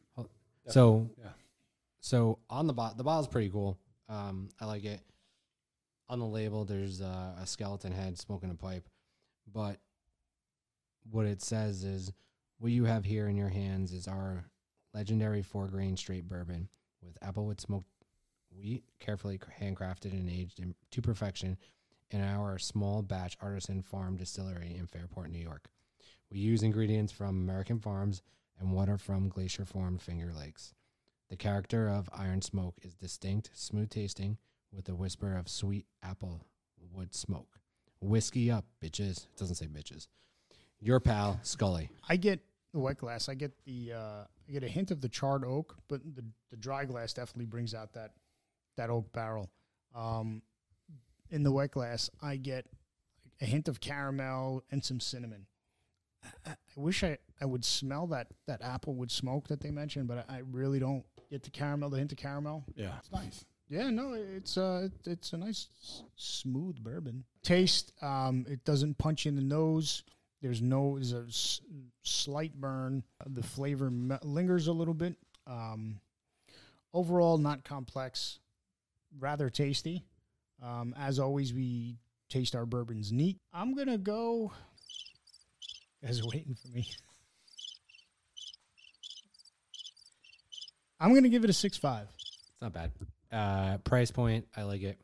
So 0.68 1.10
yeah. 1.20 1.30
So 2.00 2.40
on 2.50 2.68
the 2.68 2.74
bot, 2.74 2.98
the 2.98 3.04
bottle's 3.04 3.28
pretty 3.28 3.50
cool. 3.50 3.78
Um, 4.10 4.50
I 4.60 4.66
like 4.66 4.84
it. 4.86 5.02
On 6.10 6.20
the 6.20 6.26
label, 6.26 6.66
there's 6.66 7.02
a 7.02 7.44
skeleton 7.46 7.92
head 7.92 8.20
smoking 8.20 8.52
a 8.52 8.56
pipe, 8.56 8.88
but 9.52 9.80
what 11.10 11.26
it 11.26 11.42
says 11.42 11.84
is, 11.84 12.12
"What 12.60 12.72
you 12.72 12.86
have 12.86 13.06
here 13.06 13.28
in 13.28 13.36
your 13.36 13.50
hands 13.50 13.92
is 13.94 14.08
our 14.08 14.50
legendary 14.94 15.42
four 15.42 15.68
grain 15.68 15.98
straight 15.98 16.28
bourbon 16.28 16.70
with 17.02 17.20
applewood 17.22 17.60
smoked 17.60 17.90
wheat, 18.52 18.84
carefully 19.00 19.40
handcrafted 19.40 20.12
and 20.12 20.30
aged 20.30 20.60
in, 20.60 20.76
to 20.92 21.02
perfection 21.02 21.58
in 22.12 22.22
our 22.22 22.60
small 22.60 23.02
batch 23.02 23.36
artisan 23.42 23.82
farm 23.82 24.16
distillery 24.16 24.76
in 24.76 24.86
Fairport, 24.86 25.32
New 25.32 25.40
York. 25.40 25.72
We 26.30 26.38
use 26.38 26.62
ingredients 26.62 27.12
from 27.12 27.42
American 27.42 27.80
farms 27.80 28.22
and 28.60 28.72
water 28.72 28.98
from 28.98 29.30
glacier 29.30 29.66
formed 29.66 30.02
Finger 30.02 30.32
Lakes." 30.32 30.76
The 31.30 31.38
character 31.38 31.90
of 31.90 32.10
Iron 32.14 32.42
Smoke 32.44 32.78
is 32.84 32.94
distinct, 32.94 33.50
smooth 33.56 33.90
tasting, 33.90 34.38
with 34.74 34.90
a 34.90 34.96
whisper 34.96 35.38
of 35.38 35.48
sweet 35.48 35.86
apple 36.02 36.46
wood 36.92 37.14
smoke. 37.14 37.60
Whiskey 38.02 38.52
up, 38.52 38.66
bitches. 38.82 39.26
It 39.26 39.38
doesn't 39.38 39.56
say 39.56 39.68
bitches. 39.68 40.08
Your 40.80 41.00
pal, 41.00 41.40
Scully. 41.44 41.90
I 42.10 42.18
get 42.18 42.42
the 42.74 42.80
wet 42.80 42.98
glass. 42.98 43.30
I 43.30 43.36
get 43.36 43.54
the 43.66 43.94
uh, 43.94 44.24
I 44.48 44.52
get 44.52 44.64
a 44.64 44.68
hint 44.68 44.92
of 44.92 45.00
the 45.00 45.08
charred 45.08 45.46
oak, 45.46 45.78
but 45.88 46.02
the 46.16 46.24
the 46.52 46.58
dry 46.58 46.86
glass 46.86 47.14
definitely 47.14 47.46
brings 47.46 47.74
out 47.74 47.94
that 47.94 48.12
that 48.76 48.90
oak 48.90 49.14
barrel. 49.14 49.50
Um, 49.96 50.42
in 51.30 51.44
the 51.44 51.52
wet 51.52 51.72
glass, 51.72 52.10
I 52.22 52.36
get 52.36 52.66
a 53.42 53.46
hint 53.46 53.68
of 53.68 53.80
caramel 53.80 54.64
and 54.72 54.84
some 54.84 55.00
cinnamon. 55.00 55.46
I, 56.46 56.52
I 56.52 56.56
wish 56.76 57.04
I, 57.04 57.18
I 57.40 57.46
would 57.46 57.64
smell 57.64 58.08
that 58.08 58.28
that 58.48 58.62
apple 58.62 58.96
wood 58.96 59.12
smoke 59.12 59.48
that 59.48 59.62
they 59.62 59.72
mentioned, 59.72 60.08
but 60.08 60.26
I, 60.30 60.38
I 60.38 60.42
really 60.52 60.80
don't 60.80 61.06
get 61.30 61.44
the 61.44 61.50
caramel, 61.52 61.90
the 61.90 61.98
hint 61.98 62.12
of 62.12 62.18
caramel. 62.18 62.66
Yeah. 62.76 62.98
It's 63.00 63.12
nice. 63.12 63.46
Yeah, 63.70 63.90
no, 63.90 64.14
it's 64.14 64.58
uh, 64.58 64.88
it, 64.88 65.08
it's 65.12 65.34
a 65.34 65.38
nice 65.38 65.68
smooth 66.16 66.78
bourbon. 66.84 67.24
Taste, 67.44 67.92
um, 68.02 68.46
it 68.48 68.64
doesn't 68.66 68.98
punch 68.98 69.26
you 69.26 69.30
in 69.30 69.36
the 69.36 69.42
nose. 69.42 70.04
There's 70.42 70.62
no, 70.62 70.96
there's 70.96 71.14
a 71.14 71.26
s- 71.28 71.62
slight 72.04 72.54
burn. 72.54 73.04
The 73.26 73.42
flavor 73.42 73.90
me- 73.90 74.18
lingers 74.22 74.68
a 74.68 74.74
little 74.74 74.94
bit. 74.94 75.16
Um, 75.48 76.00
overall, 76.94 77.38
not 77.38 77.64
complex, 77.64 78.40
rather 79.20 79.50
tasty. 79.50 80.04
Um, 80.62 80.94
as 80.98 81.18
always, 81.18 81.54
we 81.54 81.98
taste 82.30 82.56
our 82.56 82.66
bourbons 82.66 83.12
neat. 83.12 83.38
I'm 83.54 83.74
gonna 83.74 83.98
go. 83.98 84.52
Are 86.04 86.10
waiting 86.34 86.56
for 86.62 86.68
me. 86.68 86.86
I'm 91.00 91.14
gonna 91.14 91.30
give 91.30 91.44
it 91.44 91.50
a 91.50 91.54
six 91.54 91.78
five. 91.78 92.08
It's 92.20 92.62
not 92.62 92.74
bad. 92.74 92.92
Uh, 93.34 93.78
price 93.80 94.12
point, 94.12 94.46
I 94.56 94.64
like 94.64 94.84
it. 94.84 95.00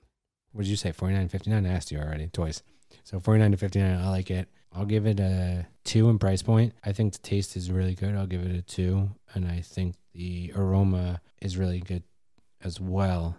What 0.52 0.64
did 0.64 0.70
you 0.70 0.76
say? 0.76 0.92
Forty 0.92 1.16
nine 1.16 1.30
fifty 1.30 1.50
nine. 1.50 1.66
I 1.66 1.74
asked 1.74 1.92
you 1.92 2.00
already 2.00 2.28
twice. 2.28 2.62
So 3.04 3.20
forty 3.20 3.40
nine 3.40 3.52
to 3.52 3.58
fifty 3.58 3.80
nine. 3.80 4.00
I 4.00 4.10
like 4.10 4.30
it. 4.30 4.48
I'll 4.72 4.86
give 4.86 5.08
it 5.08 5.20
a 5.20 5.66
two 5.84 6.10
in 6.10 6.20
price 6.20 6.44
point. 6.44 6.74
I 6.86 6.92
think 6.92 7.14
the 7.14 7.20
taste 7.20 7.56
is 7.56 7.72
really 7.72 7.96
good. 7.96 8.16
I'll 8.16 8.28
give 8.28 8.42
it 8.42 8.56
a 8.56 8.62
two, 8.62 9.10
and 9.34 9.48
I 9.48 9.62
think 9.62 9.96
the 10.14 10.54
aroma 10.56 11.22
is 11.42 11.58
really 11.58 11.80
good 11.80 12.04
as 12.64 12.80
well. 12.80 13.36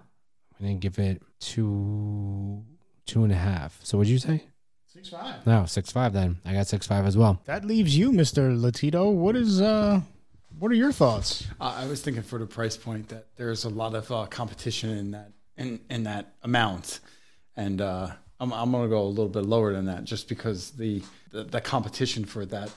I'm 0.59 0.66
gonna 0.66 0.79
give 0.79 0.98
it 0.98 1.22
two, 1.38 2.64
two 3.07 3.22
and 3.22 3.33
a 3.33 3.37
half. 3.37 3.79
So 3.83 3.96
what'd 3.96 4.11
you 4.11 4.18
say? 4.18 4.44
Six 4.87 5.09
five. 5.09 5.46
No, 5.46 5.66
six 5.66 5.92
five. 5.92 6.12
Then 6.12 6.38
I 6.44 6.53
got 6.53 6.66
six 6.66 6.87
five 6.87 7.07
as 7.07 7.16
well. 7.16 7.40
That 7.44 7.64
leaves 7.64 7.96
you, 7.96 8.12
Mister 8.12 8.50
Lotito. 8.50 9.12
What 9.12 9.37
is 9.37 9.61
uh, 9.61 10.00
what 10.61 10.70
are 10.70 10.75
your 10.77 10.92
thoughts? 10.92 11.46
Uh, 11.61 11.75
I 11.79 11.87
was 11.87 12.01
thinking 12.03 12.23
for 12.23 12.38
the 12.38 12.46
price 12.46 12.77
point 12.77 13.09
that 13.09 13.27
there's 13.37 13.64
a 13.64 13.68
lot 13.68 13.94
of 13.94 14.11
uh, 14.12 14.27
competition 14.27 14.90
in 14.90 15.11
that 15.12 15.33
in, 15.57 15.81
in 15.90 16.05
that 16.05 16.35
amount, 16.42 17.01
and 17.57 17.81
uh, 17.81 18.09
I'm 18.38 18.53
I'm 18.53 18.71
gonna 18.73 18.88
go 18.88 19.02
a 19.02 19.08
little 19.08 19.29
bit 19.29 19.44
lower 19.44 19.73
than 19.73 19.87
that 19.87 20.04
just 20.04 20.29
because 20.29 20.71
the 20.73 21.02
the, 21.33 21.44
the 21.44 21.61
competition 21.61 22.25
for 22.25 22.46
that 22.46 22.71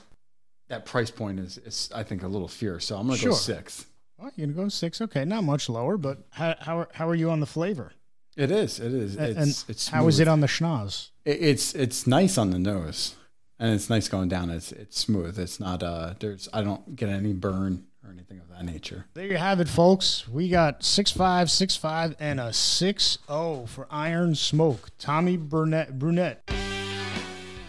that 0.68 0.84
price 0.86 1.10
point 1.10 1.38
is, 1.40 1.58
is 1.58 1.90
I 1.94 2.02
think 2.02 2.22
a 2.22 2.28
little 2.28 2.48
fierce. 2.48 2.86
So 2.86 2.96
I'm 2.96 3.06
gonna 3.06 3.18
Sure. 3.18 3.30
go 3.30 3.36
six. 3.36 3.86
Oh, 4.20 4.30
you're 4.36 4.46
gonna 4.46 4.64
go 4.64 4.68
six. 4.68 5.00
Okay, 5.00 5.24
not 5.24 5.44
much 5.44 5.68
lower, 5.68 5.96
but 5.96 6.26
how 6.30 6.54
how 6.60 6.78
are, 6.80 6.88
how 6.94 7.08
are 7.08 7.14
you 7.14 7.30
on 7.30 7.40
the 7.40 7.46
flavor? 7.46 7.92
It 8.36 8.50
is. 8.50 8.80
It 8.80 8.92
is. 8.92 9.16
A- 9.16 9.30
It's 9.30 9.38
and 9.38 9.64
it's 9.70 9.88
how 9.88 10.08
is 10.08 10.18
it 10.20 10.28
on 10.28 10.40
the 10.40 10.46
schnoz? 10.46 11.10
It, 11.24 11.38
it's 11.40 11.74
it's 11.74 12.06
nice 12.06 12.36
on 12.38 12.50
the 12.50 12.58
nose, 12.58 13.14
and 13.58 13.74
it's 13.74 13.88
nice 13.88 14.08
going 14.08 14.28
down. 14.28 14.50
It's 14.50 14.72
it's 14.72 14.98
smooth. 14.98 15.38
It's 15.38 15.60
not 15.60 15.82
uh. 15.82 16.14
There's 16.18 16.48
I 16.52 16.62
don't 16.62 16.96
get 16.96 17.08
any 17.08 17.32
burn 17.32 17.86
or 18.04 18.10
anything 18.10 18.38
of 18.40 18.48
that 18.50 18.64
nature. 18.64 19.06
There 19.14 19.26
you 19.26 19.36
have 19.36 19.60
it, 19.60 19.68
folks. 19.68 20.28
We 20.28 20.48
got 20.48 20.82
six 20.84 21.10
five, 21.10 21.50
six 21.50 21.76
five, 21.76 22.16
and 22.18 22.40
a 22.40 22.52
six 22.52 23.18
zero 23.26 23.66
for 23.66 23.86
Iron 23.90 24.34
Smoke. 24.34 24.90
Tommy 24.98 25.36
Burnett 25.36 25.98
Brunett. 25.98 26.38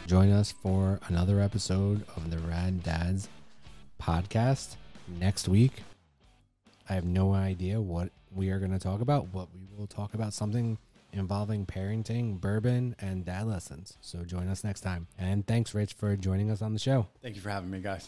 Join 0.07 0.31
us 0.31 0.51
for 0.51 0.99
another 1.07 1.39
episode 1.39 2.05
of 2.15 2.29
the 2.29 2.37
Rad 2.37 2.83
Dads 2.83 3.27
podcast 4.01 4.75
next 5.07 5.47
week. 5.47 5.83
I 6.87 6.93
have 6.93 7.05
no 7.05 7.33
idea 7.33 7.81
what 7.81 8.11
we 8.31 8.51
are 8.51 8.59
going 8.59 8.71
to 8.71 8.79
talk 8.79 9.01
about, 9.01 9.31
but 9.31 9.47
we 9.53 9.67
will 9.75 9.87
talk 9.87 10.13
about 10.13 10.33
something 10.33 10.77
involving 11.15 11.65
parenting, 11.65 12.39
bourbon, 12.39 12.95
and 12.99 13.25
dad 13.25 13.47
lessons. 13.47 13.97
So 14.01 14.23
join 14.23 14.47
us 14.47 14.63
next 14.63 14.81
time. 14.81 15.07
And 15.17 15.45
thanks, 15.47 15.73
Rich, 15.73 15.93
for 15.93 16.15
joining 16.15 16.51
us 16.51 16.61
on 16.61 16.73
the 16.73 16.79
show. 16.79 17.07
Thank 17.21 17.35
you 17.35 17.41
for 17.41 17.49
having 17.49 17.71
me, 17.71 17.79
guys. 17.79 18.07